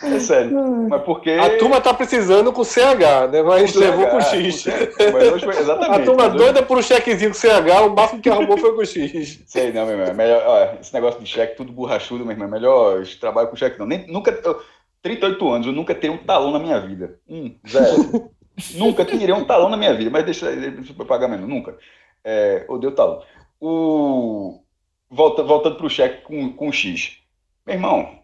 [0.03, 0.87] é sério.
[0.89, 1.31] Mas porque.
[1.31, 3.43] A turma tá precisando com CH, né?
[3.43, 4.63] Mas com levou CH, com X.
[4.63, 6.01] Com mas hoje foi exatamente.
[6.01, 9.41] A turma doida por um chequezinho com CH, o máximo que arrumou foi com X.
[9.47, 10.07] Sei não, meu irmão.
[10.07, 12.47] É melhor, olha, esse negócio de cheque, tudo borrachudo, meu irmão.
[12.47, 13.85] É melhor trabalho com cheque, não.
[13.85, 14.31] Nem, nunca.
[14.43, 14.61] Eu,
[15.01, 17.19] 38 anos, eu nunca tenho um talão na minha vida.
[17.27, 18.31] Um, zero.
[18.75, 21.75] nunca tirei um talão na minha vida, mas deixa, deixa eu pagar menos, nunca.
[22.23, 23.23] É, odeio talão.
[23.59, 24.61] O,
[25.09, 27.17] volta, voltando para o cheque com, com X.
[27.65, 28.20] Meu irmão,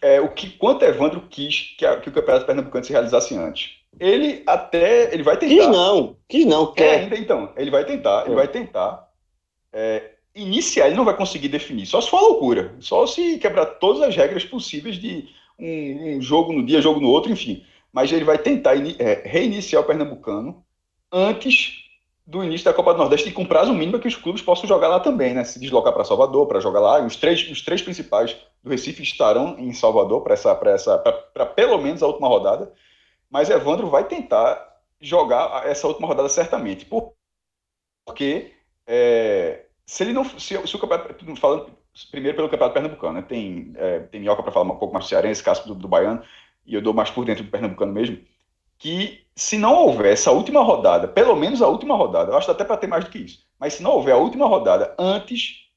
[0.00, 3.78] é, o que quanto Evandro quis que, a, que o Campeonato Pernambucano se realizasse antes.
[3.98, 5.12] Ele até.
[5.12, 5.54] Ele vai tentar.
[5.54, 6.72] Quis não, quis não.
[6.72, 6.84] Quer.
[6.84, 7.52] É, ainda então.
[7.56, 8.36] Ele vai tentar, ele é.
[8.36, 9.08] vai tentar.
[9.72, 11.86] É, iniciar, ele não vai conseguir definir.
[11.86, 12.74] Só se for loucura.
[12.78, 17.08] Só se quebrar todas as regras possíveis de um, um jogo no dia, jogo no
[17.08, 17.64] outro, enfim.
[17.92, 20.64] Mas ele vai tentar é, reiniciar o Pernambucano
[21.12, 21.87] antes
[22.28, 24.68] do início da Copa do Nordeste e com prazo mínimo para que os clubes possam
[24.68, 25.44] jogar lá também, né?
[25.44, 27.00] Se deslocar para Salvador para jogar lá.
[27.00, 31.46] Os três, os três principais do Recife estarão em Salvador para essa, para essa, para
[31.46, 32.70] pelo menos a última rodada.
[33.30, 34.62] Mas Evandro vai tentar
[35.00, 38.52] jogar essa última rodada certamente, porque
[38.86, 41.70] é, se ele não, se, se o campeonato, falando
[42.10, 43.22] primeiro pelo campeonato pernambucano, né?
[43.22, 46.22] Tem é, tem Minhoca para falar um pouco mais do cearense, caso do, do baiano,
[46.66, 48.18] e eu dou mais por dentro do pernambucano mesmo
[48.78, 52.64] que se não houver essa última rodada, pelo menos a última rodada, eu acho até
[52.64, 55.68] para ter mais do que isso, mas se não houver a última rodada antes,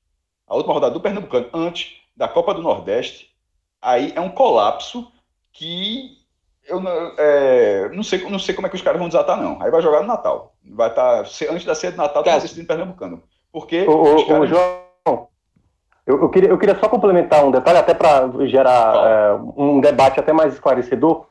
[0.48, 3.30] a última rodada do Pernambucano antes da Copa do Nordeste,
[3.82, 5.12] aí é um colapso
[5.52, 6.22] que
[6.68, 9.62] eu não, é, não, sei, não sei como é que os caras vão desatar, não.
[9.62, 10.54] Aí vai jogar no Natal.
[10.64, 13.22] Vai estar, tá, antes da ceia do Natal, tá decidindo Pernambucano.
[13.52, 13.86] Porque.
[13.88, 14.50] Ô, caras...
[14.50, 15.28] João,
[16.06, 20.20] Eu, eu, queria, eu queria só complementar um detalhe, até para gerar é, um debate
[20.20, 21.26] até mais esclarecedor.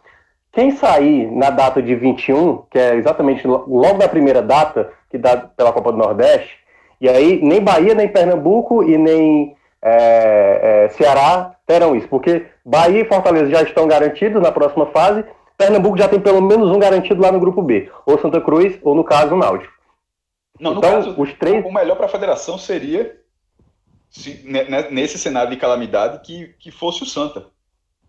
[0.53, 5.37] Quem sair na data de 21, que é exatamente logo da primeira data, que dá
[5.37, 6.59] pela Copa do Nordeste,
[7.01, 13.01] e aí nem Bahia, nem Pernambuco e nem é, é, Ceará terão isso, porque Bahia
[13.01, 15.25] e Fortaleza já estão garantidos na próxima fase,
[15.57, 18.95] Pernambuco já tem pelo menos um garantido lá no grupo B, ou Santa Cruz, ou
[18.95, 19.73] no caso o Náutico.
[20.59, 21.65] Não, então, caso, os três...
[21.65, 23.19] o melhor para a federação seria,
[24.11, 24.45] se,
[24.91, 27.47] nesse cenário de calamidade, que, que fosse o Santa.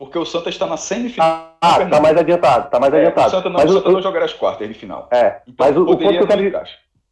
[0.02, 1.58] Porque o Santa está na semifinal.
[1.62, 3.28] Ah, está mais adiantado, tá mais é, adiantado.
[3.28, 5.08] O Santa não, mas o Santa o, não jogará as quartas de final.
[5.12, 6.68] É, então, mas o, o, ponto que eu quero,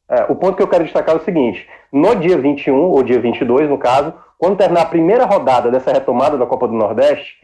[0.10, 3.20] é, o ponto que eu quero destacar é o seguinte: no dia 21, ou dia
[3.20, 7.38] 22, no caso, quando terminar a primeira rodada dessa retomada da Copa do Nordeste,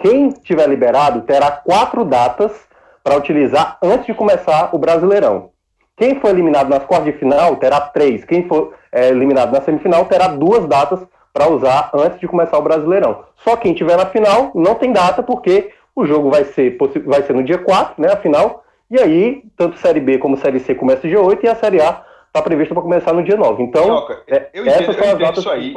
[0.00, 2.66] quem tiver liberado terá quatro datas
[3.04, 5.50] para utilizar antes de começar o Brasileirão.
[5.96, 8.24] Quem for eliminado nas quartas de final terá três.
[8.24, 11.06] Quem for é, eliminado na semifinal terá duas datas
[11.36, 13.26] para usar antes de começar o Brasileirão.
[13.44, 17.34] Só quem tiver na final não tem data, porque o jogo vai ser, vai ser
[17.34, 21.06] no dia 4, né, a final, e aí tanto Série B como Série C começa
[21.06, 23.62] dia 8 e a Série A está prevista para começar no dia 9.
[23.62, 25.74] Então, Joca, é, eu entendo, essas são as datas isso aí.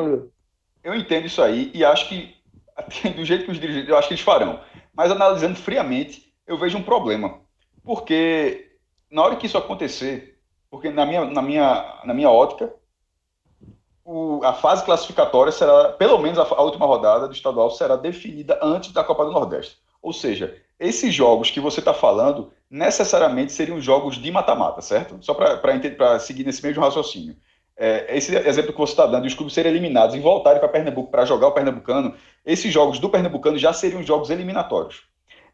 [0.81, 2.34] Eu entendo isso aí e acho que,
[3.18, 4.61] do jeito que os dirigentes, eu acho que eles farão.
[4.95, 7.41] Mas analisando friamente, eu vejo um problema.
[7.84, 8.69] Porque
[9.11, 10.40] na hora que isso acontecer,
[10.72, 12.73] porque na minha, na minha, na minha ótica,
[14.11, 18.57] o, a fase classificatória será, pelo menos a, a, última rodada do estadual será definida
[18.60, 19.77] antes da Copa do Nordeste.
[20.02, 25.18] Ou seja, esses jogos que você está falando necessariamente seriam jogos de mata-mata, certo?
[25.22, 27.36] Só para seguir nesse mesmo raciocínio.
[27.77, 31.11] É, esse exemplo que você está dando, os clubes serem eliminados e voltarem para Pernambuco
[31.11, 35.03] para jogar o Pernambucano, esses jogos do Pernambucano já seriam jogos eliminatórios.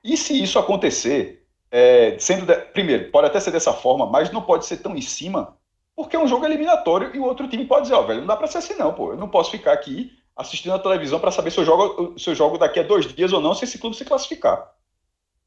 [0.02, 4.41] E se isso acontecer, é, sendo de, primeiro, pode até ser dessa forma, mas não
[4.41, 5.57] pode ser tão em cima,
[5.95, 8.27] porque é um jogo eliminatório e o outro time pode dizer, ó, oh, velho, não
[8.27, 11.31] dá para ser assim não, pô, eu não posso ficar aqui assistindo a televisão para
[11.31, 13.77] saber se eu, jogo, se eu jogo daqui a dois dias ou não, se esse
[13.77, 14.73] clube se classificar.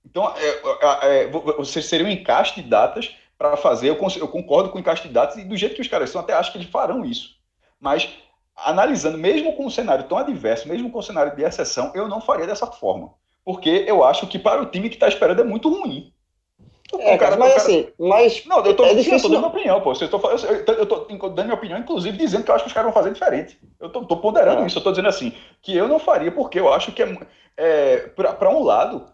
[0.04, 4.70] Então, é, é, é, você seria um encaixe de datas para fazer, eu, eu, concordo
[4.70, 6.58] com o encaixe de datas, e do jeito que os caras são, até acho que
[6.58, 7.36] eles farão isso.
[7.78, 8.08] Mas,
[8.56, 12.20] analisando, mesmo com um cenário tão adverso, mesmo com um cenário de exceção, eu não
[12.20, 13.12] faria dessa forma.
[13.44, 16.12] Porque eu acho que para o time que está esperando é muito ruim.
[16.98, 17.62] É, cara, mas cara...
[17.62, 18.47] assim, mas.
[18.47, 19.93] Não, eu tô, é difícil, eu tô dando minha opinião, pô.
[19.93, 22.74] Eu tô, eu, eu tô dando minha opinião, inclusive dizendo que eu acho que os
[22.74, 23.59] caras vão fazer diferente.
[23.78, 24.66] Eu tô, tô ponderando é.
[24.66, 27.16] isso, eu tô dizendo assim, que eu não faria, porque eu acho que é,
[27.56, 29.05] é para um lado,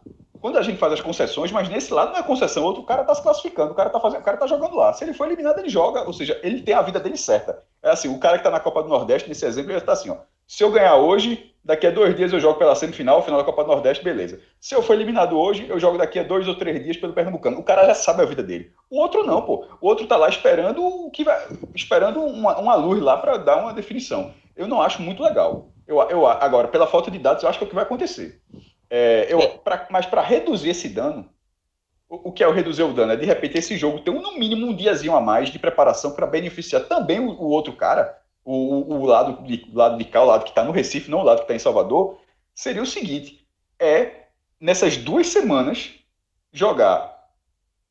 [0.41, 3.15] quando a gente faz as concessões, mas nesse lado não é concessão, outro cara tá
[3.15, 4.93] se classificando, o cara tá fazendo, o cara tá jogando lá.
[4.93, 7.63] Se ele for eliminado, ele joga, ou seja, ele tem a vida dele certa.
[7.83, 10.11] É assim, o cara que tá na Copa do Nordeste, nesse exemplo, ele tá assim,
[10.11, 10.17] ó.
[10.47, 13.65] Se eu ganhar hoje, daqui a dois dias eu jogo pela semifinal, final da Copa
[13.65, 14.41] do Nordeste, beleza.
[14.61, 17.59] Se eu for eliminado hoje, eu jogo daqui a dois ou três dias pelo Pernambucano.
[17.59, 18.71] O cara já sabe a vida dele.
[18.91, 19.67] O outro não, pô.
[19.81, 23.57] O outro tá lá esperando o que vai, esperando uma, uma luz lá para dar
[23.57, 24.33] uma definição.
[24.55, 25.71] Eu não acho muito legal.
[25.87, 28.41] Eu, eu, agora, pela falta de dados, eu acho que é o que vai acontecer.
[28.89, 31.29] É, eu, pra, mas para reduzir esse dano,
[32.09, 33.13] o, o, que é o reduzir o dano?
[33.13, 36.13] É de repente esse jogo ter um, no mínimo um diazinho a mais de preparação
[36.13, 40.27] para beneficiar também o, o outro cara o, o lado, de, lado de cá, o
[40.27, 42.19] lado que está no Recife, não o lado que está em Salvador,
[42.55, 43.47] seria o seguinte:
[43.81, 44.27] é
[44.61, 45.95] nessas duas semanas
[46.53, 47.15] jogar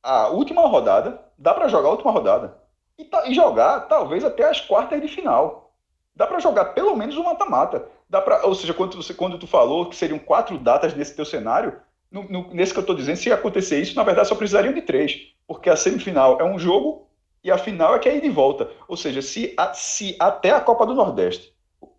[0.01, 2.57] a última rodada, dá para jogar a última rodada
[2.97, 5.71] e, tá, e, jogar talvez até as quartas de final.
[6.15, 7.87] Dá para jogar pelo menos um mata-mata.
[8.07, 11.25] Dá para, ou seja, quando você quando tu falou que seriam quatro datas nesse teu
[11.25, 11.79] cenário,
[12.11, 14.83] no, no, nesse que eu estou dizendo, se acontecer isso, na verdade só precisariam de
[14.83, 17.07] três, porque a semifinal é um jogo
[17.43, 18.69] e a final é que é ir de volta.
[18.87, 21.53] Ou seja, se, a, se até a Copa do Nordeste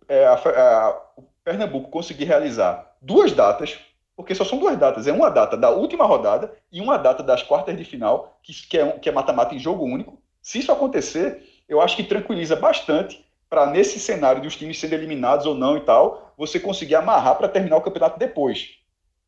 [0.07, 3.77] é, a, a, o Pernambuco conseguir realizar duas datas,
[4.15, 7.43] porque só são duas datas, é uma data da última rodada e uma data das
[7.43, 10.21] quartas de final, que, que é que é mata-mata em jogo único.
[10.41, 15.45] Se isso acontecer, eu acho que tranquiliza bastante para nesse cenário dos times sendo eliminados
[15.45, 18.79] ou não e tal, você conseguir amarrar para terminar o campeonato depois,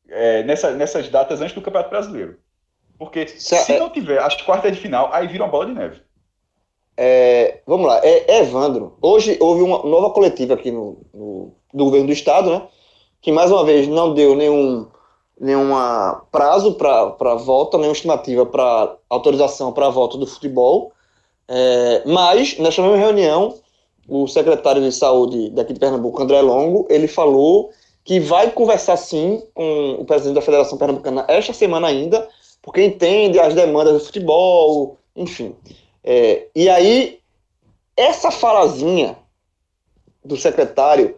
[0.09, 2.39] é, nessa, nessas datas antes do Campeonato Brasileiro.
[2.97, 3.79] Porque se, se é...
[3.79, 6.01] não tiver as quartas de final, aí vira uma bola de neve.
[6.97, 8.97] É, vamos lá, é, Evandro.
[8.99, 12.63] Hoje houve uma nova coletiva aqui no, no, do governo do estado, né?
[13.21, 14.87] Que mais uma vez não deu nenhum
[15.39, 20.91] nenhuma prazo para volta, nenhuma estimativa para autorização para a volta do futebol.
[21.47, 23.53] É, mas, nessa mesma reunião,
[24.07, 27.69] o secretário de saúde daqui de Pernambuco, André Longo, ele falou
[28.03, 32.27] que vai conversar sim com o presidente da Federação Pernambucana esta semana ainda,
[32.61, 35.53] porque entende as demandas do futebol, enfim.
[36.09, 37.19] É, e aí,
[37.97, 39.17] essa falazinha
[40.23, 41.17] do secretário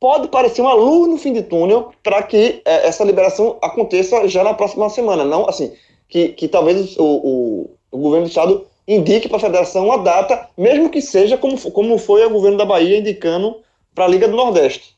[0.00, 4.42] pode parecer uma luz no fim de túnel para que é, essa liberação aconteça já
[4.42, 5.22] na próxima semana.
[5.22, 5.74] Não, assim,
[6.08, 10.48] que, que talvez o, o, o governo do estado indique para a federação uma data,
[10.56, 13.60] mesmo que seja como, como foi o governo da Bahia indicando
[13.94, 14.96] para a Liga do Nordeste.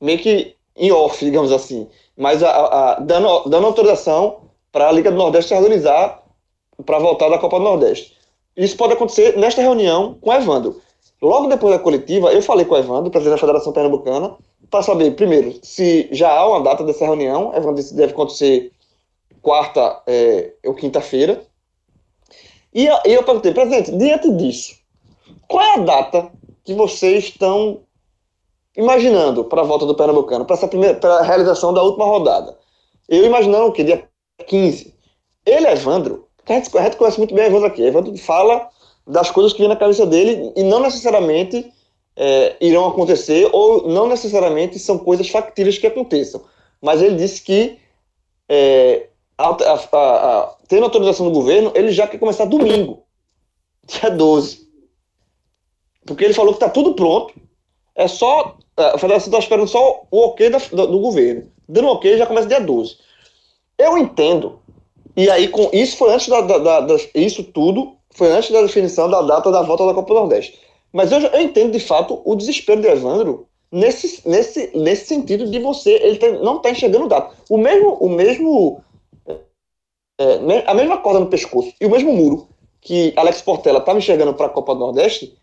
[0.00, 1.86] Meio que em off, digamos assim.
[2.16, 4.40] Mas a, a, dando, dando autorização
[4.72, 6.19] para a Liga do Nordeste organizar
[6.84, 8.16] para voltar da Copa do Nordeste.
[8.56, 10.80] Isso pode acontecer nesta reunião com Evandro.
[11.22, 14.36] Logo depois da coletiva, eu falei com o Evandro, presidente da Federação Pernambucana,
[14.70, 17.52] para saber, primeiro, se já há uma data dessa reunião.
[17.54, 18.72] Evandro disse que deve acontecer
[19.42, 21.42] quarta é, ou quinta-feira.
[22.72, 24.76] E, e eu perguntei, presidente, diante disso,
[25.48, 26.30] qual é a data
[26.64, 27.80] que vocês estão
[28.76, 32.56] imaginando para a volta do Pernambucano, para a realização da última rodada?
[33.08, 33.82] Eu imaginando que?
[33.82, 34.08] Dia
[34.46, 34.94] 15.
[35.44, 37.82] Ele, Evandro, a gente, a gente conhece muito bem Evandro aqui.
[37.82, 38.68] Evandro fala
[39.06, 41.72] das coisas que vem na cabeça dele e não necessariamente
[42.16, 46.42] é, irão acontecer ou não necessariamente são coisas factíveis que aconteçam.
[46.80, 47.78] Mas ele disse que
[48.48, 49.08] é,
[49.38, 53.04] a, a, a, tendo autorização do governo, ele já quer começar domingo,
[53.86, 54.68] dia 12.
[56.04, 57.34] Porque ele falou que está tudo pronto,
[57.94, 58.56] é só.
[58.76, 61.50] A federação está esperando só o ok da, do, do, governo.
[61.68, 62.96] Dando ok, já começa dia 12.
[63.76, 64.60] Eu entendo.
[65.16, 69.08] E aí, com isso foi antes da, da, da, Isso tudo foi antes da definição
[69.08, 70.58] da data da volta da Copa do Nordeste.
[70.92, 75.58] Mas eu, eu entendo de fato o desespero de Evandro nesse, nesse, nesse sentido de
[75.58, 75.92] você.
[76.02, 77.34] Ele tem, não está enxergando data.
[77.48, 77.94] O mesmo.
[77.94, 78.82] O mesmo
[80.20, 82.46] é, a mesma corda no pescoço e o mesmo muro
[82.80, 85.34] que Alex Portela estava enxergando para a Copa do Nordeste,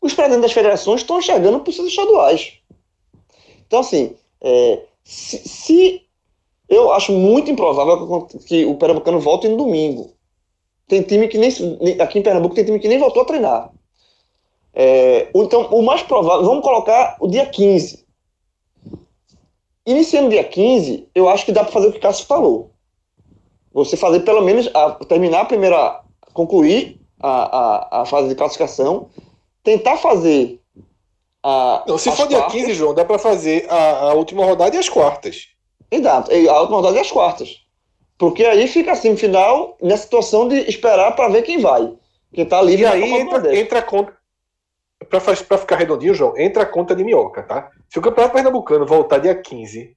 [0.00, 2.54] os presidentes das federações estão enxergando para os seus estaduais.
[3.66, 6.02] Então, assim, é, se, se,
[6.68, 10.12] eu acho muito improvável que o Pernambucano volte no domingo.
[10.86, 11.50] Tem time que nem.
[12.00, 13.70] Aqui em Pernambuco tem time que nem voltou a treinar.
[14.74, 18.06] É, então, o mais provável, vamos colocar o dia 15.
[19.86, 22.72] Iniciando dia 15, eu acho que dá para fazer o que o Cássio falou.
[23.72, 29.08] Você fazer pelo menos, a, terminar a primeira, concluir a, a, a fase de classificação,
[29.62, 30.60] tentar fazer
[31.42, 31.84] a.
[31.86, 34.88] Não, se for dia 15, João, dá para fazer a, a última rodada e as
[34.88, 35.48] quartas.
[35.90, 37.66] Exato, a última rodada e as quartas.
[38.16, 41.96] Porque aí fica assim, no final, nessa situação de esperar para ver quem vai.
[42.32, 44.18] Quem tá livre e aí entra, entra a conta
[45.08, 47.70] para ficar redondinho, João, entra a conta de minhoca, tá?
[47.88, 49.96] Se o Campeonato Pernambucano voltar dia 15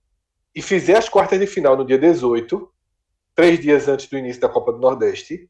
[0.55, 2.71] e fizer as quartas de final no dia 18,
[3.35, 5.49] três dias antes do início da Copa do Nordeste,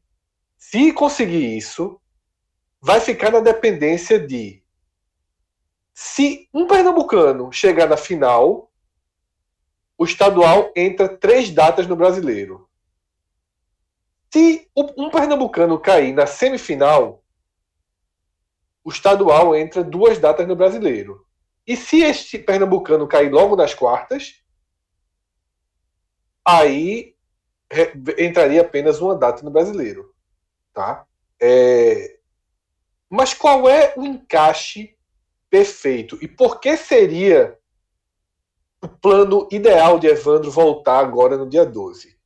[0.56, 2.00] se conseguir isso,
[2.80, 4.62] vai ficar na dependência de
[5.92, 8.71] se um pernambucano chegar na final,
[10.02, 12.68] o estadual entra três datas no brasileiro.
[14.32, 17.22] Se um pernambucano cair na semifinal,
[18.82, 21.24] o estadual entra duas datas no brasileiro.
[21.64, 24.42] E se este pernambucano cair logo nas quartas,
[26.44, 27.14] aí
[28.18, 30.12] entraria apenas uma data no brasileiro.
[30.72, 31.06] Tá?
[31.40, 32.18] É...
[33.08, 34.96] Mas qual é o encaixe
[35.48, 36.18] perfeito?
[36.20, 37.56] E por que seria
[38.82, 42.18] o plano ideal de Evandro voltar agora no dia 12?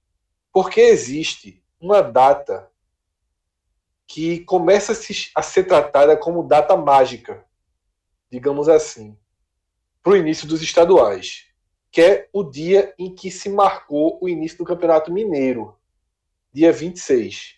[0.51, 2.71] Porque existe uma data
[4.07, 4.93] que começa
[5.35, 7.45] a ser tratada como data mágica,
[8.31, 9.19] digamos assim,
[10.03, 11.47] para o início dos estaduais,
[11.91, 15.77] que é o dia em que se marcou o início do Campeonato Mineiro,
[16.53, 17.57] dia 26.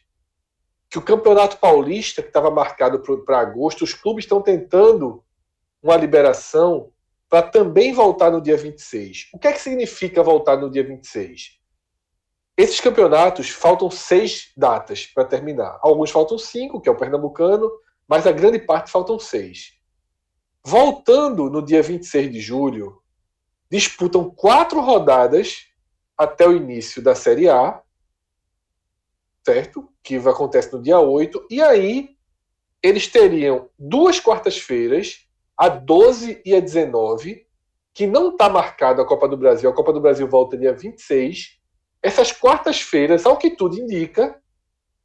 [0.91, 5.23] Que o Campeonato Paulista, que estava marcado para agosto, os clubes estão tentando
[5.83, 6.91] uma liberação
[7.29, 9.29] para também voltar no dia 26.
[9.33, 11.59] O que é que significa voltar no dia 26?
[12.57, 15.79] Esses campeonatos faltam seis datas para terminar.
[15.81, 17.71] Alguns faltam cinco, que é o Pernambucano,
[18.09, 19.75] mas a grande parte faltam seis.
[20.65, 23.01] Voltando no dia 26 de julho,
[23.71, 25.69] disputam quatro rodadas
[26.17, 27.81] até o início da Série A,
[29.45, 29.89] certo?
[30.03, 32.17] Que acontece no dia 8, e aí
[32.83, 35.28] eles teriam duas quartas-feiras,
[35.59, 37.45] a 12 e a 19,
[37.93, 39.69] que não está marcado a Copa do Brasil.
[39.69, 41.59] A Copa do Brasil volta dia 26
[42.03, 44.41] essas quartas-feiras, ao que tudo indica,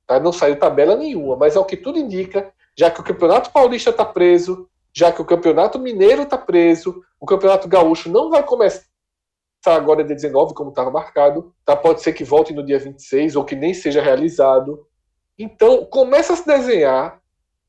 [0.05, 0.19] tá?
[0.19, 4.05] não saiu tabela nenhuma, mas ao que tudo indica, já que o Campeonato Paulista está
[4.05, 8.85] preso, já que o Campeonato Mineiro está preso, o Campeonato Gaúcho não vai começar
[9.65, 11.75] agora dia 19, como estava marcado, tá?
[11.75, 14.85] pode ser que volte no dia 26 ou que nem seja realizado.
[15.39, 17.19] Então, começa a se desenhar,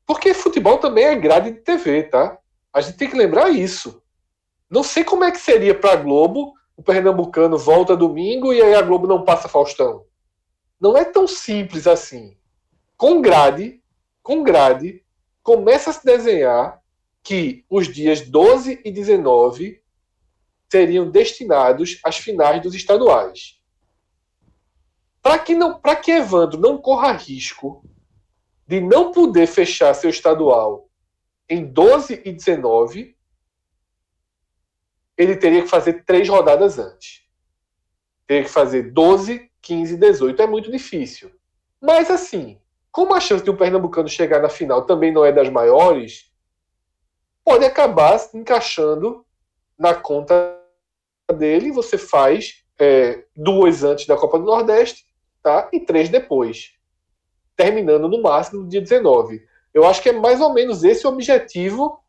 [0.05, 2.37] porque futebol também é grade de TV, tá?
[2.75, 4.03] A gente tem que lembrar isso.
[4.69, 8.75] Não sei como é que seria para a Globo o Pernambucano volta domingo e aí
[8.75, 10.05] a Globo não passa Faustão.
[10.77, 12.37] Não é tão simples assim.
[12.97, 13.81] Com grade,
[14.21, 15.05] com grade,
[15.41, 16.81] começa a se desenhar
[17.23, 19.81] que os dias 12 e 19
[20.69, 23.57] seriam destinados às finais dos estaduais.
[25.21, 27.85] Para que não, para que Evandro não corra risco
[28.67, 30.84] de não poder fechar seu estadual
[31.49, 33.15] em 12 e 19,
[35.17, 37.23] ele teria que fazer três rodadas antes.
[38.27, 40.41] Teria que fazer 12, 15, 18.
[40.41, 41.31] É muito difícil.
[41.81, 42.59] Mas assim,
[42.91, 46.31] como a chance de um Pernambucano chegar na final também não é das maiores,
[47.43, 49.25] pode acabar se encaixando
[49.77, 50.59] na conta
[51.37, 51.71] dele.
[51.71, 55.05] Você faz é, duas antes da Copa do Nordeste
[55.43, 55.69] tá?
[55.71, 56.73] e três depois,
[57.55, 59.45] terminando no máximo no dia 19.
[59.75, 61.99] Eu acho que é mais ou menos esse o objetivo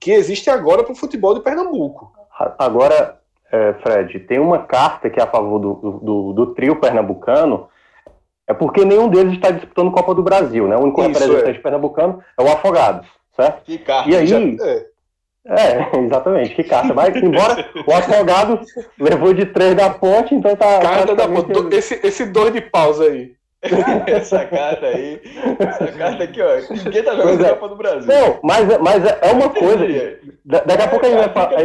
[0.00, 2.12] que existe agora para o futebol de Pernambuco.
[2.58, 3.20] Agora,
[3.52, 7.68] é, Fred, tem uma carta que é a favor do, do, do, trio pernambucano,
[8.48, 10.76] é porque nenhum deles está disputando Copa do Brasil, né?
[10.76, 11.62] O único Isso, representante é.
[11.62, 13.06] pernambucano é o Afogados,
[13.36, 13.62] certo?
[13.62, 14.40] Que carta, e aí, já...
[14.40, 14.90] é.
[15.46, 16.92] É, exatamente, que carta.
[16.92, 18.60] Mas, embora o afogado
[18.98, 20.80] levou de três da ponte, então tá.
[20.80, 21.74] Carta da ponte.
[21.74, 23.34] Esse, esse dois de pausa aí.
[24.06, 25.20] Essa carta aí,
[25.58, 26.74] essa carta aqui, ó.
[26.84, 27.48] Ninguém tá jogando é.
[27.50, 28.08] Copa do Brasil.
[28.08, 29.86] Não, mas, mas é uma coisa.
[30.44, 31.52] daqui a pouco a gente vai falar.
[31.52, 31.56] É,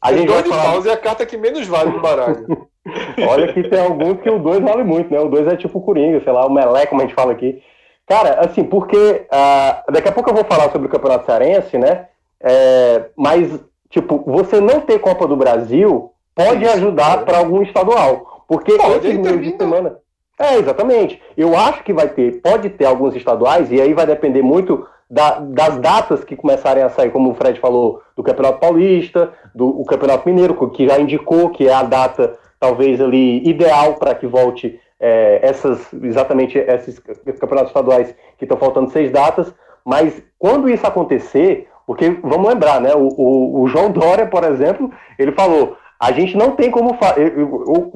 [0.00, 0.64] a gente dois de falar...
[0.64, 2.68] pausa é a carta que menos vale no baralho.
[3.28, 5.18] Olha que tem alguns que o dois vale muito, né?
[5.20, 7.60] O dois é tipo o Coringa, sei lá, o Melé, como a gente fala aqui.
[8.06, 12.06] Cara, assim, porque uh, daqui a pouco eu vou falar sobre o Campeonato Cearense, né?
[12.40, 13.58] É, mas,
[13.90, 17.24] tipo, você não ter Copa do Brasil pode ajudar é.
[17.24, 18.44] para algum estadual.
[18.46, 19.98] Porque pode, esse meio de semana.
[20.38, 21.20] É, exatamente.
[21.36, 25.38] Eu acho que vai ter, pode ter alguns estaduais, e aí vai depender muito da,
[25.38, 30.28] das datas que começarem a sair, como o Fred falou, do Campeonato Paulista, do Campeonato
[30.28, 35.40] Mineiro, que já indicou que é a data talvez ali ideal para que volte é,
[35.42, 39.54] essas exatamente esses campeonatos estaduais que estão faltando seis datas.
[39.84, 42.94] Mas quando isso acontecer, porque vamos lembrar, né?
[42.94, 46.96] O, o, o João Dória, por exemplo, ele falou: a gente não tem como.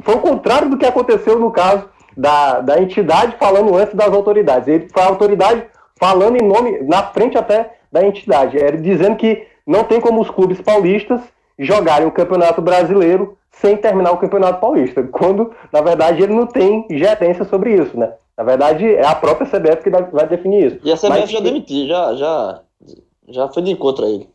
[0.03, 4.69] Foi o contrário do que aconteceu no caso da, da entidade falando antes das autoridades.
[4.69, 5.65] Ele foi a autoridade
[5.99, 8.57] falando em nome, na frente até da entidade.
[8.57, 11.21] Ele dizendo que não tem como os clubes paulistas
[11.59, 16.87] jogarem o Campeonato Brasileiro sem terminar o Campeonato Paulista, quando, na verdade, ele não tem
[16.91, 18.13] gerência sobre isso, né?
[18.37, 20.81] Na verdade, é a própria CBF que vai definir isso.
[20.83, 22.61] E a CBF mas, já demitiu, já, já,
[23.29, 24.29] já foi de encontro a ele.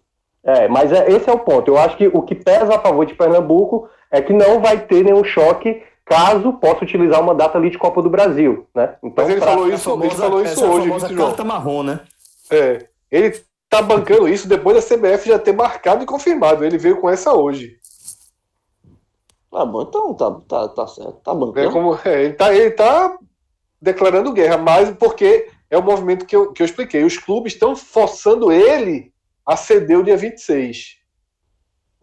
[0.44, 1.72] É, mas é, esse é o ponto.
[1.72, 5.04] Eu acho que o que pesa a favor de Pernambuco é que não vai ter
[5.04, 8.96] nenhum choque caso possa utilizar uma data ali de Copa do Brasil, né?
[9.04, 9.52] Então, mas ele pra...
[9.52, 12.00] falou isso, famosa, ele falou isso hoje, a carta marrom, né?
[12.52, 16.64] É, ele tá bancando isso depois da CBF já ter marcado e confirmado.
[16.64, 17.78] Ele veio com essa hoje.
[19.52, 21.14] Ah, bom, então tá, tá, tá certo.
[21.24, 21.70] Tá bancando.
[21.70, 23.18] É como, é, ele, tá, ele tá
[23.82, 27.04] declarando guerra, mas porque é o movimento que eu, que eu expliquei.
[27.04, 29.12] Os clubes estão forçando ele
[29.46, 30.98] a ceder o dia 26.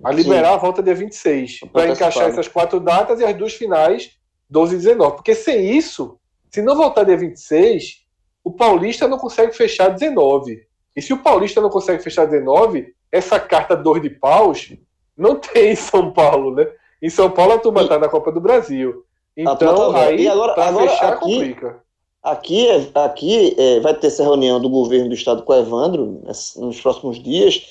[0.05, 0.55] A liberar Sim.
[0.55, 1.61] a volta dia 26.
[1.73, 4.11] Para encaixar essas quatro datas e as duas finais,
[4.51, 5.17] 12 e 19.
[5.17, 6.19] Porque sem isso,
[6.51, 8.03] se não voltar dia 26,
[8.45, 10.61] o Paulista não consegue fechar 19.
[10.95, 14.73] E se o Paulista não consegue fechar 19, essa carta dor de paus
[15.17, 16.67] não tem em São Paulo, né?
[17.01, 19.05] Em São Paulo a turma está na Copa do Brasil.
[19.37, 19.57] Então,
[19.93, 21.83] tá aí, agora, para fechar, aqui, complica.
[22.23, 26.23] Aqui, é, aqui é, vai ter essa reunião do governo do estado com o Evandro
[26.57, 27.67] nos próximos dias.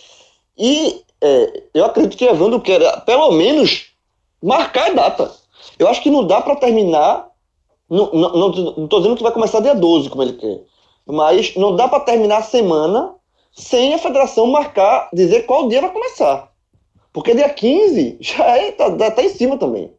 [0.57, 3.91] E é, eu acredito que Evandro quer, pelo menos,
[4.41, 5.31] marcar a data.
[5.77, 7.29] Eu acho que não dá para terminar.
[7.89, 8.49] Não
[8.83, 10.61] estou dizendo que vai começar dia 12, como ele quer.
[11.05, 13.15] Mas não dá para terminar a semana
[13.51, 16.51] sem a federação marcar, dizer qual dia vai começar.
[17.11, 19.91] Porque dia 15 já é, tá, tá em cima também.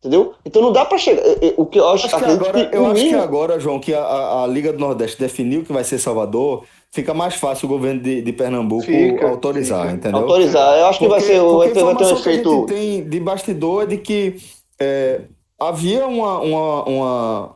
[0.00, 0.32] Entendeu?
[0.46, 1.22] Então não dá para chegar.
[1.58, 4.44] O que eu acho, acho que agora, que eu acho que agora, João, que a,
[4.44, 8.22] a, Liga do Nordeste definiu que vai ser Salvador, fica mais fácil o governo de,
[8.22, 9.92] de Pernambuco fica, autorizar, fica.
[9.92, 10.20] entendeu?
[10.20, 10.78] Autorizar.
[10.78, 12.64] Eu acho porque, que vai ser o vai ter um efeito.
[12.66, 14.36] Que a gente tem de bastidor é de que
[14.80, 15.20] é,
[15.58, 17.54] havia uma, uma, uma,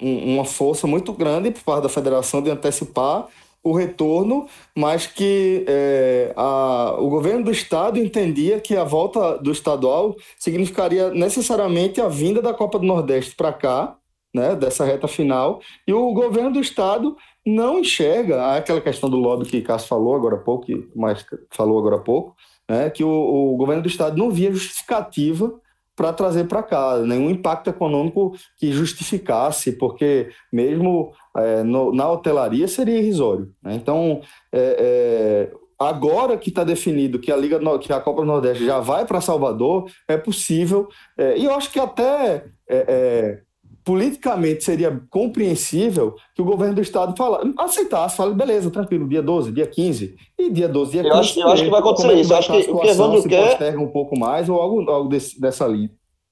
[0.00, 3.28] uma força muito grande por parte da federação de antecipar
[3.62, 9.52] o retorno, mas que é, a, o governo do estado entendia que a volta do
[9.52, 13.96] estadual significaria necessariamente a vinda da Copa do Nordeste para cá,
[14.34, 17.16] né, dessa reta final, e o governo do estado
[17.46, 21.78] não enxerga aquela questão do lobby que Cássio falou agora há pouco, que mais falou
[21.78, 22.34] agora há pouco,
[22.68, 25.52] né, que o, o governo do estado não via justificativa
[25.94, 32.66] para trazer para cá, nenhum impacto econômico que justificasse, porque mesmo é, no, na hotelaria
[32.66, 33.52] seria irrisório.
[33.62, 33.74] Né?
[33.74, 34.20] Então,
[34.52, 38.80] é, é, agora que está definido que a Liga que a Copa do Nordeste já
[38.80, 40.88] vai para Salvador, é possível,
[41.18, 43.42] é, e eu acho que até é, é,
[43.84, 49.52] politicamente seria compreensível que o governo do estado fala, aceitasse, fale, beleza, tranquilo, dia 12,
[49.52, 51.12] dia 15, e dia 12, dia 15.
[51.12, 52.32] Eu acho, eu acho que vai acontecer isso.
[52.32, 53.48] Eu acho que o que Evandro quer.
[53.50, 55.90] posterga um pouco mais ou algo, algo desse, dessa linha.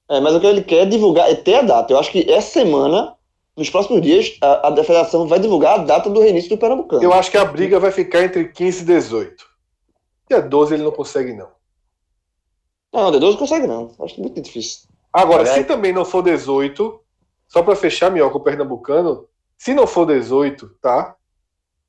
[0.09, 1.93] É, mas o que ele quer é divulgar, é ter a data.
[1.93, 3.15] Eu acho que essa semana,
[3.55, 7.03] nos próximos dias, a, a federação vai divulgar a data do reinício do Pernambucano.
[7.03, 9.51] Eu acho que a briga vai ficar entre 15 e 18.
[10.29, 11.47] Dia 12 ele não consegue, não.
[12.93, 13.91] Não, D12 não consegue não.
[14.01, 14.89] Acho muito difícil.
[15.13, 15.63] Agora, se aí.
[15.63, 17.00] também não for 18,
[17.51, 21.17] só para fechar, Minhoca, o Pernambucano, se não for 18, tá?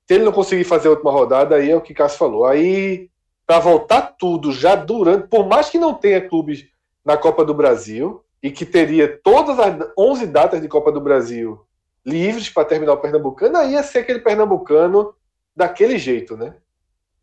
[0.05, 2.45] Se ele não conseguir fazer a última rodada, aí é o que Cássio falou.
[2.45, 3.09] Aí,
[3.47, 6.67] para voltar tudo já durante, por mais que não tenha clubes
[7.05, 11.65] na Copa do Brasil e que teria todas as 11 datas de Copa do Brasil
[12.05, 15.15] livres para terminar o Pernambucano, aí ia ser aquele Pernambucano
[15.55, 16.57] daquele jeito, né?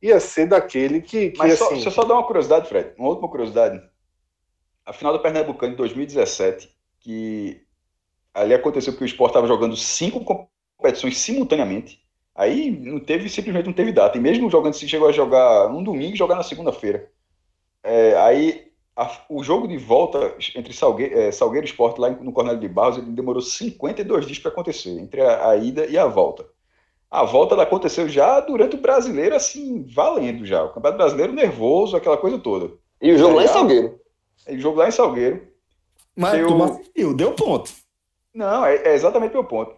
[0.02, 2.94] Ia ser daquele que, que Mas só, assim, deixa eu só dar uma curiosidade, Fred.
[2.98, 3.82] Uma última curiosidade.
[4.86, 7.68] A final do Pernambucano de 2017, que
[8.34, 10.24] ali aconteceu que o Sport estava jogando cinco
[10.78, 12.00] competições simultaneamente.
[12.36, 14.18] Aí não teve, simplesmente não teve data.
[14.18, 17.10] E mesmo jogando, se chegou a jogar num domingo e jogar na segunda-feira.
[17.84, 22.32] É, aí a- o jogo de volta entre Salgueiro, é, Salgueiro e Sport lá no
[22.32, 26.06] Cornélio de Barros, ele demorou 52 dias para acontecer, entre a, a ida e a
[26.06, 26.46] volta.
[27.12, 30.64] A volta ela aconteceu já durante o brasileiro, assim, valendo já.
[30.64, 32.72] O Campeonato Brasileiro nervoso, aquela coisa toda.
[33.02, 33.48] E o jogo lá em.
[33.48, 34.00] Salgueiro.
[34.48, 35.48] E o jogo lá em Salgueiro.
[36.16, 37.72] Mas Eu- tu não assistiu, deu ponto.
[38.40, 39.76] Não, é, é exatamente o meu ponto.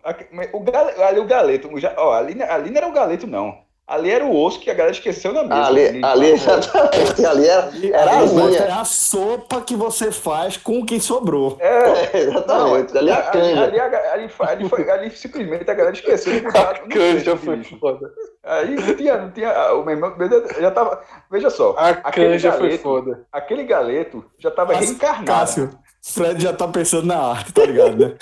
[0.54, 3.58] O, gale- ali o Galeto, ja- ó, ali, ali não era o Galeto, não.
[3.88, 5.66] Ali era o osso que a galera esqueceu na mesa.
[5.66, 7.26] Ali, Ele- ali, exatamente.
[7.26, 8.60] Ali era, era a Aí você linha.
[8.60, 11.58] é a sopa que você faz com o que sobrou.
[11.60, 12.98] É, É, exatamente.
[12.98, 13.64] Ali é a ali, canja.
[13.64, 16.52] ali, a- ali foi- ali foi- ali simplesmente a galera esqueceu de no
[16.90, 17.78] canja foi bicho.
[17.80, 18.10] foda.
[18.44, 19.52] Aí não tinha, não tinha.
[19.52, 20.16] ah, O meu irmão
[20.60, 21.02] já tava.
[21.30, 22.84] Veja só, A canja foi galeto.
[22.84, 23.26] foda.
[23.32, 25.26] aquele galeto já tava Cássio, reencarnado.
[25.26, 25.70] Cássio,
[26.04, 28.16] Fred já tá pensando na arte, tá ligado, né?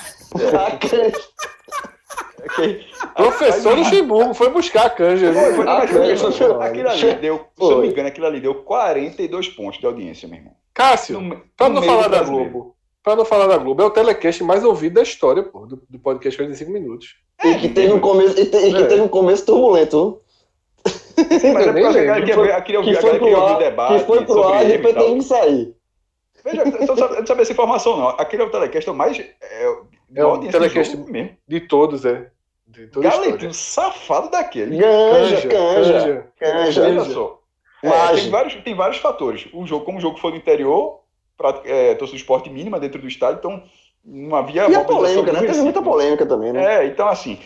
[0.53, 1.11] A canja.
[2.45, 2.85] Ok?
[3.15, 5.33] Professor Luxemburgo foi buscar a canja.
[5.33, 6.11] Foi, foi, mas foi,
[6.67, 10.27] aquilo- ali deu, se eu não me engano, aquilo ali deu 42 pontos de audiência,
[10.27, 10.53] meu irmão.
[10.73, 12.23] Cássio, No- pra no não falar da.
[12.23, 15.81] Globo, pra não falar da Globo, é o telecast mais ouvido da história, pô, do,
[15.89, 17.15] do podcast 45 minutos.
[17.43, 18.85] E que teve um começo, e te- e que É.
[18.87, 20.21] teve um começo turbulento.
[21.17, 23.57] Mas é porque a galera queria ouvir, Que a foi galera pro queria ouvir o
[23.57, 23.93] debate.
[23.99, 25.75] que foi pro ar e depois teve que sair.
[26.43, 28.09] Veja, eu não sabe- não sabe essa informação, não.
[28.09, 29.19] Aquele é o telecast mais.
[29.19, 29.63] É,
[30.15, 31.37] É o telecast mesmo.
[31.47, 32.29] De todos, é.
[32.67, 34.77] De toda Galetinho safado daquele.
[34.79, 36.81] Canja, canja, canja.
[36.85, 37.39] Veja só.
[37.81, 39.47] É, tem, vários, tem vários fatores.
[39.53, 40.99] O jogo, como o jogo foi no interior,
[41.37, 43.63] pra, é, torcida de esporte mínima dentro do estádio, então
[44.03, 44.69] não havia.
[44.69, 45.39] E a polêmica, né?
[45.39, 45.83] Teve muita Recife.
[45.83, 46.83] polêmica também, né?
[46.83, 47.39] É, então assim.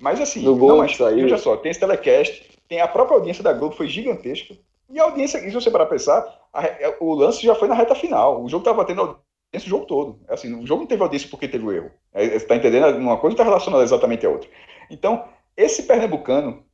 [0.00, 3.52] Mas assim, gol não, mas, veja só, tem esse telecast, tem a própria audiência da
[3.52, 4.54] Globo, foi gigantesca.
[4.90, 7.68] E a audiência, se você parar pra pensar, a re- é, o lance já foi
[7.68, 8.42] na reta final.
[8.42, 10.20] O jogo tava tendo audiência o jogo todo.
[10.28, 11.90] Assim, o jogo não teve audiência porque teve o erro.
[12.12, 12.96] É, Você tá entendendo?
[12.98, 14.48] Uma coisa está relacionada exatamente à outra.
[14.90, 15.24] Então,
[15.56, 16.64] esse Pernambucano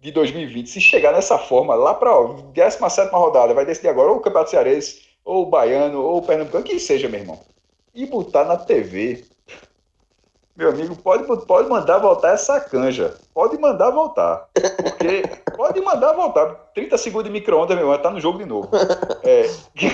[0.00, 4.18] de 2020, se chegar nessa forma, lá para a 17 rodada, vai decidir agora ou
[4.18, 7.40] o Campeonato Cearense, ou o Baiano, ou o Pernambucano, que seja, meu irmão.
[7.94, 9.24] E botar na TV.
[10.56, 13.14] Meu amigo, pode, pode mandar voltar essa canja.
[13.32, 14.48] Pode mandar voltar.
[14.52, 15.22] Porque
[15.56, 16.46] pode mandar voltar.
[16.74, 18.68] 30 segundos de micro-ondas, meu irmão, tá no jogo de novo.
[19.22, 19.48] É,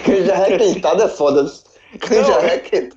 [0.05, 1.47] Canja requentada é foda.
[2.01, 2.97] Canja Não, é- requentada.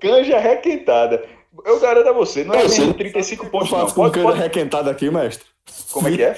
[0.00, 1.24] canja requentada.
[1.64, 3.78] Eu garanto a você, não é mesmo 35 Eu pontos, não.
[3.80, 4.38] faço com Pode, canja pode...
[4.40, 5.46] requentada aqui, mestre.
[5.92, 6.34] Como é que é?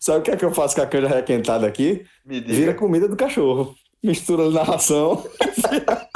[0.00, 2.04] Sabe o que é que eu faço com a canja requentada aqui?
[2.24, 2.74] Me Vira diga.
[2.74, 3.74] comida do cachorro.
[4.02, 5.24] Mistura na ração.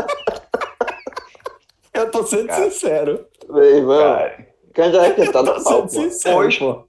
[2.02, 2.64] eu tô sendo Cara.
[2.70, 3.26] sincero.
[3.48, 6.36] Meu irmão, Cara, canja requentada Tô é pau, sincero,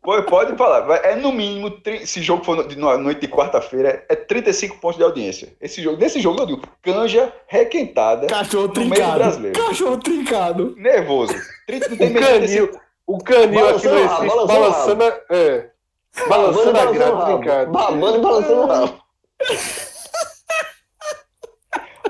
[0.03, 0.95] Pois, pode falar.
[1.03, 1.71] É no mínimo,
[2.05, 2.55] se jogo for
[2.97, 5.53] noite de quarta-feira, é 35 pontos de audiência.
[5.61, 9.15] Esse jogo, nesse jogo eu digo, canja requentada, Cachorro trincado.
[9.19, 9.59] brasileiro.
[9.59, 10.75] Cachorro trincado.
[10.77, 11.33] nervoso.
[11.67, 15.03] 30, não tem O menos de 35 canil, o canil aqui no Recife, balançando balançando,
[15.03, 15.69] a- é,
[16.15, 17.71] e balançando a balançando o grade.
[17.71, 19.01] Babando e balançando o rabo.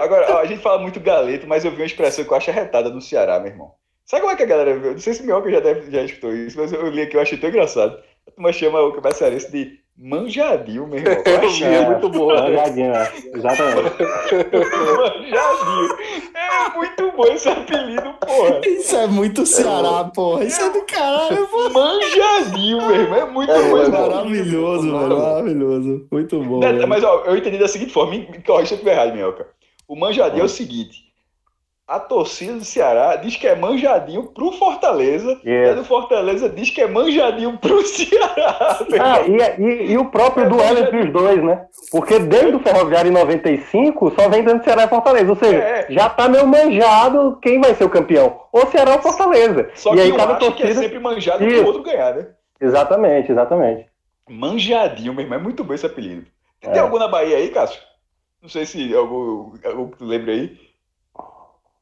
[0.02, 2.50] Agora, ó, a gente fala muito galeto, mas eu vi uma expressão que eu acho
[2.50, 3.72] arretada no Ceará, meu irmão.
[4.06, 4.92] Sabe como é que a galera viu?
[4.92, 7.22] Não sei se o Minhoca já, deve, já escutou isso, mas eu li aqui, eu
[7.22, 7.98] achei tão engraçado.
[8.28, 11.22] A turma chama o campeonato cearense de manjadinho, meu irmão.
[11.26, 12.34] Eu achei é muito bom.
[12.34, 12.42] né?
[12.42, 13.12] Olhadinho, é.
[13.36, 13.92] Exatamente.
[15.02, 15.98] manjadinho.
[16.36, 18.62] É muito bom esse apelido, porra.
[18.66, 20.44] Isso é muito Ceará, porra.
[20.46, 21.70] Isso é do caralho, pô.
[21.70, 23.20] Manjadinho, meu irmão.
[23.20, 23.94] É muito É, bom esse é.
[23.94, 25.18] Maravilhoso, velho.
[25.18, 26.08] Maravilhoso.
[26.12, 26.60] Muito bom.
[26.88, 29.48] Mas ó, eu entendi da seguinte forma, me corrija se eu estiver errado, Minhoca.
[29.92, 31.02] O manjadinho é o seguinte:
[31.86, 35.76] a torcida do Ceará diz que é manjadinho pro Fortaleza, e a Yes.
[35.76, 38.80] do Fortaleza diz que é manjadinho pro Ceará.
[39.02, 41.66] Ah, e, e- e o próprio duelo entre os dois, né?
[41.92, 45.30] Porque desde o Ferroviário em 95 só vem dando Ceará e Fortaleza.
[45.30, 45.88] Ou seja, É.
[45.90, 48.40] já tá meio manjado quem vai ser o campeão.
[48.54, 49.70] Ou Ceará ou Fortaleza.
[49.76, 50.74] Só e que aí um cada acha que é torcida.
[50.82, 51.58] sempre manjado Isso.
[51.58, 52.28] pro outro ganhar, né?
[52.62, 53.88] Exatamente, exatamente.
[54.30, 55.38] Manjadinho, meu irmão.
[55.38, 56.26] É muito bom esse apelido.
[56.62, 56.80] Tem É.
[56.80, 57.82] algum na Bahia aí, Cássio?
[58.42, 60.58] Não sei se algum, algum que tu lembra aí.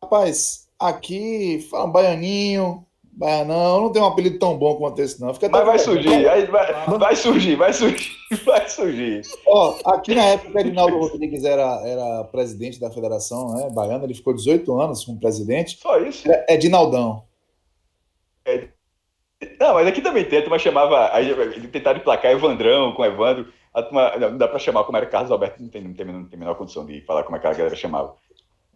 [0.04, 2.86] Rapaz, aqui fala um baianinho,
[3.18, 5.34] Mas não, tem um apelido tão bom quanto esse, não.
[5.34, 8.12] Fica Mas vai surgir, aí vai, vai surgir, vai surgir,
[8.46, 9.22] vai surgir.
[9.46, 14.14] Ó, aqui na época, o Edinaldo Rodrigues era, era presidente da federação né, baiana, ele
[14.14, 15.78] ficou 18 anos como presidente.
[15.82, 16.30] Só isso.
[16.30, 17.24] É Edinaldão.
[19.60, 21.14] Não, mas aqui também tem, a turma chamava.
[21.14, 23.48] Aí ele tentaram emplacar Evandrão com Evandro.
[23.84, 26.38] Turma, não, dá pra chamar como era Carlos Alberto, não tem, não tem, não tem
[26.38, 28.16] a menor condição de falar como é que a galera chamava.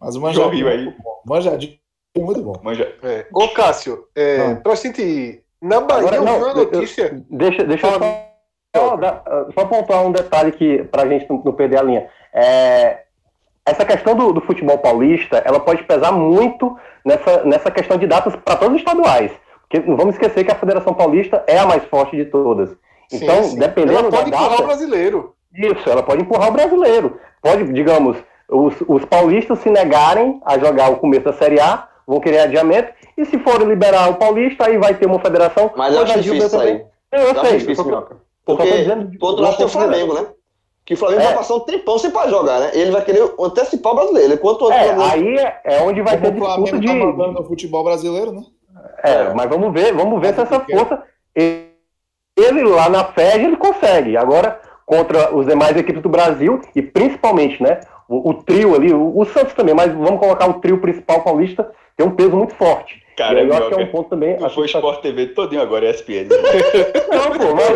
[0.00, 1.20] Mas o Manjadinho Rio é muito bom.
[1.26, 1.78] Manjadinho
[2.16, 2.54] é muito bom.
[2.62, 2.94] Manja.
[3.02, 3.26] É.
[3.32, 4.56] Ô, Cássio, é, Ah.
[4.62, 5.42] pra gente ir.
[5.62, 7.24] Na Bahia, Agora, eu não, vi uma eu- notícia.
[7.30, 8.28] Deixa, deixa eu Fala,
[8.76, 9.22] só, só, dar-
[9.54, 12.08] só pontuar um detalhe que pra gente não, não perder a linha.
[12.34, 13.04] É,
[13.64, 18.36] essa questão do, do futebol paulista, ela pode pesar muito nessa, nessa questão de datas
[18.36, 19.32] para todos os estaduais.
[19.62, 22.76] Porque não vamos esquecer que a Federação Paulista é a mais forte de todas.
[23.08, 23.58] Sim, Então, sim.
[23.58, 25.34] dependendo Ela pode da empurrar data, o brasileiro.
[25.54, 27.18] isso, ela pode empurrar o brasileiro.
[27.42, 28.16] Pode, digamos,
[28.48, 32.92] os, os paulistas se negarem a jogar o começo da Série A, vão querer adiamento,
[33.16, 35.70] e se forem liberar o paulista, aí vai ter uma federação.
[35.76, 36.74] Mas eu acho difícil isso também.
[36.74, 36.84] aí.
[37.12, 37.58] Eu, Eu sei.
[37.58, 38.08] difícil, eu só
[38.44, 40.26] Porque, tô dizendo de- por outro lado, tem o de Flamengo, né?
[40.84, 41.24] Que o Flamengo É.
[41.26, 42.70] vai passar um tempão sem para jogar, né?
[42.74, 44.34] Ele vai querer antecipar o brasileiro.
[44.34, 46.80] Enquanto o outro É, Flamengo- aí é- é onde vai ter Como o disputa Flamengo
[46.80, 46.86] de.
[46.86, 48.42] tá mandando no futebol brasileiro, né?
[49.02, 51.02] É, mas vamos ver, vamos ver se essa força.
[51.34, 51.68] Ele,
[52.36, 54.16] ele lá na FED ele consegue.
[54.16, 57.80] Agora, contra os demais equipes do Brasil, e principalmente, né?
[58.08, 61.70] O, o trio ali, o, o Santos também, mas vamos colocar o trio principal paulista,
[61.96, 63.02] tem um peso muito forte.
[63.16, 64.36] Cara, aí eu acho que é um ponto também.
[64.36, 66.26] Tu foi tá- Sport TV todinho agora, ESPN.
[67.10, 67.68] Não, pô, mas.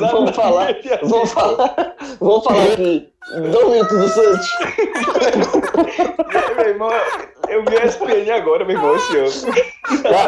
[0.00, 3.08] Vamos falar, vamos falar, vamos falar aqui.
[3.52, 4.48] Dois minutos do Santos.
[6.56, 6.90] meu irmão,
[7.48, 9.30] eu vi a ESPN agora, meu irmão, esse ano.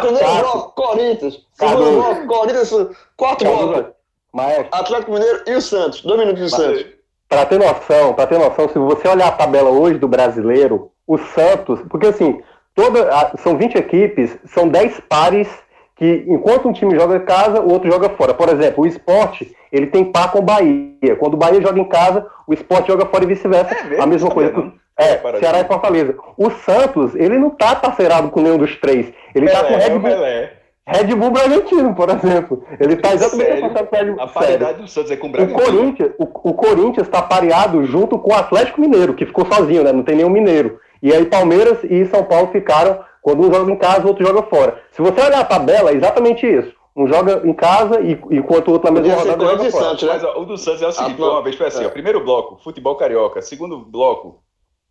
[0.01, 1.47] Primeiro bloco, Corinthians.
[1.55, 2.71] Segundo bloco, Corinthians.
[3.17, 3.95] Quarto bloco, Cardoso,
[4.33, 6.03] Mas, Atlético Mineiro e o Santos.
[6.03, 6.87] Dois minutos do Santos.
[7.29, 11.19] Para ter noção, para ter noção, se você olhar a tabela hoje do brasileiro, o
[11.19, 12.41] Santos, porque assim,
[12.75, 15.49] toda, são 20 equipes, são 10 pares
[15.97, 18.35] que enquanto um time joga em casa, o outro joga fora.
[18.35, 21.15] Por exemplo, o esporte, ele tem par com o Bahia.
[21.19, 23.75] Quando o Bahia joga em casa, o esporte joga fora e vice-versa.
[23.93, 24.53] É a mesma coisa.
[24.53, 24.73] não.
[24.97, 26.15] É, Para Ceará e Fortaleza.
[26.37, 29.13] O Santos, ele não tá parceirado com nenhum dos três.
[29.35, 30.53] Ele tá com o Pelé, é Red o Bull, Pelé.
[30.87, 32.65] Red Bull Bragantino, por exemplo.
[32.79, 33.63] Ele tá exatamente Sério?
[33.63, 34.23] com o Red Bull.
[34.23, 34.33] A Sério.
[34.35, 35.61] paridade do Santos é com o O Bragantino.
[35.65, 39.93] Corinthians, o, o Corinthians está pareado junto com o Atlético Mineiro, que ficou sozinho, né?
[39.93, 40.79] Não tem nenhum mineiro.
[41.05, 44.43] E aí Palmeiras e São Paulo ficaram, quando um joga em casa, o outro joga
[44.45, 44.81] fora.
[44.91, 46.73] Se você olhar a tabela, é exatamente isso.
[46.97, 49.85] Um joga em casa e enquanto o outro na mesma rodada joga fora.
[49.85, 50.13] Santos, né?
[50.15, 51.87] Mas ó, o do Santos é o seguinte, Ah, uma vez foi assim, é.
[51.87, 54.41] ó, primeiro bloco, futebol carioca, segundo bloco,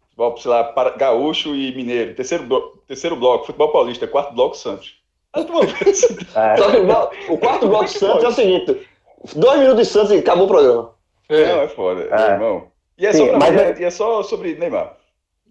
[0.03, 4.55] futebol, sei lá, para- gaúcho e mineiro, terceiro bloco, terceiro bloco, futebol paulista, quarto bloco,
[4.55, 5.01] Santos.
[6.35, 6.61] É.
[6.79, 8.87] O blo- quarto bloco do Santos é o seguinte:
[9.35, 10.91] dois minutos de Santos e acabou o programa.
[11.29, 11.63] Não, É.
[11.63, 12.31] é foda, É.
[12.33, 12.67] irmão.
[12.99, 14.93] E é, Sim, só mas é- é, e é só sobre Neymar.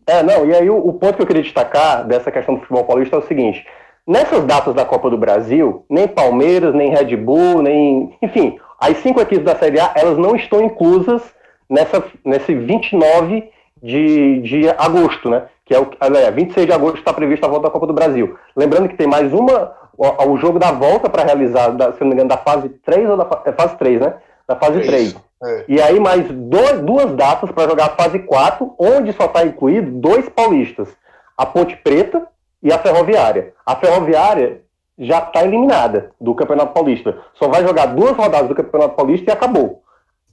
[0.07, 2.85] É, não, e aí o, o ponto que eu queria destacar dessa questão do futebol
[2.85, 3.65] paulista é o seguinte:
[4.07, 8.17] nessas datas da Copa do Brasil, nem Palmeiras, nem Red Bull, nem.
[8.21, 11.23] Enfim, as cinco equipes da Série A, elas não estão inclusas
[11.69, 13.49] nessa, nesse 29
[13.83, 15.45] de, de agosto, né?
[15.65, 15.89] Que é o.
[16.01, 18.37] Aliás, 26 de agosto está prevista a volta da Copa do Brasil.
[18.57, 19.73] Lembrando que tem mais uma.
[19.97, 23.11] O, o jogo da volta para realizar, da, se não me engano, da fase 3
[23.11, 24.15] ou da é fase 3, né?
[24.49, 25.03] Da fase É 3.
[25.09, 25.25] isso.
[25.45, 25.65] É.
[25.69, 29.91] E aí mais dois- duas datas para jogar a fase 4, onde só está incluído
[29.91, 30.89] dois paulistas,
[31.37, 32.27] a Ponte Preta
[32.63, 33.53] e a Ferroviária.
[33.67, 34.61] A Ferroviária
[34.99, 37.17] já está eliminada do Campeonato Paulista.
[37.35, 39.83] Só vai jogar duas rodadas do Campeonato Paulista e acabou.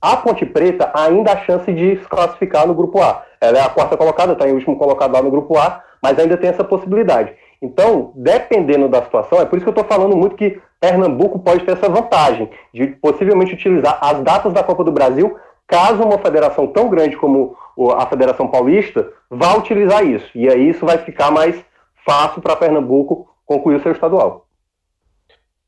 [0.02, 3.24] A Ponte Preta ainda há chance de se classificar no Grupo A.
[3.42, 6.38] Ela é a quarta colocada, está em último colocado lá no Grupo A, mas ainda
[6.38, 7.34] tem essa possibilidade.
[7.62, 11.66] Então, dependendo da situação, é por isso que eu estou falando muito que Pernambuco pode
[11.66, 15.38] ter essa vantagem de possivelmente utilizar as datas da Copa do Brasil,
[15.68, 17.58] caso uma federação tão grande como
[17.98, 20.30] a Federação Paulista vá utilizar isso.
[20.36, 21.64] E aí isso vai ficar mais
[22.06, 24.48] fácil para Pernambuco concluir o seu estadual.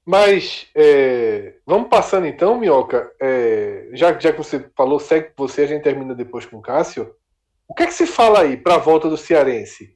[0.06, 3.12] Mas é, vamos passando então, Minhoca.
[3.22, 7.14] É, já, já que você falou, segue você, a gente termina depois com o Cássio.
[7.68, 9.96] O que é que se fala aí para a volta do Cearense?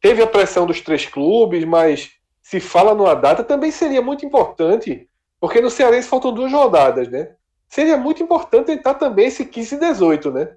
[0.00, 2.12] Teve a pressão dos três clubes, mas
[2.46, 5.08] se fala numa data também seria muito importante,
[5.40, 7.30] porque no Cearense faltam duas rodadas, né?
[7.66, 10.48] Seria muito importante tentar também esse 15 e 18, né?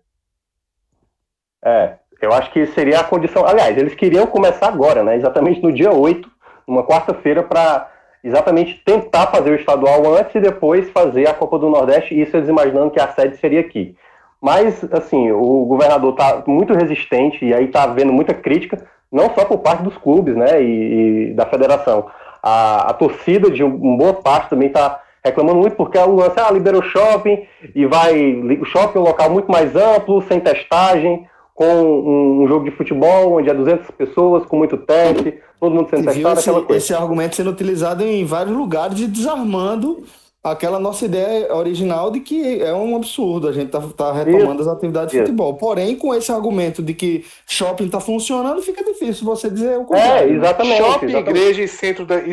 [1.66, 3.44] É, eu acho que seria a condição.
[3.44, 5.16] Aliás, eles queriam começar agora, né?
[5.16, 6.30] Exatamente no dia 8,
[6.68, 7.92] numa quarta-feira, para
[8.24, 12.50] exatamente tentar fazer o estadual antes e depois fazer a Copa do Nordeste, isso eles
[12.50, 13.96] imaginando que a sede seria aqui.
[14.40, 19.46] Mas, assim, o governador está muito resistente e aí está havendo muita crítica, não só
[19.46, 22.08] por parte dos clubes, né, e, e da federação.
[22.42, 26.40] A, a torcida de um, uma boa parte também está reclamando muito porque o lance,
[26.40, 27.46] ah, liberou shopping
[27.76, 28.34] e vai.
[28.62, 33.38] O shopping é um local muito mais amplo, sem testagem, com um, jogo de futebol
[33.38, 36.78] onde é 200 pessoas, com muito teste, todo mundo sendo testado, esse, aquela coisa.
[36.78, 40.04] esse argumento sendo utilizado em vários lugares e desarmando
[40.44, 44.68] aquela nossa ideia original de que é um absurdo a gente tá, tá retomando as
[44.68, 45.26] atividades de Isso.
[45.26, 45.56] futebol.
[45.56, 49.86] Porém, com esse argumento de que shopping tá funcionando, fica difícil você dizer o É,
[49.86, 50.32] contrário.
[50.32, 50.38] né?
[50.38, 50.78] exatamente.
[50.78, 51.38] Shopping, exatamente.
[51.42, 52.32] igreja e centro da, e,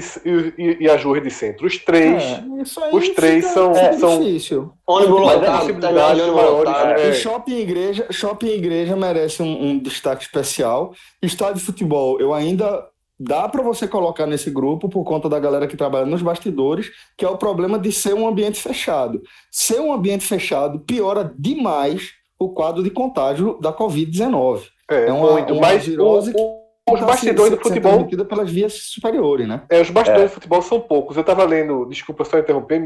[0.57, 1.67] e, e a de centro.
[1.67, 2.23] Os três.
[2.23, 4.71] É, isso aí os três fica- são- fica são- difícil.
[4.87, 7.07] Ônibus é lotado, possibilidade terminal de ônibus maiores, né?
[7.07, 7.13] E É.
[7.13, 10.93] shopping e igreja, shopping e igreja merece um, um destaque especial.
[11.21, 12.87] Estádio de futebol, eu ainda
[13.19, 17.25] dá para você colocar nesse grupo por conta da galera que trabalha nos bastidores, que
[17.25, 19.23] é o problema de ser um ambiente fechado.
[19.51, 24.65] Ser um ambiente fechado piora demais o quadro de contágio da Covid-19.
[24.91, 25.53] É, É uma- muito.
[25.55, 28.27] uma Mas virose o- o- os Tá bastidores sendo- do futebol.
[28.27, 29.63] pelas vias superiores, né?
[29.71, 31.17] É, os bastidores do futebol são poucos.
[31.17, 32.79] Eu estava lendo, desculpa só interromper,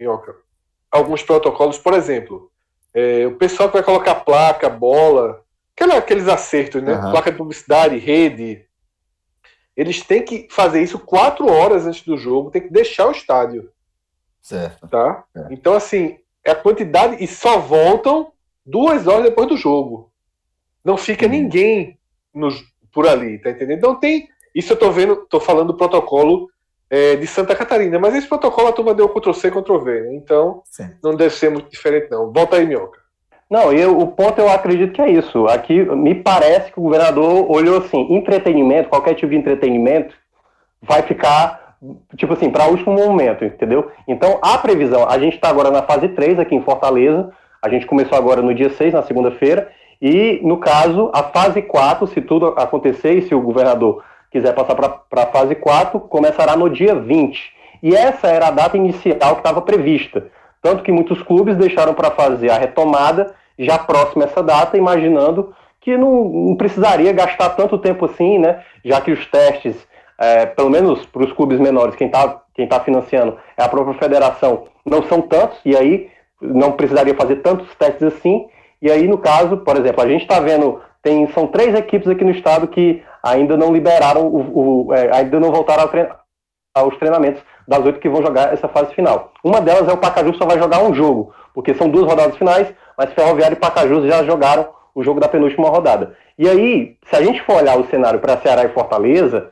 [0.00, 0.34] Minhoca,
[0.90, 2.50] alguns protocolos, por exemplo,
[2.94, 5.40] é, o pessoal que vai colocar placa, bola,
[5.76, 6.92] aquela- aqueles acertos, né?
[6.94, 7.10] Aham.
[7.10, 8.64] Placa de publicidade, rede.
[9.76, 13.70] Eles têm que fazer isso quatro horas antes do jogo, tem que deixar o estádio,
[14.40, 14.86] Certo.
[14.88, 15.24] tá?
[15.34, 15.46] É.
[15.50, 18.32] Então, assim, é a quantidade e só voltam
[18.66, 20.10] duas horas depois do jogo.
[20.84, 21.30] Não fica Hum.
[21.30, 21.98] ninguém
[22.34, 22.62] nos,
[22.92, 23.82] por ali, tá entendendo?
[23.82, 24.28] Não tem.
[24.54, 26.50] Isso eu tô vendo, tô falando do protocolo
[26.90, 30.14] é, de Santa Catarina, mas esse protocolo a turma deu Ctrl-C, Ctrl-V, né?
[30.14, 30.90] Então Sim.
[31.02, 32.30] não deve ser muito diferente, não.
[32.30, 33.00] Volta aí, Minhoca.
[33.52, 35.46] Não, eu, o ponto eu acredito que é isso.
[35.46, 40.14] Aqui me parece que o governador olhou assim, entretenimento, qualquer tipo de entretenimento,
[40.80, 41.76] vai ficar,
[42.16, 43.90] tipo assim, para último momento, entendeu?
[44.08, 47.30] Então, a previsão, a gente está agora na fase 3 aqui em Fortaleza,
[47.60, 49.70] a gente começou agora no dia 6, na segunda-feira,
[50.00, 54.74] e, no caso, a fase 4, se tudo acontecer e se o governador quiser passar
[54.74, 57.52] para a fase 4, começará no dia 20.
[57.82, 60.28] E essa era a data inicial que estava prevista.
[60.62, 65.54] Tanto que muitos clubes deixaram para fazer a retomada já próxima a essa data, imaginando
[65.80, 68.62] que não, não precisaria gastar tanto tempo assim, né?
[68.84, 69.76] Já que os testes,
[70.18, 73.94] é, pelo menos para os clubes menores, quem está quem tá financiando é a própria
[73.98, 76.10] federação, não são tantos, e aí
[76.40, 78.46] não precisaria fazer tantos testes assim.
[78.80, 82.24] E aí, no caso, por exemplo, a gente está vendo, tem, são três equipes aqui
[82.24, 86.08] no estado que ainda não liberaram, o, o- é, ainda não voltaram ao trein-
[86.74, 89.32] aos treinamentos das oito que vão jogar essa fase final.
[89.42, 92.72] Uma delas é o Pacajus, só vai jogar um jogo, porque são duas rodadas finais,
[92.96, 96.14] mas Ferroviário e Pacajus já jogaram o jogo da penúltima rodada.
[96.38, 99.50] E aí, se a gente for olhar o cenário para Ceará e Fortaleza,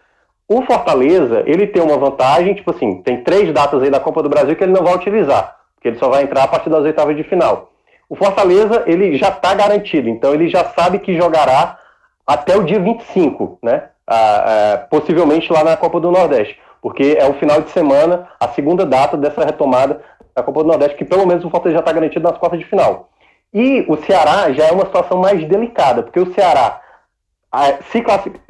[0.48, 4.28] o Fortaleza, ele tem uma vantagem, tipo assim, tem três datas aí da Copa do
[4.28, 7.16] Brasil que ele não vai utilizar, porque ele só vai entrar a partir das oitavas
[7.16, 7.70] de final.
[8.08, 11.78] O Fortaleza, ele já está garantido, então ele já sabe que jogará
[12.26, 13.84] até o dia 25, né?
[14.06, 18.48] Ah, ah, possivelmente lá na Copa do Nordeste, porque é o final de semana, a
[18.48, 20.02] segunda data dessa retomada
[20.40, 22.66] da Copa do Nordeste, que pelo menos o Fortaleza já está garantido nas quartas de
[22.66, 23.10] final.
[23.52, 26.80] E o Ceará já é uma situação mais delicada, porque o Ceará,
[27.90, 28.02] se,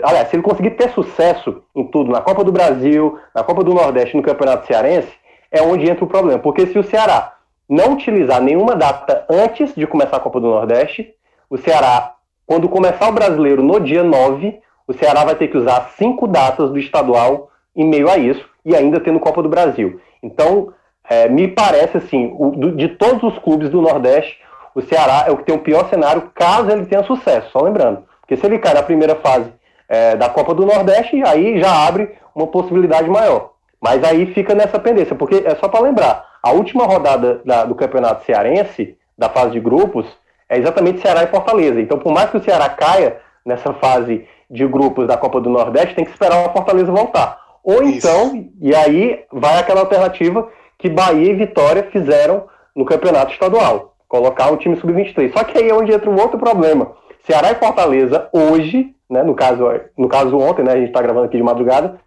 [0.03, 3.75] aliás, se ele conseguir ter sucesso em tudo, na Copa do Brasil, na Copa do
[3.75, 5.12] Nordeste, no Campeonato Cearense,
[5.51, 6.39] é onde entra o problema.
[6.39, 7.35] Porque se o Ceará
[7.69, 11.15] não utilizar nenhuma data antes de começar a Copa do Nordeste,
[11.49, 12.15] o Ceará,
[12.47, 16.71] quando começar o brasileiro no dia 9, o Ceará vai ter que usar cinco datas
[16.71, 20.01] do estadual em meio a isso, e ainda tendo Copa do Brasil.
[20.23, 20.75] Então,
[21.11, 24.39] é, me parece assim, o- do- de todos os clubes do Nordeste,
[24.74, 28.05] o Ceará é o que tem o pior cenário caso ele tenha sucesso, só lembrando.
[28.20, 29.53] Porque se ele cai na primeira fase
[29.89, 33.51] é, da Copa do Nordeste, aí já abre uma possibilidade maior.
[33.81, 37.74] Mas aí fica nessa pendência, porque é só para lembrar, a última rodada da- do
[37.74, 40.07] Campeonato Cearense, da fase de grupos,
[40.49, 41.81] é exatamente Ceará e Fortaleza.
[41.81, 45.95] Então, por mais que o Ceará caia nessa fase de grupos da Copa do Nordeste,
[45.97, 47.39] tem que esperar o Fortaleza voltar.
[47.65, 48.07] Ou Isso.
[48.09, 50.49] então, e aí vai aquela alternativa
[50.81, 52.44] que Bahia e Vitória fizeram
[52.74, 55.32] no Campeonato Estadual, colocar o time sub-23.
[55.32, 56.93] Só que aí é onde entra um outro problema.
[57.24, 59.65] Ceará e Fortaleza hoje, né, no caso,
[59.97, 62.01] no caso ontem, né, a gente está gravando aqui de madrugada,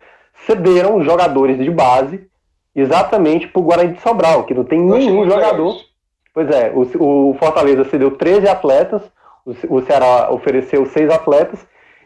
[0.46, 2.28] cederam jogadores de base
[2.76, 5.76] exatamente para o Guarani de Sobral, que não tem nenhum legal jogador.
[6.34, 9.04] Pois é, o, o Fortaleza cedeu 13 atletas,
[9.46, 11.60] o, o Ceará ofereceu seis atletas,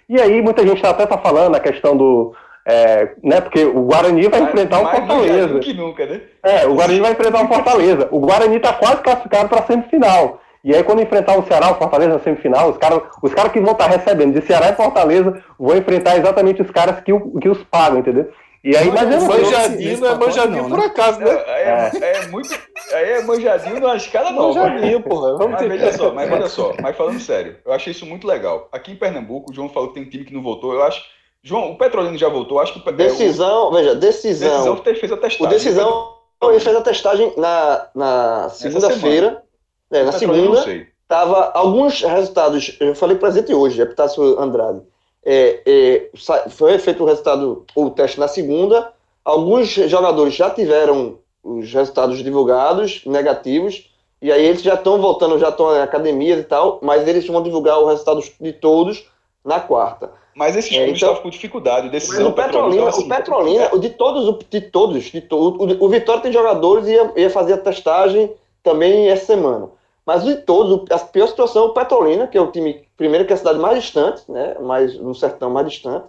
[0.10, 2.34] e aí muita gente até está falando a questão do.
[2.70, 5.60] É, né, porque o Guarani vai enfrentar o Mais Fortaleza.
[5.60, 6.22] que nunca, né?
[6.44, 8.08] É, o Guarani vai enfrentar o Fortaleza.
[8.12, 10.42] O Guarani tá quase classificado para semifinal.
[10.64, 13.60] E aí, quando enfrentar o Ceará, o Fortaleza na semifinal, os caras os cara que
[13.62, 17.48] vão estar recebendo de Ceará e Fortaleza vão enfrentar exatamente os caras que, o- que
[17.48, 18.30] os pagam, entendeu?
[18.64, 20.00] E aí, mas não Manjadinho.
[20.02, 20.86] Não é manjadinho não, por né?
[20.88, 21.32] acaso, né?
[21.48, 22.50] aí é, é muito.
[22.94, 24.60] Aí é manjadinho numa escala nova.
[24.68, 25.38] Manjadinho, porra.
[25.38, 28.68] Vamos Mas veja só, mas olha só, mas falando sério, eu achei isso muito legal.
[28.74, 30.74] Aqui em Pernambuco, o João falou que tem um time que não voltou.
[30.74, 31.02] Eu acho.
[31.48, 34.76] João, o Petrolino já voltou, acho que o Pe- Decisão, veja, o, decisão decisão.
[34.78, 35.54] te- fez a O testagem.
[35.54, 36.14] decisão
[36.44, 39.44] ele fez a testagem na, na segunda-feira.
[39.90, 40.64] É, na segunda.
[41.08, 42.76] tava alguns resultados.
[42.82, 44.82] Eu falei para presente hoje, Epitácio Andrade.
[45.26, 46.10] É, é,
[46.50, 48.92] foi feito o resultado, o teste na segunda.
[49.24, 53.90] Alguns jogadores já tiveram os resultados divulgados, negativos,
[54.22, 57.42] e aí eles já estão voltando, já estão em academias e tal, mas eles vão
[57.42, 59.06] divulgar o resultado de todos
[59.46, 60.12] na quarta.
[60.38, 61.82] Mas esses É, clubes então- estavam com dificuldade.
[61.84, 65.20] Mas Decisão o Petrolina, então, assim, o Petrolina, o de todos, o de todos, de
[65.20, 68.32] to, o, o Vitória tem jogadores e ia, ia fazer a testagem
[68.62, 69.70] também essa semana.
[70.06, 72.86] Mas o de todos, o- a pior situação é o Petrolina, que é o time,
[72.96, 76.06] primeiro que é a cidade mais distante, né, mais, no sertão mais distante,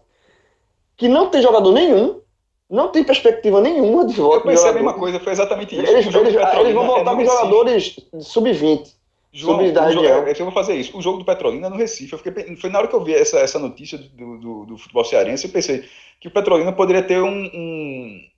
[0.94, 2.20] que não tem jogador nenhum,
[2.68, 4.36] não tem perspectiva nenhuma de volta.
[4.36, 5.90] Eu pensei a mesma coisa, foi exatamente isso.
[5.90, 8.98] Eles, O eles, eles vão é voltar no com jogadores sub-20.
[9.32, 10.96] João, jogo- é, eu vou fazer isso.
[10.96, 12.12] O jogo do Petrolina no Recife.
[12.12, 15.05] Eu fiquei, foi na hora que eu vi essa, essa notícia do, do, do futebol
[15.05, 15.88] cearense, eu pensei
[16.20, 18.28] que o Petrolina poderia ter um, um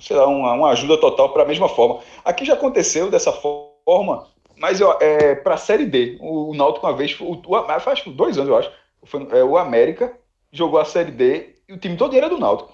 [0.00, 2.00] sei lá, uma, uma ajuda total para a mesma forma.
[2.24, 4.26] Aqui já aconteceu dessa forma,
[4.56, 8.38] mas é, para a Série D, o, o Náutico uma vez, o, o, faz dois
[8.38, 8.72] anos eu acho,
[9.04, 10.16] foi, é, o América
[10.52, 12.72] jogou a Série D e o time todo era do Náutico.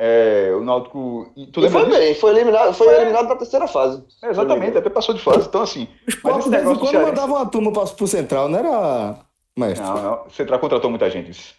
[0.00, 1.28] É, o Náutico.
[1.52, 1.98] Tu E foi disso?
[1.98, 2.96] bem, foi eliminado, foi Foi.
[2.96, 4.04] eliminado na terceira fase.
[4.22, 5.48] É, exatamente, até passou de fase.
[5.48, 7.10] Então, assim, O esporte esse de vez em quando Cearense.
[7.10, 9.16] mandava uma turma pra, pro Central, não era,
[9.58, 9.84] mestre?
[9.84, 10.26] Não, não.
[10.26, 11.56] O Central contratou muita gente.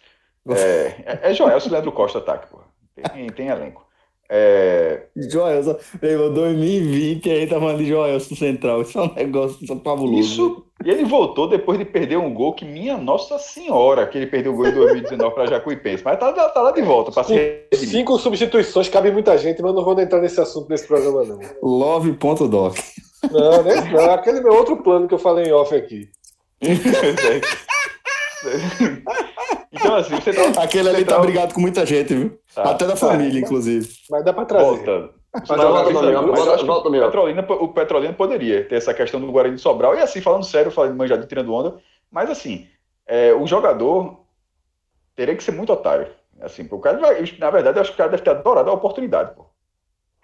[0.48, 2.60] É, é, é Joel, Leandro Costa ataque, pô.
[3.12, 3.84] Tem, tem elenco.
[4.32, 8.82] É, Joelson, irmão, 2020 aí tá falando de Joelson Central.
[8.82, 10.18] Isso é um negócio fabuloso.
[10.20, 10.66] isso.
[10.84, 14.52] E ele voltou depois de perder um gol que, minha Nossa Senhora, que ele perdeu
[14.52, 16.04] o gol em 2019 para Jacuipense.
[16.04, 17.66] Mas tá, tá lá de volta para ser.
[17.74, 21.38] Cinco substituições, cabe muita gente, mas não vou entrar nesse assunto nesse programa, não.
[21.62, 22.78] Love.doc.
[23.30, 23.74] Não, né?
[23.92, 26.08] Não, aquele meu outro plano que eu falei em off aqui.
[29.72, 30.46] então, assim, o Central.
[30.62, 32.39] Aquele ali tá Central- brigado com muita gente, viu?
[32.54, 32.96] Tá, Até da tá.
[32.98, 33.88] família, inclusive.
[34.10, 34.64] Mas dá pra trazer.
[34.64, 35.10] Volta.
[35.32, 37.04] Mas Não, volta mas também, eu- mas eu volta- acho que volta o também, ó.
[37.06, 39.94] Petrolina, o Petrolina poderia ter essa questão do Guarani de Sobral.
[39.94, 41.76] E assim, falando sério, falando de manjado tirando onda,
[42.10, 42.66] mas assim,
[43.06, 44.20] é, o jogador
[45.14, 46.08] teria que ser muito otário.
[46.40, 48.72] Assim, o cara, vai- na verdade, eu acho que o cara deve ter adorado a
[48.74, 49.46] oportunidade, pô.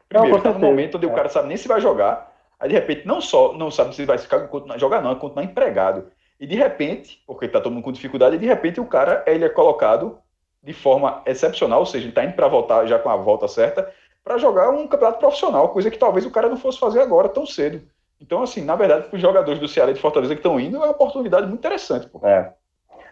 [0.08, 2.74] Primeiro, Não, tá no momento onde o cara sabe nem se vai jogar, aí de
[2.74, 6.06] repente não só não sabe se vai ficar continuar, jogar, não, é continuar empregado.
[6.40, 9.44] E de repente, porque tá todo mundo com dificuldade, e de repente o cara ele
[9.44, 10.18] é colocado
[10.66, 13.88] de forma excepcional, ou seja, ele tá indo para voltar já com a volta certa,
[14.24, 17.46] para jogar um campeonato profissional, coisa que talvez o cara não fosse fazer agora tão
[17.46, 17.80] cedo.
[18.20, 20.78] Então, assim, na verdade, para os jogadores do Ceará e de Fortaleza que estão indo,
[20.78, 22.08] é uma oportunidade muito interessante.
[22.08, 22.26] Pô.
[22.26, 22.50] É.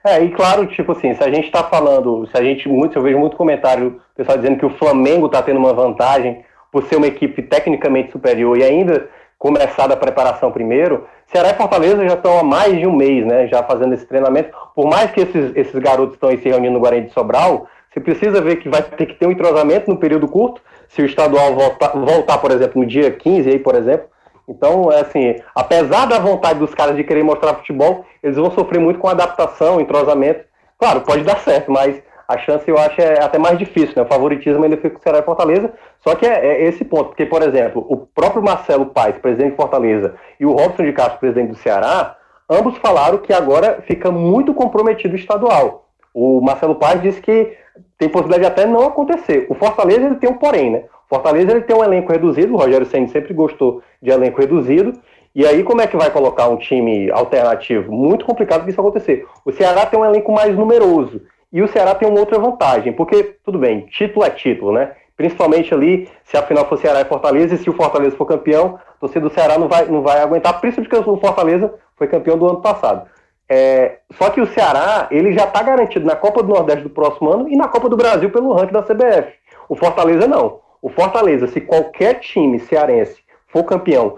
[0.05, 3.03] É, e claro, tipo assim, se a gente tá falando, se a gente, muito, eu
[3.03, 7.07] vejo muito comentário, pessoal dizendo que o Flamengo tá tendo uma vantagem por ser uma
[7.07, 9.09] equipe tecnicamente superior e ainda
[9.39, 13.47] começar da preparação primeiro, Ceará e Fortaleza já estão há mais de um mês, né,
[13.49, 16.81] já fazendo esse treinamento, por mais que esses, esses garotos estão aí se reunindo no
[16.81, 20.27] Guarani de Sobral, você precisa ver que vai ter que ter um entrosamento no período
[20.27, 24.09] curto, se o estadual voltar, voltar por exemplo, no dia 15 aí, por exemplo,
[24.49, 28.79] então, é assim, apesar da vontade dos caras de querer mostrar futebol, eles vão sofrer
[28.79, 30.45] muito com adaptação, entrosamento.
[30.79, 34.03] Claro, pode dar certo, mas a chance eu acho é até mais difícil, né?
[34.03, 35.73] O favoritismo ainda fica com o Ceará e Fortaleza.
[36.01, 39.57] Só que é, é esse ponto, porque, por exemplo, o próprio Marcelo Paes, presidente de
[39.57, 42.17] Fortaleza, e o Robson de Castro, presidente do Ceará,
[42.49, 45.89] ambos falaram que agora fica muito comprometido o estadual.
[46.13, 47.57] O Marcelo Paes disse que
[47.99, 49.47] tem possibilidade de até não acontecer.
[49.49, 50.85] O Fortaleza ele tem um porém, né?
[51.07, 54.93] O Fortaleza ele tem um elenco reduzido, o Rogério Senna sempre gostou de elenco reduzido,
[55.35, 57.93] e aí como é que vai colocar um time alternativo?
[57.93, 59.27] Muito complicado que isso acontecer.
[59.45, 61.21] O Ceará tem um elenco mais numeroso,
[61.55, 64.91] e o Ceará tem uma outra vantagem, porque, tudo bem, título é título, né?
[65.17, 68.77] Principalmente ali, se a final for Ceará e Fortaleza, e se o Fortaleza for campeão,
[68.89, 72.37] a torcida do Ceará não vai, não vai aguentar, principalmente porque o Fortaleza foi campeão
[72.37, 73.09] do ano passado.
[73.49, 77.31] É, só que o Ceará, ele já está garantido na Copa do Nordeste do próximo
[77.31, 79.33] ano e na Copa do Brasil pelo ranking da CBF.
[79.69, 80.59] O Fortaleza não.
[80.83, 84.17] O Fortaleza, se qualquer time cearense for campeão,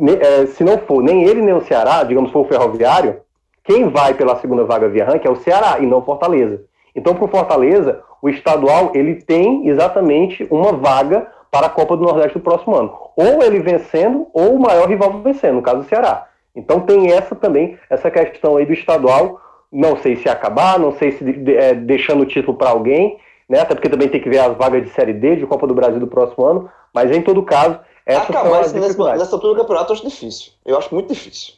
[0.00, 3.20] é, se não for nem ele nem o Ceará, digamos for o Ferroviário,
[3.64, 6.62] quem vai pela segunda vaga via ranking é o Ceará e não Fortaleza.
[6.94, 12.04] Então, para o Fortaleza, o estadual ele tem exatamente uma vaga para a Copa do
[12.04, 12.92] Nordeste do próximo ano.
[13.16, 16.28] Ou ele vencendo, ou o maior rival vencendo, no caso do Ceará.
[16.54, 19.40] Então tem essa também, essa questão aí do estadual,
[19.70, 21.24] não sei se acabar, não sei se
[21.56, 23.18] é, deixando o título para alguém,
[23.48, 23.60] né?
[23.60, 25.98] Até porque também tem que ver as vagas de Série D de Copa do Brasil
[25.98, 29.60] do próximo ano, mas em todo caso, essas são Acabar as nesse, nessa altura do
[29.60, 30.52] campeonato eu acho difícil.
[30.64, 31.54] Eu acho muito difícil.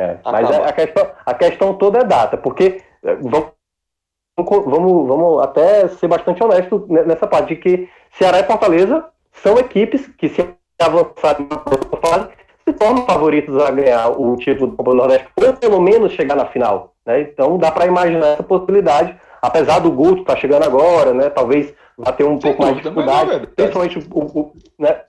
[0.00, 3.50] É, mas a, a questão, a questão toda é data, porque é, vamos,
[4.38, 9.58] vamos, vamos até ser bastante honesto ne- nessa parte de que Ceará e Fortaleza são
[9.58, 10.46] equipes que se
[10.80, 12.28] avançarem na próxima fase
[12.66, 16.36] se tornam favoritos a ganhar o título do Copa do Nordeste, ou pelo menos chegar
[16.36, 16.94] na final.
[17.04, 17.20] Né?
[17.22, 21.28] Então dá para imaginar essa possibilidade, apesar do Guto estar chegando agora, né?
[21.30, 25.02] talvez vá ter um Sem pouco mais de é dificuldade, principalmente o, o- né?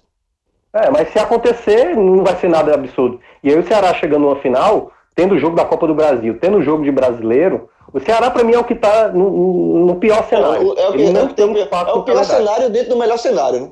[0.74, 3.20] É, mas se acontecer, não vai ser nada absurdo.
[3.44, 6.58] E aí o Ceará chegando numa final, tendo o jogo da Copa do Brasil, tendo
[6.58, 10.24] o jogo de brasileiro, o Ceará, para mim, é o que está no, no, pior
[10.30, 10.74] cenário.
[10.78, 13.62] É, é o, que, é, tem um é o pior cenário dentro do melhor cenário,
[13.62, 13.72] né?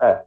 [0.00, 0.18] É.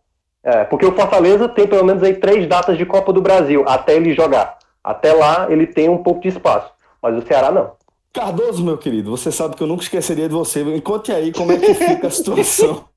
[0.44, 0.64] é.
[0.66, 4.14] Porque o Fortaleza tem pelo menos aí três datas de Copa do Brasil até ele
[4.14, 4.60] jogar.
[4.84, 6.72] Até lá ele tem um pouco de espaço.
[7.02, 7.72] Mas o Ceará não.
[8.14, 10.64] Cardoso, meu querido, você sabe que eu nunca esqueceria de você.
[10.64, 12.86] Me conte aí como é que fica a situação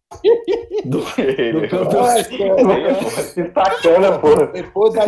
[0.84, 1.06] do, do
[3.54, 4.46] sacana, porra.
[4.48, 5.06] Depois da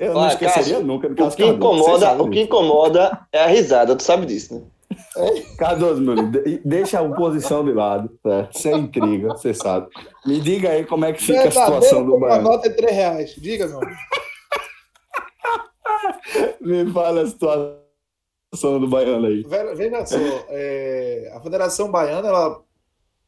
[0.00, 1.06] Eu não esqueceria nunca.
[1.06, 4.62] O que, incomoda, o que incomoda é a risada, tu sabe disso, né?
[5.56, 8.58] Cardoso, meu lindo, deixa a oposição de lado, certo?
[8.58, 9.86] Sem intriga, você sabe.
[10.26, 12.36] Me diga aí como é que fica a situação do Bahia.
[12.36, 13.34] A nota é 3 reais.
[13.36, 13.80] Diga, meu.
[16.60, 17.89] Me fala a situação
[18.52, 19.44] do Baiano aí.
[19.76, 20.16] Veja só,
[20.48, 22.62] é, a Federação Baiana ela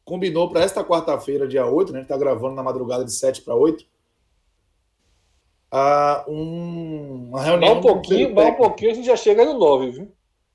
[0.03, 1.99] combinou para esta quarta-feira, dia 8, né?
[1.99, 3.85] A gente está gravando na madrugada de 7 para 8.
[5.71, 7.69] A um, uma reunião.
[7.69, 10.11] Vai um pouquinho, vai um pouquinho, a gente já chega no 9, viu?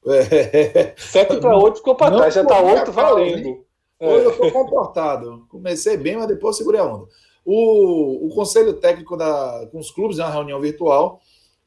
[0.07, 0.95] É.
[0.97, 3.65] 7 para 8 ficou para trás, já está 8 valendo.
[4.01, 5.47] Hoje eu estou comportado.
[5.49, 7.07] Comecei bem, mas depois segurei a onda.
[7.45, 11.21] O, o conselho técnico da, com os clubes é uma reunião virtual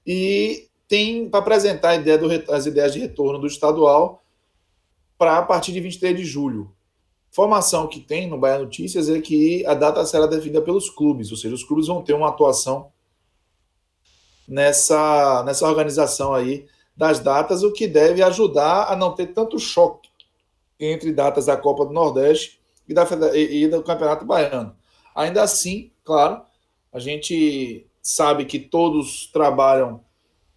[0.06, 4.22] e tem para apresentar ideia do, as ideias de retorno do estadual
[5.18, 6.70] para a partir de 23 de julho.
[7.32, 11.38] Informação que tem no Bahia Notícias é que a data será definida pelos clubes, ou
[11.38, 12.92] seja, os clubes vão ter uma atuação
[14.46, 20.10] nessa, nessa organização aí das datas, o que deve ajudar a não ter tanto choque
[20.78, 24.76] entre datas da Copa do Nordeste e, da, e do Campeonato Baiano.
[25.16, 26.42] Ainda assim, claro,
[26.92, 30.04] a gente sabe que todos trabalham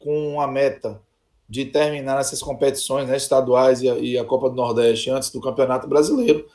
[0.04, 1.00] com a meta
[1.48, 5.40] de terminar essas competições né, estaduais e a, e a, Copa do Nordeste antes do
[5.40, 6.46] Campeonato Brasileiro.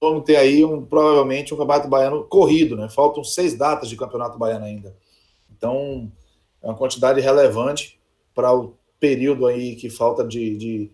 [0.00, 2.88] Vamos ter aí um, provavelmente um Campeonato Baiano corrido, né?
[2.88, 4.96] Faltam seis datas de Campeonato Baiano ainda.
[5.56, 6.10] Então,
[6.62, 8.00] é uma quantidade relevante
[8.34, 10.90] para o período aí que falta de, de,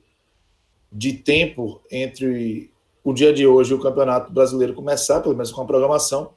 [0.90, 2.70] de tempo entre
[3.03, 6.32] o dia de hoje e o Campeonato Brasileiro começar, pelo menos com a programação.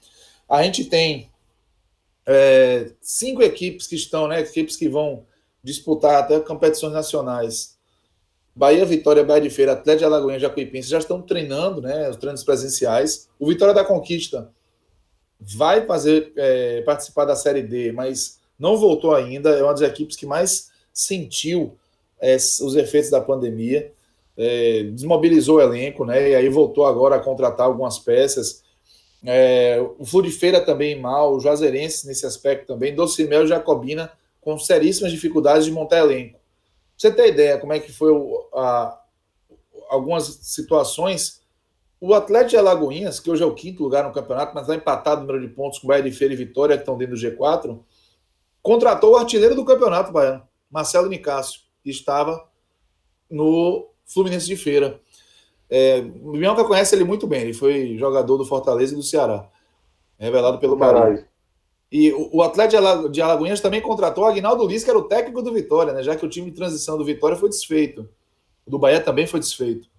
[0.47, 1.30] A gente tem
[2.25, 4.41] é, cinco equipes que estão, né?
[4.41, 5.25] Equipes que vão
[5.63, 7.77] disputar até competições nacionais.
[8.55, 12.09] Bahia, Vitória, Bahia de Feira, Atlético de Alagoinha, Jacuipense já estão treinando, né?
[12.09, 13.29] Os treinos presenciais.
[13.39, 14.51] O Vitória da Conquista
[15.39, 19.51] vai fazer é, participar da Série D, mas não voltou ainda.
[19.51, 21.77] É uma das equipes que mais sentiu
[22.19, 23.91] é, os efeitos da pandemia.
[24.37, 26.29] É, desmobilizou o elenco, né?
[26.31, 28.60] E aí voltou agora a contratar algumas peças.
[29.23, 35.11] É, o Feira também mal, o Juazeirense nesse aspecto também, Docimel e Jacobina com seríssimas
[35.11, 36.33] dificuldades de montar elenco.
[36.33, 36.39] Pra
[36.97, 38.99] você ter ideia como é que foi o, a,
[39.89, 41.41] algumas situações,
[41.99, 45.21] o Atlético de Alagoinhas, que hoje é o quinto lugar no campeonato, mas está empatado
[45.21, 47.21] no número de pontos com o Bahia de Feira e Vitória, que estão dentro do
[47.21, 47.79] G4,
[48.63, 52.49] contratou o artilheiro do campeonato baiano, Marcelo Nicásio, que estava
[53.29, 54.99] no Fluminense de Feira.
[55.73, 59.47] É, o Bianca conhece ele muito bem, ele foi jogador do Fortaleza e do Ceará,
[60.19, 61.25] revelado pelo Bahia.
[61.89, 65.41] E o, o Atlético de Alagoinhas também contratou o Agnaldo Liz, que era o técnico
[65.41, 66.03] do Vitória, né?
[66.03, 68.07] já que o time de transição do Vitória foi desfeito.
[68.65, 69.89] O do Bahia também foi desfeito.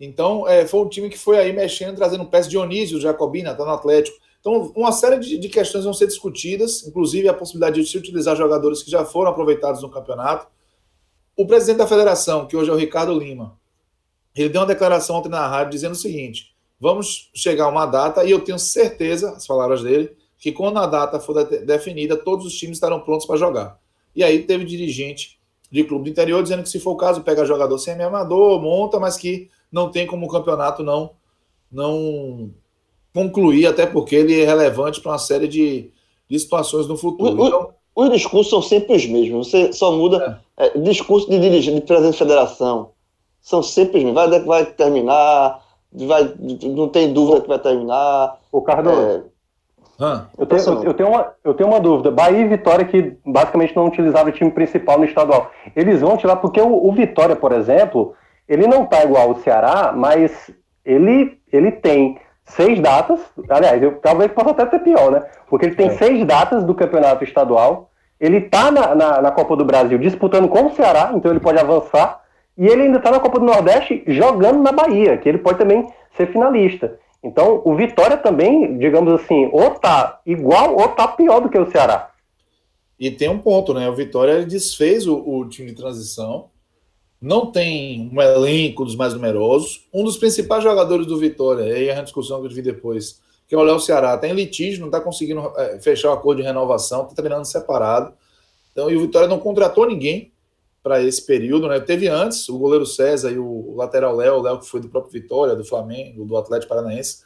[0.00, 2.50] Então, é, foi um time que foi aí mexendo, trazendo peças.
[2.50, 4.16] Dionísio Jacobina, está no Atlético.
[4.40, 8.34] Então, uma série de, de, questões vão ser discutidas, inclusive a possibilidade de se utilizar
[8.34, 10.48] jogadores que já foram aproveitados no campeonato.
[11.36, 13.56] O presidente da federação, que hoje é o Ricardo Lima,
[14.36, 18.24] ele deu uma declaração ontem na rádio dizendo o seguinte: vamos chegar a uma data,
[18.24, 22.46] e eu tenho certeza, as palavras dele, que quando a data for de definida, todos
[22.46, 23.78] os times estarão prontos para jogar.
[24.14, 25.38] E aí teve dirigente
[25.70, 29.16] de clube do interior dizendo que se for o caso, pega jogador semi-amador, monta, mas
[29.16, 31.12] que não tem como o campeonato não,
[31.70, 32.50] não
[33.14, 35.90] concluir, até porque ele é relevante para uma série de,
[36.28, 37.40] de situações no futuro.
[37.40, 39.48] O, então, os discursos são sempre os mesmos.
[39.48, 40.42] Você só muda.
[40.58, 40.66] É.
[40.66, 42.91] É, discurso de dirigente, de presidente de federação
[43.42, 44.30] são sempre os mesmos.
[44.30, 45.60] Vai, vai terminar,
[45.92, 48.38] vai, não tem dúvida que vai terminar.
[48.50, 49.24] O Cardoso.
[49.28, 49.32] É...
[50.38, 52.10] Eu, tenho, eu, eu, tenho uma, eu tenho uma dúvida.
[52.10, 56.36] Bahia e Vitória, que basicamente não utilizaram o time principal no estadual, eles vão tirar,
[56.36, 58.14] porque o, o Vitória, por exemplo,
[58.48, 60.50] ele não tá igual ao Ceará, mas
[60.84, 63.20] ele, ele tem seis datas.
[63.48, 65.22] Aliás, eu, talvez possa até ter pior, né?
[65.48, 65.96] Porque ele tem é.
[65.96, 67.90] seis datas do campeonato estadual.
[68.18, 71.58] Ele tá na, na, na Copa do Brasil disputando com o Ceará, então ele pode
[71.58, 72.20] avançar.
[72.56, 75.86] E ele ainda está na Copa do Nordeste jogando na Bahia, que ele pode também
[76.16, 76.98] ser finalista.
[77.22, 81.70] Então, o Vitória também, digamos assim, ou tá igual ou tá pior do que o
[81.70, 82.10] Ceará.
[82.98, 83.88] E tem um ponto, né?
[83.88, 86.50] O Vitória desfez o, o time de transição,
[87.20, 89.86] não tem um elenco dos mais numerosos.
[89.94, 93.54] Um dos principais jogadores do Vitória, aí é a discussão que eu vi depois, que
[93.54, 97.02] é o Léo Ceará, tem litígio, não está conseguindo é, fechar o acordo de renovação,
[97.02, 98.12] está treinando separado.
[98.72, 100.31] Então, e o Vitória não contratou ninguém
[100.82, 101.78] para esse período, né?
[101.78, 105.54] Teve antes o goleiro César e o lateral Léo, Léo que foi do próprio Vitória,
[105.54, 107.22] do Flamengo, do Atlético Paranaense.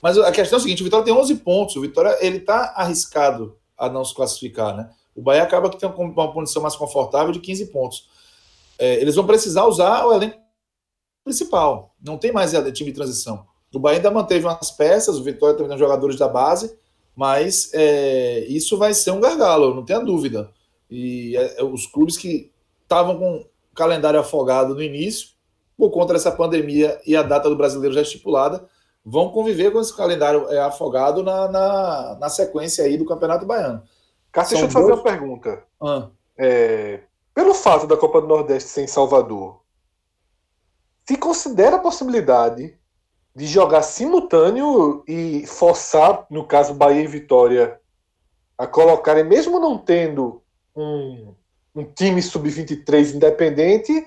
[0.00, 2.72] Mas a questão é a seguinte, o Vitória tem 11 pontos, o Vitória ele tá
[2.76, 4.90] arriscado a não se classificar, né?
[5.14, 8.08] O Bahia acaba que tem uma condição mais confortável de 15 pontos.
[8.78, 10.38] É, eles vão precisar usar o elenco
[11.24, 11.94] principal.
[12.02, 13.46] Não tem mais time de transição.
[13.74, 16.76] O Bahia ainda manteve umas peças, o Vitória também tem jogadores da base,
[17.16, 20.50] mas é, isso vai ser um gargalo, não tenha dúvida.
[20.90, 22.51] E é os clubes que
[22.92, 25.30] estavam com o calendário afogado no início,
[25.76, 28.68] por conta dessa pandemia e a data do brasileiro já estipulada,
[29.04, 33.82] vão conviver com esse calendário é, afogado na, na, na, sequência aí do Campeonato Baiano.
[34.30, 35.64] Cássio, deixa eu te fazer uma pergunta.
[35.80, 36.08] Ah.
[36.36, 37.00] É,
[37.34, 39.60] pelo fato da Copa do Nordeste ser em Salvador,
[41.08, 42.78] se considera a possibilidade
[43.34, 47.80] de jogar simultâneo e forçar, no caso Bahia e Vitória,
[48.56, 50.42] a colocarem, mesmo não tendo
[50.76, 51.34] um,
[51.74, 54.06] um time sub-23 independente,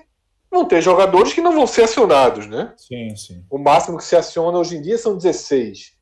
[0.50, 2.72] não ter jogadores que não vão ser acionados, né?
[2.76, 3.44] Sim, sim.
[3.50, 5.94] O máximo que se aciona hoje em dia são 16.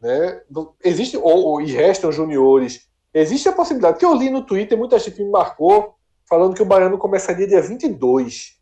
[0.00, 0.42] Né?
[0.84, 2.88] Existe, ou, ou, e restam juniores.
[3.14, 5.94] Existe a possibilidade, que eu li no Twitter, muita gente me marcou,
[6.28, 8.56] falando que o Baiano começaria dia 22.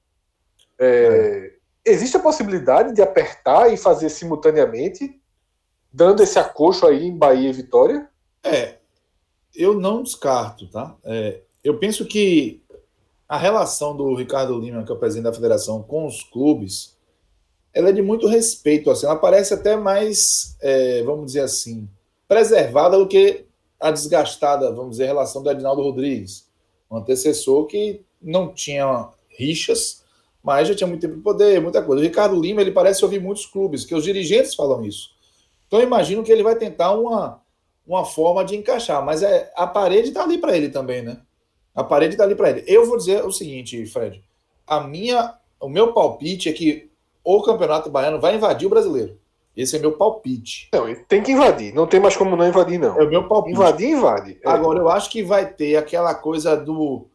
[0.79, 1.55] É, é.
[1.93, 5.21] Existe a possibilidade de apertar e fazer simultaneamente,
[5.93, 8.09] dando esse acocho aí em Bahia e Vitória?
[8.43, 8.79] É,
[9.55, 10.97] eu não descarto, tá?
[11.05, 12.63] É, eu penso que
[13.27, 16.95] a relação do Ricardo Lima, que é o presidente da federação, com os clubes,
[17.73, 18.91] ela é de muito respeito.
[18.91, 21.89] Assim, ela parece até mais, é, vamos dizer assim,
[22.29, 23.47] preservada do que
[23.81, 26.47] a desgastada, vamos dizer, relação do Edinaldo Rodrigues,
[26.91, 30.05] um antecessor que não tinha rixas,
[30.43, 32.03] mas já tinha muito tempo de poder, muita coisa.
[32.03, 35.11] O Ricardo Lima, ele parece ouvir muitos clubes, que os dirigentes falam isso.
[35.67, 37.43] Então, eu imagino que ele vai tentar uma,
[37.87, 41.21] uma forma de encaixar, mas é, a parede está ali para ele também, né?
[41.75, 42.65] A parede está ali para ele.
[42.67, 44.23] Eu vou dizer o seguinte, Fred.
[44.67, 46.89] A minha, o meu palpite é que
[47.25, 49.19] o Campeonato Baiano vai invadir o brasileiro.
[49.57, 50.69] Esse é meu palpite.
[50.73, 51.73] Não, tem que invadir.
[51.73, 52.99] Não tem mais como não invadir, não.
[52.99, 53.57] É o meu palpite.
[53.57, 54.39] Invadir, invade.
[54.45, 54.49] É.
[54.49, 57.07] Agora, eu acho que vai ter aquela coisa do.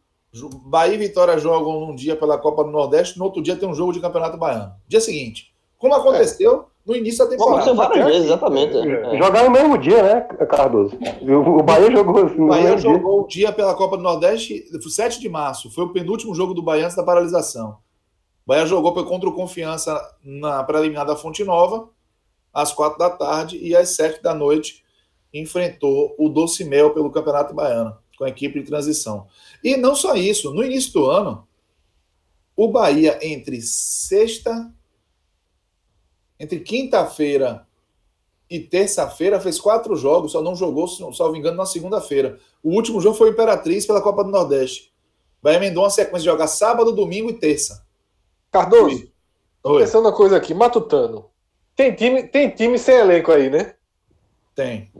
[0.64, 3.74] Bahia e Vitória jogam num dia pela Copa do Nordeste, no outro dia tem um
[3.74, 4.72] jogo de Campeonato Baiano.
[4.86, 5.52] Dia seguinte.
[5.76, 7.62] Como aconteceu no início da temporada.
[7.62, 8.76] Aconteceu várias vezes, exatamente.
[8.76, 9.14] É.
[9.14, 9.16] é.
[9.16, 10.98] Jogar no mesmo dia, né, Cardoso?
[11.22, 15.28] O Bahia jogou assim, O Bahia jogou o dia pela Copa do Nordeste, 7 de
[15.28, 15.70] março.
[15.70, 17.78] Foi o penúltimo jogo do Bahia antes da paralisação.
[18.44, 21.88] O Bahia jogou contra o Confiança na preliminar da Fonte Nova,
[22.52, 24.82] às 4 da tarde, e às 7 da noite
[25.32, 29.28] enfrentou o Doce Mel pelo Campeonato Baiano, com a equipe de transição.
[29.62, 31.46] E não só isso, no início do ano,
[32.56, 34.68] o Bahia, entre sexta
[36.40, 37.66] entre quinta-feira
[38.48, 42.38] e terça-feira fez quatro jogos, só não jogou, salvo engano, na segunda-feira.
[42.62, 44.90] O último jogo foi o Imperatriz pela Copa do Nordeste.
[45.42, 47.84] Bahia emendou uma sequência de jogar sábado, domingo e terça.
[48.50, 49.08] Cardoso,
[49.62, 49.82] tô Oi.
[49.82, 51.26] pensando uma coisa aqui, Matutano.
[51.76, 53.74] Tem time, tem time sem elenco aí, né?
[54.54, 54.90] Tem.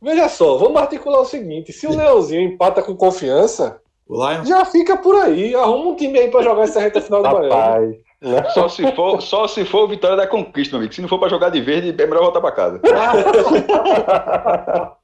[0.00, 3.80] Veja só, vamos articular o seguinte: se o Leãozinho empata com confiança,
[4.44, 5.54] já fica por aí.
[5.54, 7.28] Arruma um time aí para jogar essa reta final do
[8.22, 8.48] Bahia.
[8.50, 10.94] Só se for, só se for Vitória da Conquista, meu amigo.
[10.94, 12.78] Se não for para jogar de verde, é melhor voltar para casa.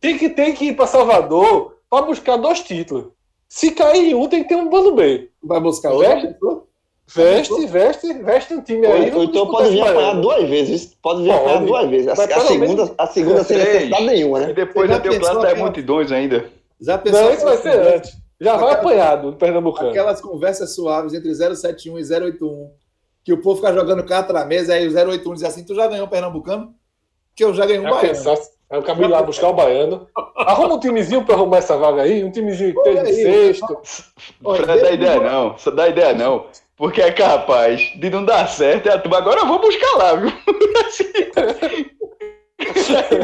[0.00, 3.06] tem, que, tem que ir para Salvador para buscar dois títulos.
[3.48, 5.30] Se cair em um, tem que ter um bando B.
[5.42, 6.36] Vai buscar veste,
[7.06, 9.12] veste, veste, veste um time aí.
[9.12, 10.94] Ou então pode vir apanhar duas vezes.
[11.02, 12.08] Pode vir apanhar duas vezes.
[12.08, 14.50] A, a segunda, a segunda sem necessidade nenhuma, né?
[14.50, 16.50] E depois já tem o Clássico é multidões ainda.
[16.80, 18.27] Já pensou Não, isso vai ser antes.
[18.40, 19.90] Já vai apanhado do Pernambucano.
[19.90, 22.70] Aquelas conversas suaves entre 071 e 081,
[23.24, 25.88] que o povo fica jogando carta na mesa, aí o 081 diz assim: Tu já
[25.88, 26.72] ganhou o Pernambucano?
[27.34, 28.08] Que eu já ganhei um é baiano.
[28.08, 28.36] Pensar,
[28.70, 30.06] aí o caminho lá buscar o baiano.
[30.36, 33.80] Arruma um timezinho para arrumar essa vaga aí, um timezinho que esteja sexto.
[34.40, 35.58] Não dá ideia, não.
[35.58, 36.46] Só dá ideia, não.
[36.76, 38.88] Porque é capaz de não dar certo.
[38.88, 40.30] É agora eu vou buscar lá, viu?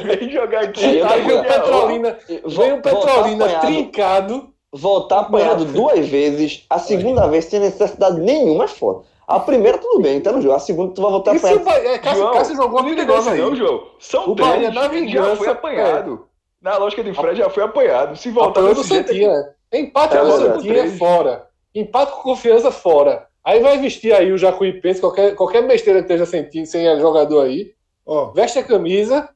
[0.02, 1.01] vem jogar aqui.
[1.02, 7.44] Aí vem o Petrolina, vem o Petrolina trincado voltar apanhado duas vezes, a segunda vez
[7.44, 9.05] sem necessidade nenhuma é foda.
[9.27, 10.55] A primeira, tudo bem, tá no jogo.
[10.55, 11.61] A segunda, tu vai voltar apanhado.
[11.61, 13.41] Isso, é, Cássio, João, Cássio jogou muito negócio aí.
[13.41, 13.89] Não, João.
[13.99, 14.75] São o três.
[14.75, 16.28] Na vingança, já foi apanhado.
[16.31, 16.65] É.
[16.65, 18.17] Na lógica de Fred, já foi apanhado.
[18.17, 19.55] Se voltar no Santinha.
[19.73, 19.78] É.
[19.81, 21.49] Empate com o Santinha fora.
[21.75, 23.27] Empate com confiança fora.
[23.43, 27.73] Aí vai vestir aí o Jacuipense, qualquer, qualquer besteira que esteja sentindo, sem jogador aí.
[28.07, 29.28] Ó, veste a camisa.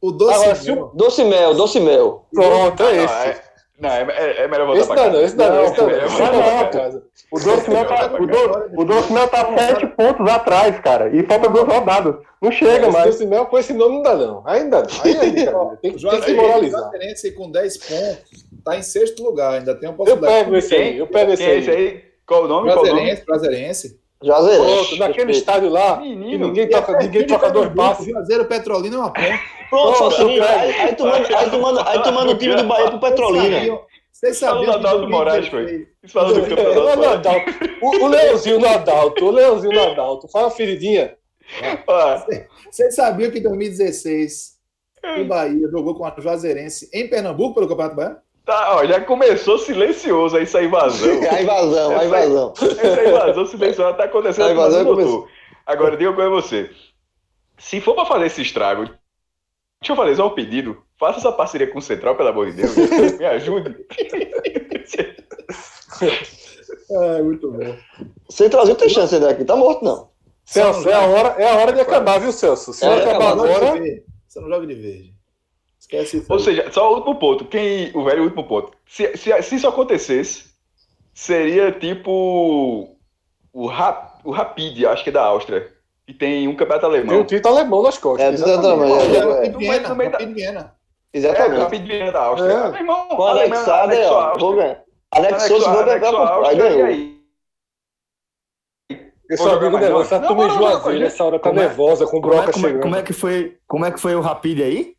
[0.00, 0.84] O doce Agora, mel.
[0.84, 0.96] O...
[0.96, 2.26] Doce mel, doce mel.
[2.32, 3.53] Pronto, é esse.
[3.78, 3.82] É...
[3.82, 5.22] Não, é, é, é melhor voltar esse pra casa.
[5.22, 7.02] Esse não, esse não, esse não, é casa.
[7.30, 11.08] O Dorcimel tá, o, o Dorcimel tá sete pontos atrás, cara.
[11.14, 12.16] E falta duas rodadas.
[12.40, 13.06] Não chega mais.
[13.06, 14.42] O Dorcimel com esse nome não dá, não.
[14.46, 14.88] Ainda não.
[15.04, 16.90] Aí, aí, cara, tem, tem que se moralizar.
[17.36, 20.44] com 10 pontos tá em sexto lugar, ainda tem uma Eu possibilidade.
[20.44, 22.04] pego esse aí, eu pego esse é esse aí.
[22.26, 22.72] Qual o nome?
[22.72, 24.74] Qual o Juazeirense.
[24.88, 26.46] Pronto, naquele estádio lá, que Menino.
[26.48, 28.06] ninguém toca, ninguém toca dois passes.
[28.06, 29.40] Juazeiro Petrolina é uma ponta.
[29.70, 30.22] Pronto, Pronto, sim.
[30.22, 30.44] eu pego.
[30.60, 33.00] Aí, aí tu manda, aí tu manda, aí tu manda o time do Bahia pro
[33.00, 33.78] Petrolina.
[34.12, 37.28] Vocês sabiam que Adalto Moraes, 2016 Isso fala do É, campeonato.
[37.82, 40.28] o, o, o Leãozinho no Adalto, o Leãozinho no Adalto.
[40.28, 41.16] Fala uma feridinha.
[42.70, 44.54] Vocês sabiam que em 2016
[45.20, 48.16] o Bahia jogou com a Juazeirense em Pernambuco pelo Campeonato Baiano?
[48.44, 51.08] Tá, ó, já começou silencioso aí, essa invasão.
[51.32, 52.52] A invasão, a invasão.
[52.60, 54.48] Essa invasão silenciosa tá acontecendo.
[54.48, 55.28] A invasão começou.
[55.64, 56.70] Agora, diga uma coisa a você.
[57.56, 60.76] Se for pra fazer esse estrago, deixa eu fazer só um pedido.
[60.98, 62.76] Faça essa parceria com o Central, pelo amor de Deus.
[63.18, 63.74] Me ajude.
[66.90, 67.76] É, muito bom.
[68.28, 69.44] Centralzinho tem chance ainda aqui.
[69.44, 70.10] Tá morto, não.
[70.44, 72.72] Celso, é a hora, é a hora de acabar, viu, Celso?
[72.72, 73.80] Se É, não é, acabar agora.
[74.28, 75.13] Você não joga de verde.
[75.94, 76.32] Esquece isso.
[76.32, 77.44] Ou seja, só o último ponto.
[77.44, 78.72] Quem, o velho último ponto.
[78.86, 80.44] Se, se, se isso acontecesse,
[81.12, 82.96] seria tipo
[83.52, 85.68] o, Rap, o Rapid, acho que é da Áustria,
[86.06, 87.20] que tem um campeonato Tem alemão.
[87.20, 88.26] um título alemão nas costas.
[88.26, 88.88] É, exatamente.
[88.88, 89.50] Pô, é, Rapid é.
[89.50, 90.60] no meio- Viena, no meio da- Viena.
[90.60, 91.60] É, o Exatamente.
[91.60, 92.52] Rapid Viena da Áustria.
[92.52, 92.68] É.
[92.70, 94.38] Meu irmão, Com anexado a ó.
[94.38, 94.82] Vou ganhar.
[95.12, 97.14] Anexou, pro Aí e ganhou.
[99.30, 100.18] Eu Vou só jogar digo o mais negócio, não.
[100.18, 102.52] essa turma em Juazeiro, essa hora tá como é- nervosa com o Como é, Broca
[102.52, 102.82] como, é, chegando.
[102.82, 104.93] como é que foi, como é que foi o Rapid aí?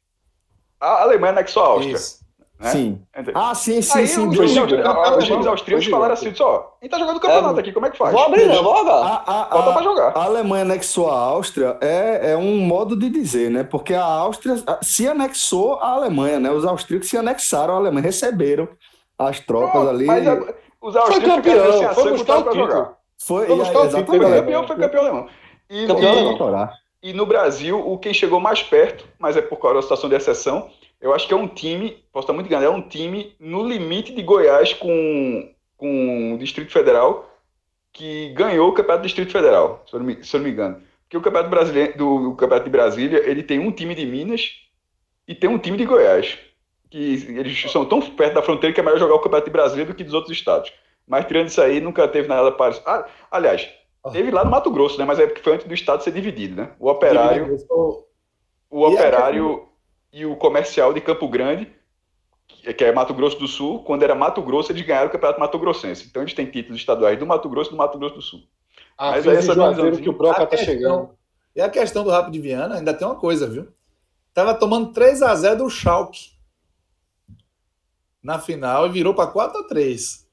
[0.79, 1.95] A Alemanha anexou a Áustria.
[1.95, 2.19] Isso.
[2.59, 2.69] né?
[2.69, 3.01] Sim.
[3.13, 3.33] Entendeu?
[3.35, 4.27] Ah, sim, sim, Aí sim.
[4.27, 7.71] os times, os times Foi austríacos falaram assim, só, a gente tá jogando campeonato aqui,
[7.73, 8.11] como é que faz?
[8.13, 8.93] Vou abrir, não, vou jogar.
[8.93, 10.17] A, a, Bota pra jogar.
[10.17, 13.63] a Alemanha anexou a Áustria é, é um modo de dizer, né?
[13.63, 16.49] Porque a Áustria se anexou à Alemanha, né?
[16.51, 18.67] Os austríacos se anexaram à Alemanha, receberam
[19.19, 20.05] as tropas ali.
[20.05, 20.33] Mas a-
[20.81, 22.55] os Foi austríacos campeão, ficaram sem foi buscar o título.
[22.67, 22.93] jogar.
[23.17, 24.39] Foi, Foi e- buscar o título, né?
[24.41, 25.27] Campeão foi campeão alemão.
[25.69, 26.67] E, Campeão e- alemão.
[27.05, 30.15] E no Brasil, o quem chegou mais perto, mas é por causa da situação de
[30.15, 33.63] exceção, eu acho que é um time, posso estar muito enganado, é um time no
[33.63, 37.31] limite de Goiás com, com o Distrito Federal,
[37.93, 40.81] que ganhou o Campeonato do Distrito Federal, se eu não me, eu não me engano.
[41.03, 44.53] Porque o Campeonato, Brasileiro, do, o Campeonato de Brasília, ele tem um time de Minas
[45.27, 46.39] e tem um time de Goiás.
[46.89, 49.85] Que eles são tão perto da fronteira que é melhor jogar o Campeonato de Brasília
[49.85, 50.73] do que dos outros estados.
[51.07, 52.89] Mas tirando isso aí, nunca teve nada parecido.
[52.89, 53.69] Ah, aliás,
[54.11, 55.05] teve lá no Mato Grosso, né?
[55.05, 56.71] Mas é porque foi antes do estado ser dividido, né?
[56.79, 57.55] O operário
[58.69, 59.67] o E a operário
[60.11, 61.71] e o comercial de Campo Grande,
[62.47, 65.39] que que é Mato Grosso do Sul, quando era Mato Grosso, eles ganharam o Campeonato
[65.39, 66.07] Mato Grossense.
[66.07, 68.41] Então eles têm títulos estaduais do Mato Grosso e do Mato Grosso do Sul.
[68.97, 71.09] Ah, Mas aí essa Juazeiro que o Broca A tá questão- chegando.
[71.55, 73.67] E a questão do Rapid Viana, ainda tem uma coisa, viu?
[74.33, 76.31] Tava tomando 3x0 do Schalke
[78.21, 80.24] na final e virou para 4x3.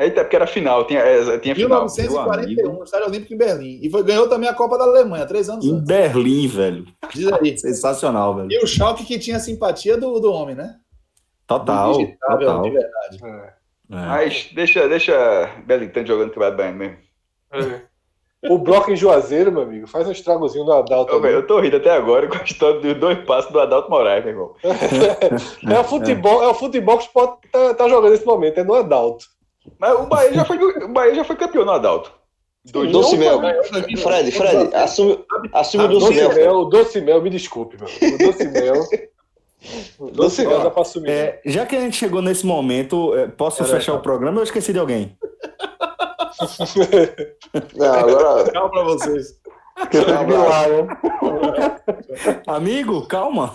[0.00, 1.84] Eita, porque era final, tinha, é, tinha final.
[1.84, 3.80] 1941, no Estádio Olímpico em Berlim.
[3.82, 5.84] E foi, ganhou também a Copa da Alemanha, três anos Em antes.
[5.84, 6.86] Berlim, velho.
[7.12, 7.58] Diz aí.
[7.58, 8.48] Sensacional, velho.
[8.50, 10.76] E o Schalke que tinha simpatia do, do homem, né?
[11.46, 11.92] Total.
[11.92, 12.62] Do total.
[12.62, 13.18] de verdade.
[13.22, 13.60] É.
[13.92, 14.06] É.
[14.06, 16.96] Mas deixa, deixa Belintani jogando que vai bem mesmo.
[18.48, 21.14] O Broca em Juazeiro, meu amigo, faz um estragozinho no Adalto.
[21.14, 21.34] Ali.
[21.34, 24.32] eu tô rindo até agora com a história dos dois passos do Adalto Moraes, meu
[24.32, 24.54] irmão.
[25.68, 28.64] É o futebol, é o futebol que o Sport tá, tá jogando nesse momento, é
[28.64, 29.26] no Adalto.
[29.78, 32.12] Mas o Bahia já foi, o Bahia já foi campeão no Adalto.
[32.64, 33.40] Dois Doce Mel.
[33.40, 36.34] Ganhou Fred, Fred, assume, assume o Doce Doce Mel.
[36.34, 37.86] Mel, o Doce Mel, me desculpe, meu.
[37.86, 38.74] O Doce Mel.
[39.98, 40.60] O Doce Doce Mel Mel.
[40.64, 41.10] dá pra assumir.
[41.10, 44.44] É, já que a gente chegou nesse momento, é, posso fechar o programa ou eu
[44.44, 45.16] esqueci de alguém?
[47.76, 48.50] Não, agora.
[48.50, 49.38] Tchau pra vocês.
[52.46, 53.54] Amigo, calma.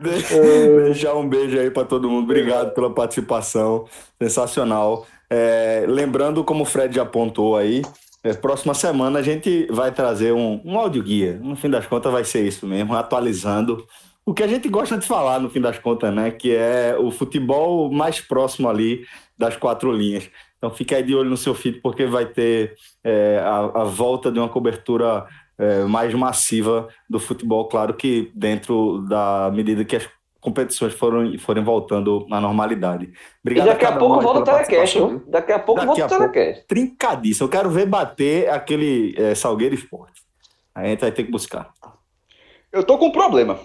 [0.00, 2.24] Deixar um beijo aí para todo mundo.
[2.24, 3.86] Obrigado pela participação.
[4.20, 5.06] Sensacional.
[5.28, 7.82] É, lembrando, como o Fred já apontou aí,
[8.22, 11.38] é, próxima semana a gente vai trazer um, um áudio guia.
[11.42, 13.86] No fim das contas, vai ser isso mesmo, atualizando
[14.24, 16.30] o que a gente gosta de falar, no fim das contas, né?
[16.30, 19.04] Que é o futebol mais próximo ali
[19.36, 20.30] das quatro linhas.
[20.58, 24.30] Então fica aí de olho no seu feed, porque vai ter é, a, a volta
[24.30, 25.26] de uma cobertura
[25.60, 30.08] é, mais massiva do futebol, claro que dentro da medida que as
[30.40, 33.04] competições foram, forem voltando à normalidade.
[33.04, 33.12] E
[33.44, 35.22] Obrigado daqui a um pouco volta o telecast, viu?
[35.28, 36.66] Daqui a pouco Daqui volta o a telecast.
[36.66, 37.44] Trincadíssimo.
[37.46, 40.22] Eu quero ver bater aquele é, Salgueiro Esporte.
[40.74, 41.70] Aí a gente vai ter que buscar.
[42.72, 43.58] Eu tô com um problema.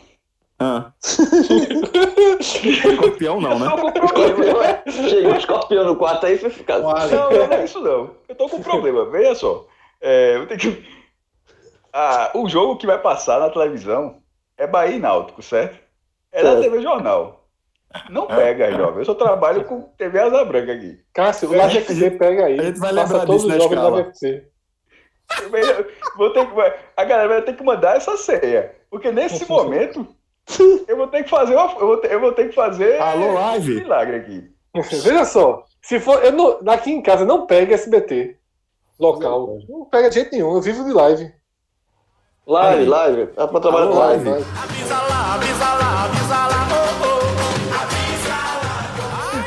[0.60, 0.92] Ah.
[3.00, 3.68] Campeão não, né?
[3.68, 4.84] Eu tô com um problema.
[4.88, 6.82] Chegou o escorpião no quarto aí e foi ficar.
[6.82, 8.12] Olha, Não, não é isso não.
[8.28, 9.06] Eu tô com um problema.
[9.10, 9.66] Veja só.
[10.02, 11.05] É, eu tenho que...
[11.98, 14.22] Ah, o jogo que vai passar na televisão
[14.58, 15.80] é Bahia e Náutico, certo?
[16.30, 16.60] É da.
[16.60, 17.48] TV Jornal.
[18.10, 19.00] Não pega, jovem.
[19.00, 21.00] Eu só trabalho com TV Asa Branca aqui.
[21.14, 22.60] Cássio, o FC pega aí.
[22.60, 23.90] a gente vai lembrar todos disso os na jogos da.
[23.90, 24.46] UFC.
[26.18, 26.62] Vou ter que...
[26.98, 28.72] A galera vai ter que mandar essa senha.
[28.90, 30.06] Porque nesse momento,
[30.88, 33.28] Eu vou ter que fazer uma, eu, vou ter, eu vou ter que fazer Alô,
[33.28, 33.76] um live.
[33.76, 34.52] milagre aqui.
[35.04, 36.24] Veja só, se for.
[36.24, 38.38] Eu não, daqui em casa não pega SBT
[39.00, 39.60] local.
[39.68, 41.34] Não pega de jeito nenhum, eu vivo de live.
[42.48, 43.30] Live, live.
[43.36, 44.30] É pra trabalhar com live.
[44.30, 44.46] live.
[44.56, 47.16] Avisa lá, avisa lá, avisa lá, oh, oh.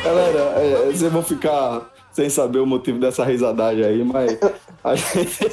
[0.03, 4.37] Galera, é, vocês vão ficar sem saber o motivo dessa risadagem aí, mas
[4.83, 5.49] a gente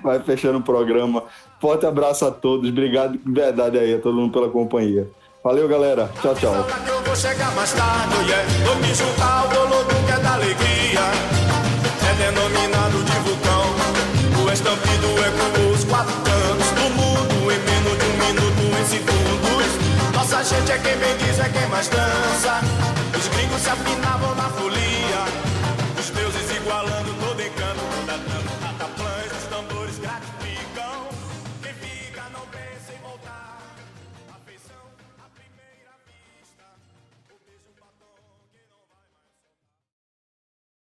[0.00, 1.24] vai fechando o programa.
[1.60, 2.70] Forte abraço a todos.
[2.70, 5.08] Obrigado de verdade aí a todo mundo pela companhia.
[5.42, 6.08] Valeu, galera.
[6.22, 6.54] Tchau, tchau.
[6.54, 8.48] Avisa lá que eu vou chegar mais tarde, yeah.
[8.64, 11.00] Vou me juntar ao bolo que é da alegria.
[12.08, 14.44] É denominado de vulcão.
[14.44, 15.55] O estampido os
[20.70, 22.60] é quem bem diz, é quem mais dança.
[23.16, 24.34] Os gringos se afinavam